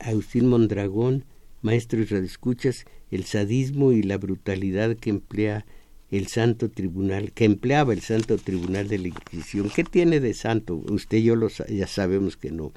Agustín 0.00 0.48
Mondragón, 0.48 1.26
maestro 1.62 2.00
y 2.00 2.06
radioescuchas, 2.06 2.86
el 3.12 3.22
sadismo 3.22 3.92
y 3.92 4.02
la 4.02 4.18
brutalidad 4.18 4.96
que 4.96 5.10
emplea 5.10 5.64
el 6.10 6.26
Santo 6.26 6.68
Tribunal, 6.68 7.30
que 7.30 7.44
empleaba 7.44 7.92
el 7.92 8.00
Santo 8.00 8.36
Tribunal 8.36 8.88
de 8.88 8.98
la 8.98 9.08
Inquisición. 9.08 9.70
¿Qué 9.72 9.84
tiene 9.84 10.18
de 10.18 10.34
santo? 10.34 10.74
Usted 10.74 11.18
y 11.18 11.22
yo 11.22 11.36
lo, 11.36 11.46
ya 11.68 11.86
sabemos 11.86 12.36
que 12.36 12.50
no. 12.50 12.72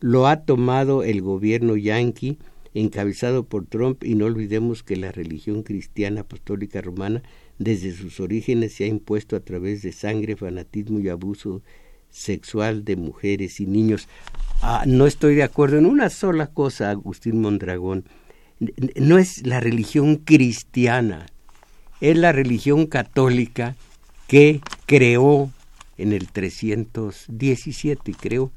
Lo 0.00 0.28
ha 0.28 0.46
tomado 0.46 1.02
el 1.02 1.20
gobierno 1.20 1.76
yanqui, 1.76 2.38
encabezado 2.74 3.44
por 3.44 3.66
Trump, 3.66 4.04
y 4.04 4.14
no 4.14 4.26
olvidemos 4.26 4.82
que 4.82 4.96
la 4.96 5.12
religión 5.12 5.62
cristiana 5.62 6.22
apostólica 6.22 6.80
romana 6.80 7.22
desde 7.58 7.92
sus 7.92 8.20
orígenes 8.20 8.74
se 8.74 8.84
ha 8.84 8.86
impuesto 8.86 9.36
a 9.36 9.40
través 9.40 9.82
de 9.82 9.92
sangre, 9.92 10.36
fanatismo 10.36 11.00
y 11.00 11.08
abuso 11.08 11.62
sexual 12.10 12.84
de 12.84 12.96
mujeres 12.96 13.60
y 13.60 13.66
niños. 13.66 14.08
Ah, 14.62 14.84
no 14.86 15.06
estoy 15.06 15.34
de 15.34 15.42
acuerdo 15.42 15.78
en 15.78 15.86
una 15.86 16.10
sola 16.10 16.48
cosa, 16.48 16.90
Agustín 16.90 17.40
Mondragón. 17.40 18.04
No 18.96 19.18
es 19.18 19.46
la 19.46 19.60
religión 19.60 20.16
cristiana, 20.16 21.26
es 22.00 22.16
la 22.16 22.32
religión 22.32 22.86
católica 22.86 23.76
que 24.26 24.60
creó 24.86 25.50
en 25.96 26.12
el 26.12 26.28
317, 26.28 28.14
creo, 28.18 28.52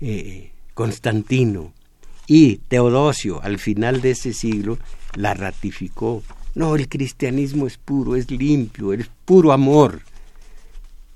eh, 0.00 0.50
Constantino. 0.74 1.72
Y 2.32 2.58
Teodosio, 2.68 3.42
al 3.42 3.58
final 3.58 4.02
de 4.02 4.12
ese 4.12 4.32
siglo, 4.32 4.78
la 5.16 5.34
ratificó. 5.34 6.22
No, 6.54 6.76
el 6.76 6.88
cristianismo 6.88 7.66
es 7.66 7.76
puro, 7.76 8.14
es 8.14 8.30
limpio, 8.30 8.92
es 8.92 9.10
puro 9.24 9.50
amor. 9.50 10.02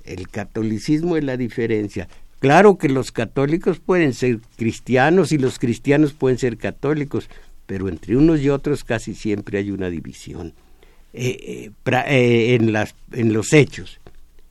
El 0.03 0.29
catolicismo 0.29 1.17
es 1.17 1.23
la 1.23 1.37
diferencia. 1.37 2.09
Claro 2.41 2.79
que 2.79 2.89
los 2.89 3.13
católicos 3.13 3.79
pueden 3.79 4.13
ser 4.13 4.41
cristianos 4.57 5.31
y 5.31 5.39
los 5.39 5.61
cristianos 5.61 6.15
pueden 6.15 6.37
ser 6.37 6.57
católicos, 6.57 7.31
pero 7.67 7.89
entre 7.89 8.17
unos 8.17 8.41
y 8.41 8.51
otros 8.51 8.83
casi 8.83 9.15
siempre 9.15 9.59
hay 9.59 9.71
una 9.71 9.91
división. 9.91 10.53
Eh, 11.13 11.71
eh, 11.87 11.93
eh, 12.09 12.55
en, 12.57 12.75
en 13.13 13.33
los 13.33 13.53
hechos. 13.53 14.01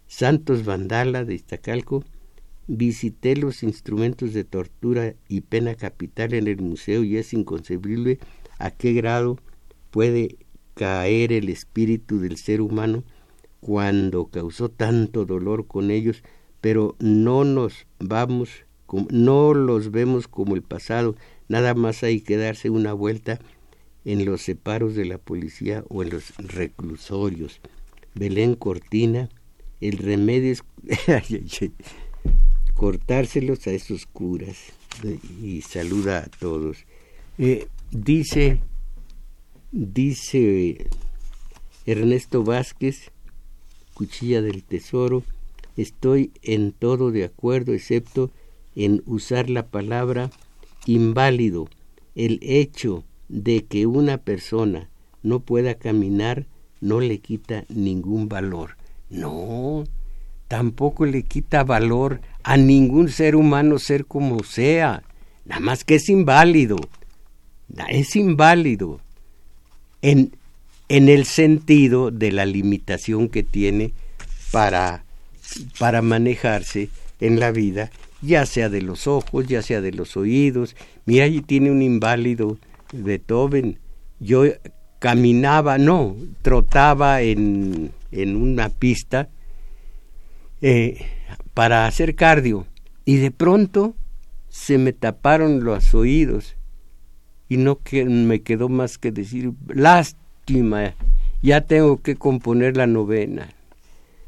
Santos 0.07 0.63
Vandala 0.63 1.25
de 1.25 1.35
Iztacalco, 1.35 2.05
visité 2.67 3.35
los 3.35 3.63
instrumentos 3.63 4.33
de 4.33 4.43
tortura 4.43 5.15
y 5.27 5.41
pena 5.41 5.75
capital 5.75 6.33
en 6.33 6.47
el 6.47 6.61
museo 6.61 7.03
y 7.03 7.17
es 7.17 7.33
inconcebible 7.33 8.19
a 8.59 8.71
qué 8.71 8.93
grado 8.93 9.37
puede 9.91 10.37
caer 10.73 11.33
el 11.33 11.49
espíritu 11.49 12.19
del 12.19 12.37
ser 12.37 12.61
humano 12.61 13.03
cuando 13.59 14.25
causó 14.25 14.69
tanto 14.69 15.25
dolor 15.25 15.67
con 15.67 15.91
ellos, 15.91 16.23
pero 16.61 16.95
no 16.99 17.43
nos 17.43 17.87
vamos, 17.99 18.49
no 19.09 19.53
los 19.53 19.91
vemos 19.91 20.27
como 20.27 20.55
el 20.55 20.61
pasado, 20.61 21.15
nada 21.47 21.73
más 21.73 22.03
hay 22.03 22.21
que 22.21 22.37
darse 22.37 22.69
una 22.69 22.93
vuelta 22.93 23.39
en 24.05 24.25
los 24.25 24.41
separos 24.41 24.95
de 24.95 25.05
la 25.05 25.17
policía 25.17 25.83
o 25.89 26.03
en 26.03 26.09
los 26.09 26.35
reclusorios. 26.37 27.61
Belén 28.15 28.55
Cortina, 28.55 29.29
el 29.79 29.97
remedio 29.97 30.51
es 30.51 30.63
cortárselos 32.83 33.65
a 33.67 33.71
esos 33.71 34.05
curas 34.05 34.57
y 35.41 35.61
saluda 35.61 36.17
a 36.17 36.25
todos. 36.25 36.79
Eh, 37.37 37.67
dice, 37.91 38.59
dice 39.71 40.89
Ernesto 41.85 42.43
Vázquez, 42.43 43.11
cuchilla 43.93 44.41
del 44.41 44.65
tesoro, 44.65 45.23
estoy 45.77 46.33
en 46.41 46.73
todo 46.73 47.11
de 47.11 47.23
acuerdo 47.23 47.71
excepto 47.71 48.31
en 48.75 49.01
usar 49.05 49.49
la 49.49 49.65
palabra 49.67 50.29
inválido. 50.85 51.69
El 52.15 52.37
hecho 52.41 53.05
de 53.29 53.63
que 53.63 53.85
una 53.85 54.17
persona 54.17 54.89
no 55.21 55.39
pueda 55.39 55.75
caminar 55.75 56.47
no 56.81 56.99
le 56.99 57.19
quita 57.19 57.63
ningún 57.69 58.27
valor. 58.27 58.75
No, 59.09 59.85
tampoco 60.47 61.05
le 61.05 61.23
quita 61.23 61.63
valor 61.63 62.21
a 62.43 62.57
ningún 62.57 63.09
ser 63.09 63.35
humano 63.35 63.79
ser 63.79 64.05
como 64.05 64.43
sea. 64.43 65.03
Nada 65.45 65.61
más 65.61 65.83
que 65.83 65.95
es 65.95 66.09
inválido. 66.09 66.77
Es 67.89 68.15
inválido. 68.15 68.99
En, 70.01 70.35
en 70.89 71.09
el 71.09 71.25
sentido 71.25 72.11
de 72.11 72.31
la 72.31 72.45
limitación 72.45 73.29
que 73.29 73.43
tiene 73.43 73.93
para, 74.51 75.05
para 75.79 76.01
manejarse 76.01 76.89
en 77.19 77.39
la 77.39 77.51
vida, 77.51 77.89
ya 78.21 78.45
sea 78.45 78.69
de 78.69 78.81
los 78.81 79.07
ojos, 79.07 79.47
ya 79.47 79.61
sea 79.61 79.81
de 79.81 79.91
los 79.91 80.17
oídos. 80.17 80.75
Mira, 81.05 81.25
allí 81.25 81.41
tiene 81.41 81.71
un 81.71 81.81
inválido 81.81 82.57
Beethoven. 82.91 83.79
Yo 84.19 84.43
caminaba, 84.99 85.77
no, 85.77 86.15
trotaba 86.41 87.21
en, 87.21 87.91
en 88.11 88.35
una 88.35 88.69
pista 88.69 89.29
eh, 90.65 91.05
para 91.53 91.85
hacer 91.87 92.15
cardio. 92.15 92.65
Y 93.03 93.17
de 93.17 93.31
pronto 93.31 93.95
se 94.47 94.77
me 94.77 94.93
taparon 94.93 95.65
los 95.65 95.93
oídos 95.93 96.55
y 97.49 97.57
no 97.57 97.79
que 97.79 98.05
me 98.05 98.41
quedó 98.43 98.69
más 98.69 98.97
que 98.97 99.11
decir 99.11 99.51
lástima 99.67 100.95
ya 101.41 101.61
tengo 101.61 102.01
que 102.01 102.15
componer 102.15 102.77
la 102.77 102.87
novena 102.87 103.49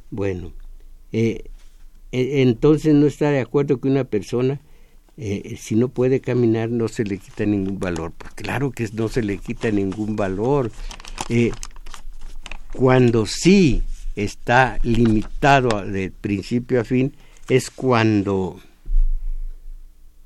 bueno 0.10 0.52
eh, 1.14 1.46
e, 2.12 2.42
entonces 2.42 2.94
no 2.94 3.06
está 3.06 3.30
de 3.30 3.40
acuerdo 3.40 3.80
que 3.80 3.88
una 3.88 4.04
persona 4.04 4.60
eh, 5.16 5.56
si 5.58 5.76
no 5.76 5.88
puede 5.88 6.20
caminar 6.20 6.70
no 6.70 6.88
se 6.88 7.06
le 7.06 7.18
quita 7.18 7.46
ningún 7.46 7.80
valor 7.80 8.12
claro 8.34 8.72
que 8.72 8.90
no 8.94 9.08
se 9.08 9.24
le 9.24 9.38
quita 9.38 9.72
ningún 9.72 10.16
valor. 10.16 10.72
Cuando 12.74 13.26
sí 13.26 13.84
está 14.16 14.80
limitado 14.84 15.86
de 15.86 16.12
principio 16.12 16.82
a 16.82 16.84
fin 16.84 17.14
es 17.50 17.70
cuando 17.70 18.60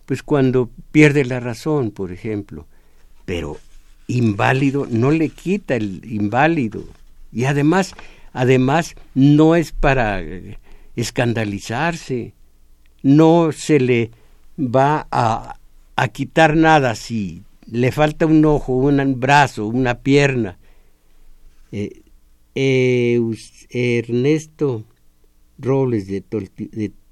pues 0.05 0.23
cuando 0.23 0.69
pierde 0.91 1.25
la 1.25 1.39
razón 1.39 1.91
por 1.91 2.11
ejemplo. 2.11 2.67
Pero 3.25 3.57
inválido 4.07 4.87
no 4.89 5.11
le 5.11 5.29
quita 5.29 5.75
el 5.75 6.01
inválido. 6.05 6.83
Y 7.31 7.45
además 7.45 7.93
además 8.33 8.95
no 9.13 9.55
es 9.55 9.71
para 9.71 10.21
eh, 10.21 10.57
escandalizarse. 10.95 12.33
No 13.01 13.51
se 13.51 13.79
le 13.79 14.11
va 14.57 15.07
a, 15.11 15.57
a 15.95 16.07
quitar 16.09 16.55
nada 16.55 16.95
si 16.95 17.43
le 17.65 17.91
falta 17.91 18.25
un 18.25 18.43
ojo 18.45 18.73
un 18.73 19.19
brazo 19.19 19.67
una 19.67 19.99
pierna. 19.99 20.57
Eh, 21.71 22.01
Ernesto 23.69 24.83
Robles 25.59 26.07
de, 26.07 26.21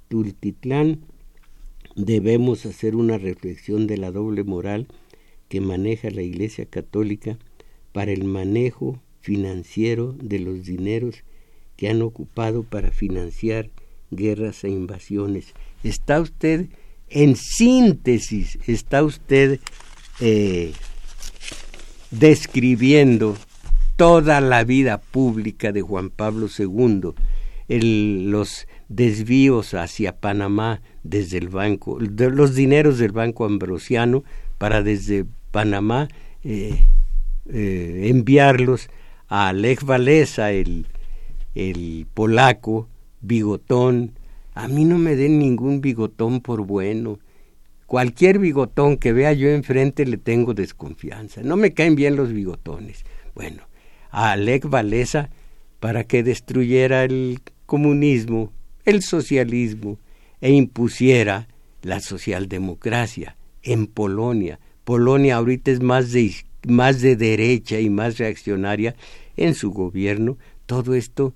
Tultitlán 0.08 1.02
debemos 1.96 2.66
hacer 2.66 2.96
una 2.96 3.18
reflexión 3.20 3.86
de 3.86 3.98
la 3.98 4.12
doble 4.12 4.44
moral 4.44 4.88
que 5.50 5.62
maneja 5.62 6.10
la 6.10 6.24
Iglesia 6.24 6.66
Católica 6.66 7.38
para 7.92 8.12
el 8.12 8.24
manejo 8.24 9.00
financiero 9.22 10.14
de 10.14 10.40
los 10.40 10.64
dineros 10.64 11.24
que 11.76 11.90
han 11.90 12.02
ocupado 12.02 12.64
para 12.64 12.92
financiar 12.92 13.70
guerras 14.10 14.64
e 14.64 14.70
invasiones. 14.70 15.54
Está 15.84 16.20
usted, 16.20 16.70
en 17.10 17.36
síntesis, 17.36 18.58
está 18.68 19.04
usted 19.04 19.60
eh, 20.20 20.72
describiendo 22.10 23.38
toda 23.98 24.40
la 24.42 24.64
vida 24.64 25.00
pública 25.00 25.72
de 25.72 25.82
Juan 25.82 26.12
Pablo 26.12 26.48
II, 26.58 27.14
los 27.68 28.68
desvíos 28.88 29.74
hacia 29.74 30.16
Panamá 30.16 30.82
desde 31.04 31.40
el 31.40 31.50
banco, 31.50 32.00
los 32.00 32.56
dineros 32.56 33.00
del 33.00 33.12
Banco 33.12 33.44
Ambrosiano 33.44 34.24
para 34.58 34.84
desde 34.84 35.26
Panamá 35.52 36.08
eh, 36.44 36.80
eh, 37.52 38.04
enviarlos 38.06 38.90
a 39.28 39.52
Lech 39.52 39.84
Walesa, 39.84 40.52
el, 40.52 40.86
el 41.56 42.06
polaco, 42.14 42.88
bigotón. 43.22 44.14
A 44.54 44.68
mí 44.68 44.86
no 44.86 44.98
me 44.98 45.16
den 45.16 45.40
ningún 45.40 45.82
bigotón 45.82 46.42
por 46.42 46.66
bueno. 46.66 47.20
Cualquier 47.88 48.40
bigotón 48.40 48.98
que 48.98 49.14
vea 49.14 49.34
yo 49.34 49.50
enfrente 49.50 50.06
le 50.06 50.18
tengo 50.18 50.54
desconfianza. 50.54 51.42
No 51.42 51.58
me 51.58 51.74
caen 51.74 51.96
bien 51.96 52.16
los 52.16 52.32
bigotones. 52.32 53.04
Bueno, 53.34 53.67
a 54.18 54.36
Lech 54.36 54.66
Walesa 54.66 55.30
para 55.80 56.04
que 56.04 56.24
destruyera 56.24 57.04
el 57.04 57.40
comunismo, 57.68 58.52
el 58.84 59.04
socialismo 59.04 60.00
e 60.42 60.52
impusiera 60.54 61.48
la 61.84 62.00
socialdemocracia 62.00 63.38
en 63.62 63.86
Polonia. 63.86 64.60
Polonia 64.86 65.36
ahorita 65.36 65.70
es 65.70 65.84
más 65.84 66.12
de, 66.12 66.34
más 66.68 67.00
de 67.02 67.16
derecha 67.16 67.80
y 67.80 67.92
más 67.92 68.18
reaccionaria 68.18 68.96
en 69.36 69.54
su 69.54 69.70
gobierno. 69.70 70.40
Todo 70.66 70.96
esto 70.96 71.36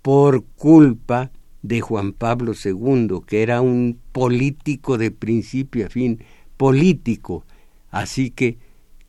por 0.00 0.44
culpa 0.44 1.32
de 1.62 1.80
Juan 1.80 2.12
Pablo 2.12 2.52
II, 2.52 3.22
que 3.26 3.42
era 3.42 3.60
un 3.60 3.98
político 4.12 4.96
de 4.96 5.10
principio 5.10 5.86
a 5.86 5.88
fin, 5.88 6.22
político. 6.56 7.44
Así 7.90 8.30
que, 8.30 8.58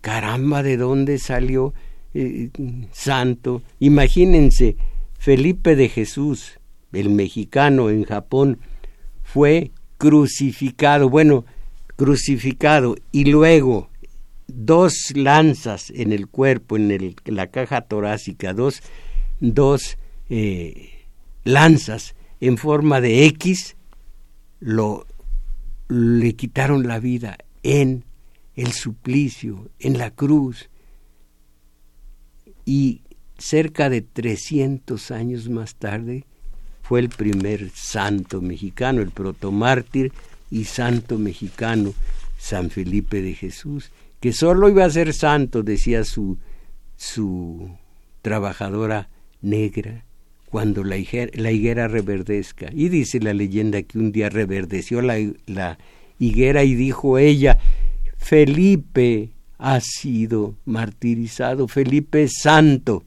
caramba, 0.02 0.64
¿de 0.64 0.78
dónde 0.78 1.20
salió 1.20 1.76
eh, 2.14 2.50
santo? 2.92 3.62
Imagínense, 3.80 4.76
Felipe 5.18 5.76
de 5.76 5.90
Jesús, 5.90 6.60
el 6.92 7.10
mexicano 7.10 7.90
en 7.90 8.04
Japón, 8.04 8.60
fue 9.24 9.72
crucificado, 9.98 11.10
bueno, 11.10 11.46
crucificado 11.96 12.96
y 13.12 13.26
luego 13.26 13.90
dos 14.48 15.14
lanzas 15.16 15.90
en 15.92 16.12
el 16.12 16.28
cuerpo, 16.28 16.76
en, 16.76 16.92
el, 16.92 17.16
la 17.26 17.48
caja 17.48 17.82
torácica, 17.82 18.54
dos, 18.54 18.82
dos 19.40 19.98
eh, 20.30 20.90
lanzas 21.44 22.16
en 22.40 22.58
forma 22.58 23.02
de 23.02 23.26
X, 23.26 23.76
lo, 24.60 25.06
le 25.88 26.34
quitaron 26.36 26.88
la 26.88 27.00
vida 27.00 27.38
en 27.64 28.04
el 28.56 28.72
suplicio, 28.74 29.70
en 29.80 29.98
la 29.98 30.12
cruz. 30.12 30.70
Y 32.66 33.02
cerca 33.38 33.90
de 33.90 34.02
300 34.02 35.12
años 35.12 35.50
más 35.50 35.76
tarde 35.76 36.26
fue 36.82 37.00
el 37.00 37.10
primer 37.10 37.70
santo 37.72 38.42
mexicano, 38.42 39.02
el 39.02 39.12
protomártir 39.12 40.12
y 40.52 40.66
santo 40.66 41.18
mexicano, 41.18 41.94
San 42.38 42.70
Felipe 42.70 43.22
de 43.22 43.34
Jesús, 43.34 43.92
que 44.20 44.34
solo 44.34 44.70
iba 44.70 44.86
a 44.86 44.90
ser 44.90 45.14
santo, 45.14 45.64
decía 45.64 46.04
su, 46.04 46.38
su 46.96 47.70
trabajadora 48.22 49.10
negra, 49.42 50.06
cuando 50.50 50.84
la 50.84 50.98
higuera, 50.98 51.88
reverdezca. 51.88 52.70
Y 52.72 52.90
dice 52.90 53.20
la 53.20 53.34
leyenda 53.34 53.82
que 53.82 53.98
un 53.98 54.12
día 54.12 54.30
reverdeció 54.30 55.02
la, 55.02 55.18
la 55.48 55.80
higuera 56.20 56.64
y 56.64 56.76
dijo 56.76 57.18
ella, 57.18 57.58
Felipe 58.18 59.32
ha 59.64 59.80
sido 59.80 60.56
martirizado, 60.66 61.70
Felipe 61.70 62.28
santo. 62.28 63.06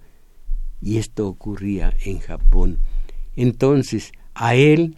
Y 0.80 0.96
esto 0.96 1.28
ocurría 1.28 1.94
en 2.02 2.18
Japón. 2.18 2.78
Entonces, 3.36 4.12
a 4.34 4.54
él 4.54 4.96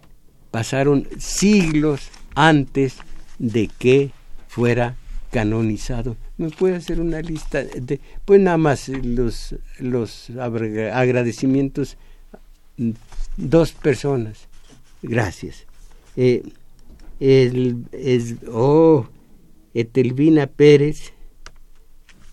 pasaron 0.52 1.08
siglos 1.18 2.10
antes 2.36 2.98
de 3.40 3.68
que 3.76 4.12
fuera 4.46 4.94
canonizado. 5.32 6.16
¿Me 6.36 6.50
puede 6.50 6.76
hacer 6.76 7.00
una 7.00 7.20
lista 7.22 7.64
de, 7.64 7.98
pues 8.24 8.40
nada 8.40 8.56
más 8.56 8.88
los, 8.88 9.56
los 9.80 10.30
agradecimientos? 10.30 11.96
Dos 13.36 13.72
personas. 13.72 14.46
Gracias. 15.02 15.66
Eh, 16.14 16.44
el, 17.18 17.84
es, 17.90 18.36
oh, 18.48 19.08
Etelvina 19.74 20.46
Pérez, 20.46 21.14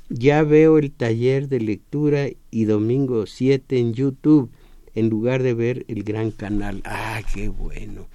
ya 0.10 0.44
veo 0.44 0.78
el 0.78 0.92
taller 0.92 1.48
de 1.48 1.60
lectura 1.60 2.28
y 2.52 2.66
domingo 2.66 3.26
7 3.26 3.80
en 3.80 3.94
YouTube 3.94 4.52
en 4.94 5.10
lugar 5.10 5.44
de 5.44 5.54
ver 5.54 5.86
el 5.88 6.04
gran 6.04 6.32
canal. 6.32 6.82
Ah, 6.86 7.22
qué 7.34 7.50
bueno. 7.50 8.08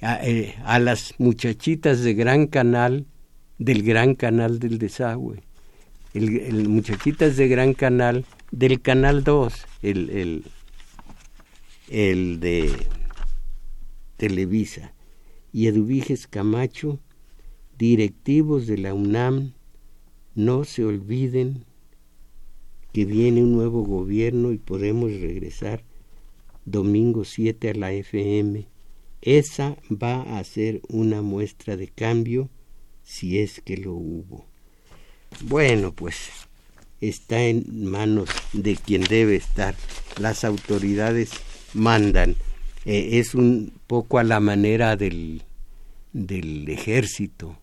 A, 0.00 0.18
eh, 0.26 0.54
las 0.80 1.14
muchachitas 1.18 2.02
de 2.02 2.14
gran 2.14 2.46
canal, 2.46 3.06
del 3.58 3.82
gran 3.82 4.14
canal 4.14 4.58
del 4.58 4.78
desagüe. 4.78 5.42
El 6.14 6.68
muchachitas 6.68 7.36
de 7.36 7.46
gran 7.46 7.74
canal, 7.74 8.24
del 8.50 8.80
canal 8.80 9.22
2, 9.22 9.66
el, 9.82 10.10
el, 10.10 10.44
el 11.90 12.40
de 12.40 12.72
Televisa. 14.16 14.94
Y 15.52 15.68
Eduviges 15.68 16.26
Camacho, 16.26 17.00
directivos 17.78 18.66
de 18.66 18.78
la 18.78 18.94
UNAM, 18.94 19.52
no 20.36 20.64
se 20.64 20.84
olviden 20.84 21.64
que 22.92 23.06
viene 23.06 23.42
un 23.42 23.54
nuevo 23.54 23.82
gobierno 23.82 24.52
y 24.52 24.58
podemos 24.58 25.10
regresar 25.10 25.82
domingo 26.66 27.24
7 27.24 27.70
a 27.70 27.74
la 27.74 27.92
FM. 27.92 28.66
Esa 29.22 29.76
va 29.90 30.38
a 30.38 30.44
ser 30.44 30.82
una 30.88 31.22
muestra 31.22 31.78
de 31.78 31.88
cambio 31.88 32.50
si 33.02 33.38
es 33.38 33.62
que 33.62 33.78
lo 33.78 33.94
hubo. 33.94 34.44
Bueno, 35.40 35.92
pues 35.92 36.28
está 37.00 37.42
en 37.42 37.86
manos 37.86 38.28
de 38.52 38.76
quien 38.76 39.04
debe 39.04 39.36
estar. 39.36 39.74
Las 40.20 40.44
autoridades 40.44 41.30
mandan. 41.72 42.36
Eh, 42.84 43.18
es 43.18 43.34
un 43.34 43.72
poco 43.86 44.18
a 44.18 44.24
la 44.24 44.40
manera 44.40 44.96
del, 44.96 45.42
del 46.12 46.68
ejército. 46.68 47.58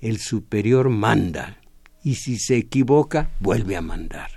El 0.00 0.18
superior 0.18 0.88
manda 0.88 1.61
y 2.04 2.16
si 2.16 2.38
se 2.38 2.56
equivoca 2.56 3.30
vuelve 3.40 3.76
a 3.76 3.82
mandar. 3.82 4.30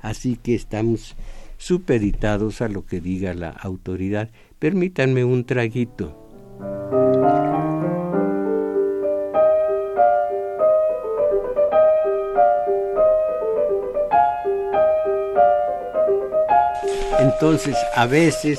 Así 0.00 0.36
que 0.36 0.54
estamos 0.54 1.16
supeditados 1.58 2.62
a 2.62 2.68
lo 2.68 2.86
que 2.86 3.00
diga 3.00 3.34
la 3.34 3.50
autoridad. 3.50 4.30
Permítanme 4.58 5.24
un 5.24 5.44
traguito. 5.44 6.16
Entonces, 17.18 17.76
a 17.94 18.06
veces, 18.06 18.58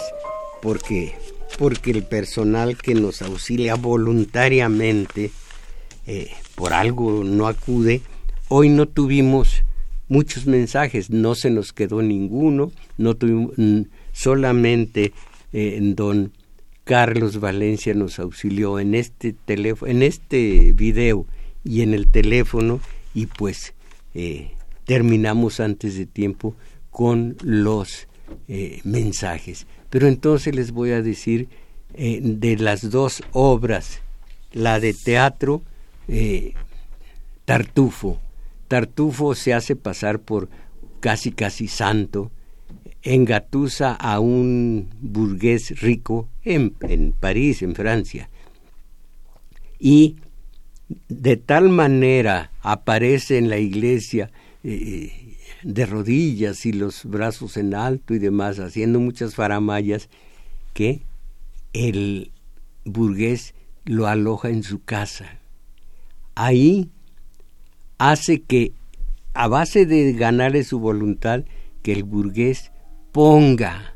porque, 0.62 1.16
porque 1.58 1.92
el 1.92 2.04
personal 2.04 2.78
que 2.78 2.94
nos 2.94 3.22
auxilia 3.22 3.76
voluntariamente 3.76 5.32
eh, 6.06 6.32
por 6.56 6.74
algo 6.74 7.24
no 7.24 7.48
acude, 7.48 8.02
hoy 8.54 8.68
no 8.68 8.86
tuvimos 8.86 9.64
muchos 10.10 10.46
mensajes, 10.46 11.10
no 11.10 11.36
se 11.36 11.50
nos 11.50 11.72
quedó 11.72 12.02
ninguno, 12.02 12.74
no 12.98 13.16
tuvimos 13.16 13.54
mm, 13.56 13.84
solamente 14.12 15.14
eh, 15.54 15.80
don 15.82 16.34
Carlos 16.84 17.40
Valencia 17.40 17.94
nos 17.94 18.20
auxilió 18.20 18.78
en 18.78 18.94
este 18.94 19.32
teléfono, 19.32 19.90
en 19.90 20.04
este 20.04 20.74
video 20.74 21.26
y 21.64 21.82
en 21.82 21.94
el 21.94 22.08
teléfono 22.08 22.82
y 23.14 23.28
pues 23.28 23.74
eh, 24.16 24.52
terminamos 24.84 25.62
antes 25.62 25.96
de 25.96 26.06
tiempo 26.06 26.54
con 26.90 27.38
los 27.42 28.10
eh, 28.50 28.82
mensajes. 28.84 29.66
Pero 29.90 30.10
entonces 30.10 30.54
les 30.54 30.72
voy 30.72 30.92
a 30.92 31.02
decir 31.02 31.48
de 31.94 32.58
las 32.58 32.90
dos 32.90 33.22
obras, 33.32 34.02
la 34.54 34.80
de 34.80 34.94
teatro 34.94 35.62
Tartufo, 37.46 38.20
Tartufo 38.72 39.36
se 39.36 39.54
hace 39.54 39.76
pasar 39.76 40.22
por 40.22 40.48
casi 41.02 41.34
casi 41.34 41.68
santo, 41.68 42.32
engatusa 43.02 43.94
a 43.94 44.22
un 44.22 44.88
burgués 45.02 45.82
rico 45.82 46.30
en, 46.46 46.72
París, 47.12 47.64
en 47.64 47.76
Francia, 47.76 48.30
y 49.78 50.16
de 51.10 51.36
tal 51.36 51.68
manera 51.68 52.54
aparece 52.62 53.38
en 53.38 53.50
la 53.50 53.58
iglesia 53.58 54.32
eh, 54.64 55.36
de 55.64 55.86
rodillas 55.86 56.66
y 56.66 56.72
los 56.72 57.04
brazos 57.04 57.58
en 57.58 57.76
alto 57.76 58.14
y 58.14 58.20
demás, 58.20 58.58
haciendo 58.60 59.02
muchas 59.02 59.36
faramayas, 59.36 60.08
que 60.74 61.02
el 61.74 62.32
burgués 62.86 63.54
lo 63.84 64.08
aloja 64.08 64.48
en 64.48 64.64
su 64.64 64.82
casa. 64.82 65.40
Ahí 66.36 66.90
hace 68.10 68.42
que, 68.42 68.74
a 69.34 69.48
base 69.48 69.86
de 69.86 70.14
ganarle 70.14 70.64
su 70.64 70.80
voluntad, 70.80 71.44
que 71.84 71.92
el 71.92 72.04
burgués 72.04 72.72
ponga 73.12 73.96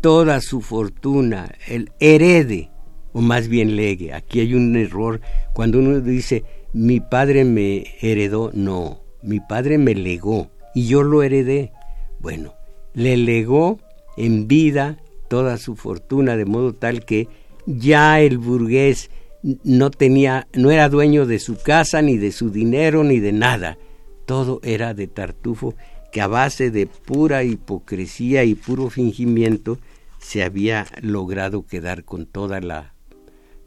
toda 0.00 0.40
su 0.40 0.62
fortuna, 0.62 1.52
el 1.68 1.92
herede, 2.00 2.70
o 3.12 3.20
más 3.20 3.48
bien 3.48 3.76
legue. 3.76 4.14
Aquí 4.14 4.40
hay 4.40 4.54
un 4.54 4.74
error. 4.76 5.20
Cuando 5.52 5.78
uno 5.78 6.00
dice, 6.00 6.44
mi 6.72 7.00
padre 7.00 7.44
me 7.44 7.84
heredó, 8.00 8.50
no, 8.54 9.02
mi 9.22 9.40
padre 9.40 9.76
me 9.76 9.94
legó 9.94 10.50
y 10.74 10.86
yo 10.86 11.02
lo 11.02 11.22
heredé. 11.22 11.70
Bueno, 12.18 12.54
le 12.94 13.18
legó 13.18 13.78
en 14.16 14.48
vida 14.48 14.96
toda 15.28 15.58
su 15.58 15.76
fortuna, 15.76 16.38
de 16.38 16.46
modo 16.46 16.74
tal 16.74 17.04
que 17.04 17.28
ya 17.66 18.20
el 18.20 18.38
burgués 18.38 19.10
no 19.42 19.90
tenía, 19.90 20.46
no 20.52 20.70
era 20.70 20.88
dueño 20.88 21.26
de 21.26 21.38
su 21.38 21.56
casa, 21.56 22.02
ni 22.02 22.16
de 22.16 22.32
su 22.32 22.50
dinero, 22.50 23.04
ni 23.04 23.20
de 23.20 23.32
nada. 23.32 23.78
Todo 24.24 24.60
era 24.62 24.94
de 24.94 25.08
Tartufo, 25.08 25.74
que 26.12 26.20
a 26.20 26.26
base 26.26 26.70
de 26.70 26.86
pura 26.86 27.42
hipocresía 27.42 28.44
y 28.44 28.54
puro 28.54 28.90
fingimiento 28.90 29.78
se 30.18 30.44
había 30.44 30.86
logrado 31.00 31.66
quedar 31.66 32.04
con 32.04 32.26
toda 32.26 32.60
la, 32.60 32.94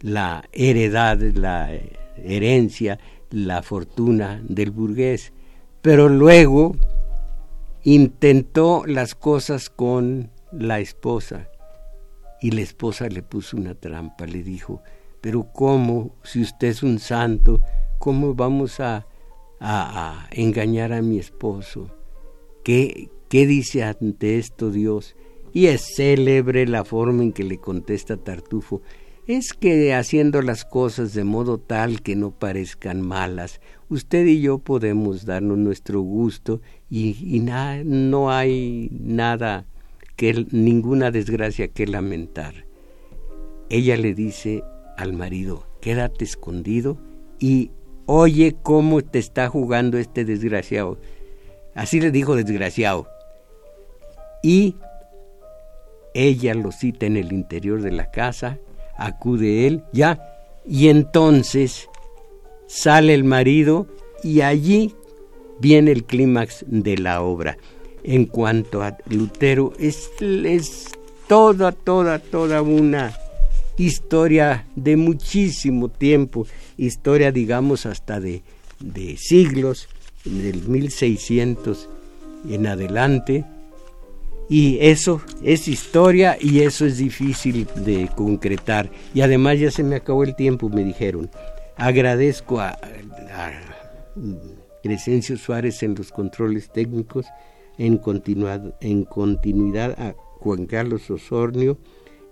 la 0.01 0.47
heredad, 0.53 1.19
la 1.19 1.71
herencia, 2.17 2.99
la 3.29 3.61
fortuna 3.61 4.41
del 4.47 4.71
burgués. 4.71 5.33
Pero 5.81 6.07
luego 6.07 6.75
intentó 7.83 8.85
las 8.85 9.15
cosas 9.15 9.69
con 9.69 10.31
la 10.51 10.79
esposa 10.79 11.49
y 12.41 12.51
la 12.51 12.61
esposa 12.61 13.09
le 13.09 13.21
puso 13.21 13.57
una 13.57 13.75
trampa, 13.75 14.25
le 14.25 14.43
dijo, 14.43 14.81
pero 15.25 15.51
¿cómo, 15.51 16.11
si 16.21 16.39
usted 16.39 16.67
es 16.67 16.83
un 16.83 16.99
santo, 16.99 17.59
cómo 17.97 18.35
vamos 18.35 18.79
a, 18.79 19.07
a, 19.59 20.27
engañar 20.29 20.93
a 20.93 21.01
mi 21.01 21.17
esposo? 21.17 21.89
¿Qué, 22.63 23.09
¿Qué 23.27 23.47
dice 23.47 23.81
ante 23.81 24.37
esto 24.37 24.69
Dios? 24.69 25.15
Y 25.51 25.65
es 25.65 25.95
célebre 25.95 26.67
la 26.67 26.85
forma 26.85 27.23
en 27.23 27.31
que 27.33 27.43
le 27.43 27.57
contesta 27.57 28.17
Tartufo. 28.17 28.83
Es 29.25 29.53
que 29.53 29.95
haciendo 29.95 30.43
las 30.43 30.63
cosas 30.63 31.15
de 31.15 31.23
modo 31.23 31.57
tal 31.57 32.03
que 32.03 32.15
no 32.15 32.29
parezcan 32.29 33.01
malas, 33.01 33.61
usted 33.89 34.27
y 34.27 34.41
yo 34.41 34.59
podemos 34.59 35.25
darnos 35.25 35.57
nuestro 35.57 36.01
gusto 36.01 36.61
y, 36.87 37.17
y 37.35 37.39
no 37.39 38.29
hay 38.29 38.89
nada 38.91 39.65
que 40.17 40.45
ninguna 40.51 41.09
desgracia 41.09 41.67
que 41.67 41.87
lamentar. 41.87 42.67
Ella 43.71 43.97
le 43.97 44.13
dice 44.13 44.61
al 44.97 45.13
marido, 45.13 45.65
quédate 45.81 46.23
escondido 46.25 46.97
y 47.39 47.71
oye 48.05 48.55
cómo 48.61 49.01
te 49.01 49.19
está 49.19 49.49
jugando 49.49 49.97
este 49.97 50.25
desgraciado. 50.25 50.97
Así 51.73 51.99
le 51.99 52.11
dijo 52.11 52.35
desgraciado. 52.35 53.07
Y 54.41 54.75
ella 56.13 56.53
lo 56.53 56.71
cita 56.71 57.05
en 57.05 57.17
el 57.17 57.33
interior 57.33 57.81
de 57.81 57.91
la 57.91 58.09
casa, 58.11 58.57
acude 58.95 59.67
él, 59.67 59.83
ya, 59.91 60.19
y 60.65 60.87
entonces 60.87 61.89
sale 62.67 63.13
el 63.13 63.23
marido 63.23 63.87
y 64.23 64.41
allí 64.41 64.95
viene 65.59 65.91
el 65.91 66.05
clímax 66.05 66.63
de 66.67 66.97
la 66.97 67.21
obra. 67.21 67.57
En 68.03 68.25
cuanto 68.25 68.83
a 68.83 68.97
Lutero, 69.09 69.73
es, 69.79 70.09
es 70.21 70.89
toda, 71.27 71.71
toda, 71.71 72.19
toda 72.19 72.61
una 72.61 73.13
historia 73.77 74.65
de 74.75 74.95
muchísimo 74.97 75.89
tiempo, 75.89 76.47
historia 76.77 77.31
digamos 77.31 77.85
hasta 77.85 78.19
de, 78.19 78.43
de 78.79 79.17
siglos, 79.17 79.87
del 80.23 80.67
1600 80.67 81.89
en 82.49 82.67
adelante, 82.67 83.45
y 84.47 84.77
eso 84.79 85.21
es 85.43 85.67
historia 85.67 86.37
y 86.39 86.61
eso 86.61 86.85
es 86.85 86.97
difícil 86.97 87.67
de 87.77 88.09
concretar. 88.15 88.91
Y 89.13 89.21
además 89.21 89.59
ya 89.59 89.71
se 89.71 89.83
me 89.83 89.95
acabó 89.95 90.23
el 90.23 90.35
tiempo, 90.35 90.69
me 90.69 90.83
dijeron. 90.83 91.31
Agradezco 91.77 92.59
a, 92.59 92.69
a 92.69 93.51
Crescencio 94.83 95.37
Suárez 95.37 95.81
en 95.81 95.95
los 95.95 96.11
controles 96.11 96.71
técnicos, 96.71 97.25
en, 97.77 97.99
en 98.81 99.03
continuidad 99.03 99.99
a 99.99 100.13
Juan 100.39 100.67
Carlos 100.67 101.09
Osornio 101.09 101.77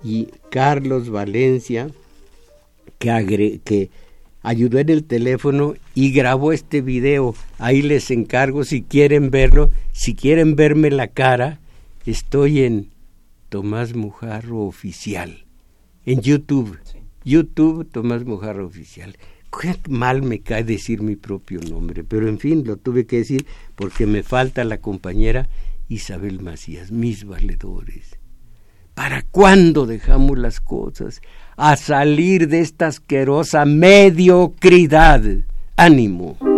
y 0.03 0.27
Carlos 0.49 1.09
Valencia, 1.09 1.89
que, 2.99 3.61
que 3.63 3.89
ayudó 4.41 4.79
en 4.79 4.89
el 4.89 5.03
teléfono 5.03 5.75
y 5.95 6.11
grabó 6.11 6.51
este 6.51 6.81
video. 6.81 7.35
Ahí 7.57 7.81
les 7.81 8.11
encargo 8.11 8.63
si 8.63 8.81
quieren 8.81 9.31
verlo, 9.31 9.71
si 9.91 10.15
quieren 10.15 10.55
verme 10.55 10.91
la 10.91 11.07
cara 11.07 11.59
Estoy 12.05 12.63
en 12.63 12.89
Tomás 13.47 13.95
Mujarro 13.95 14.63
Oficial, 14.65 15.45
en 16.05 16.19
YouTube. 16.19 16.77
YouTube 17.23 17.89
Tomás 17.89 18.25
Mujarro 18.25 18.65
Oficial. 18.65 19.15
Qué 19.61 19.73
mal 19.87 20.21
me 20.21 20.41
cae 20.41 20.65
decir 20.65 21.01
mi 21.01 21.15
propio 21.15 21.61
nombre, 21.61 22.03
pero 22.03 22.27
en 22.27 22.39
fin, 22.39 22.65
lo 22.65 22.75
tuve 22.75 23.05
que 23.05 23.19
decir 23.19 23.45
porque 23.75 24.05
me 24.05 24.21
falta 24.21 24.65
la 24.65 24.79
compañera 24.79 25.47
Isabel 25.87 26.41
Macías, 26.41 26.91
mis 26.91 27.23
valedores. 27.23 28.17
¿Para 28.93 29.23
cuándo 29.23 29.85
dejamos 29.85 30.37
las 30.37 30.59
cosas? 30.59 31.21
A 31.57 31.75
salir 31.75 32.47
de 32.47 32.59
esta 32.59 32.87
asquerosa 32.87 33.65
mediocridad. 33.65 35.23
Ánimo. 35.75 36.52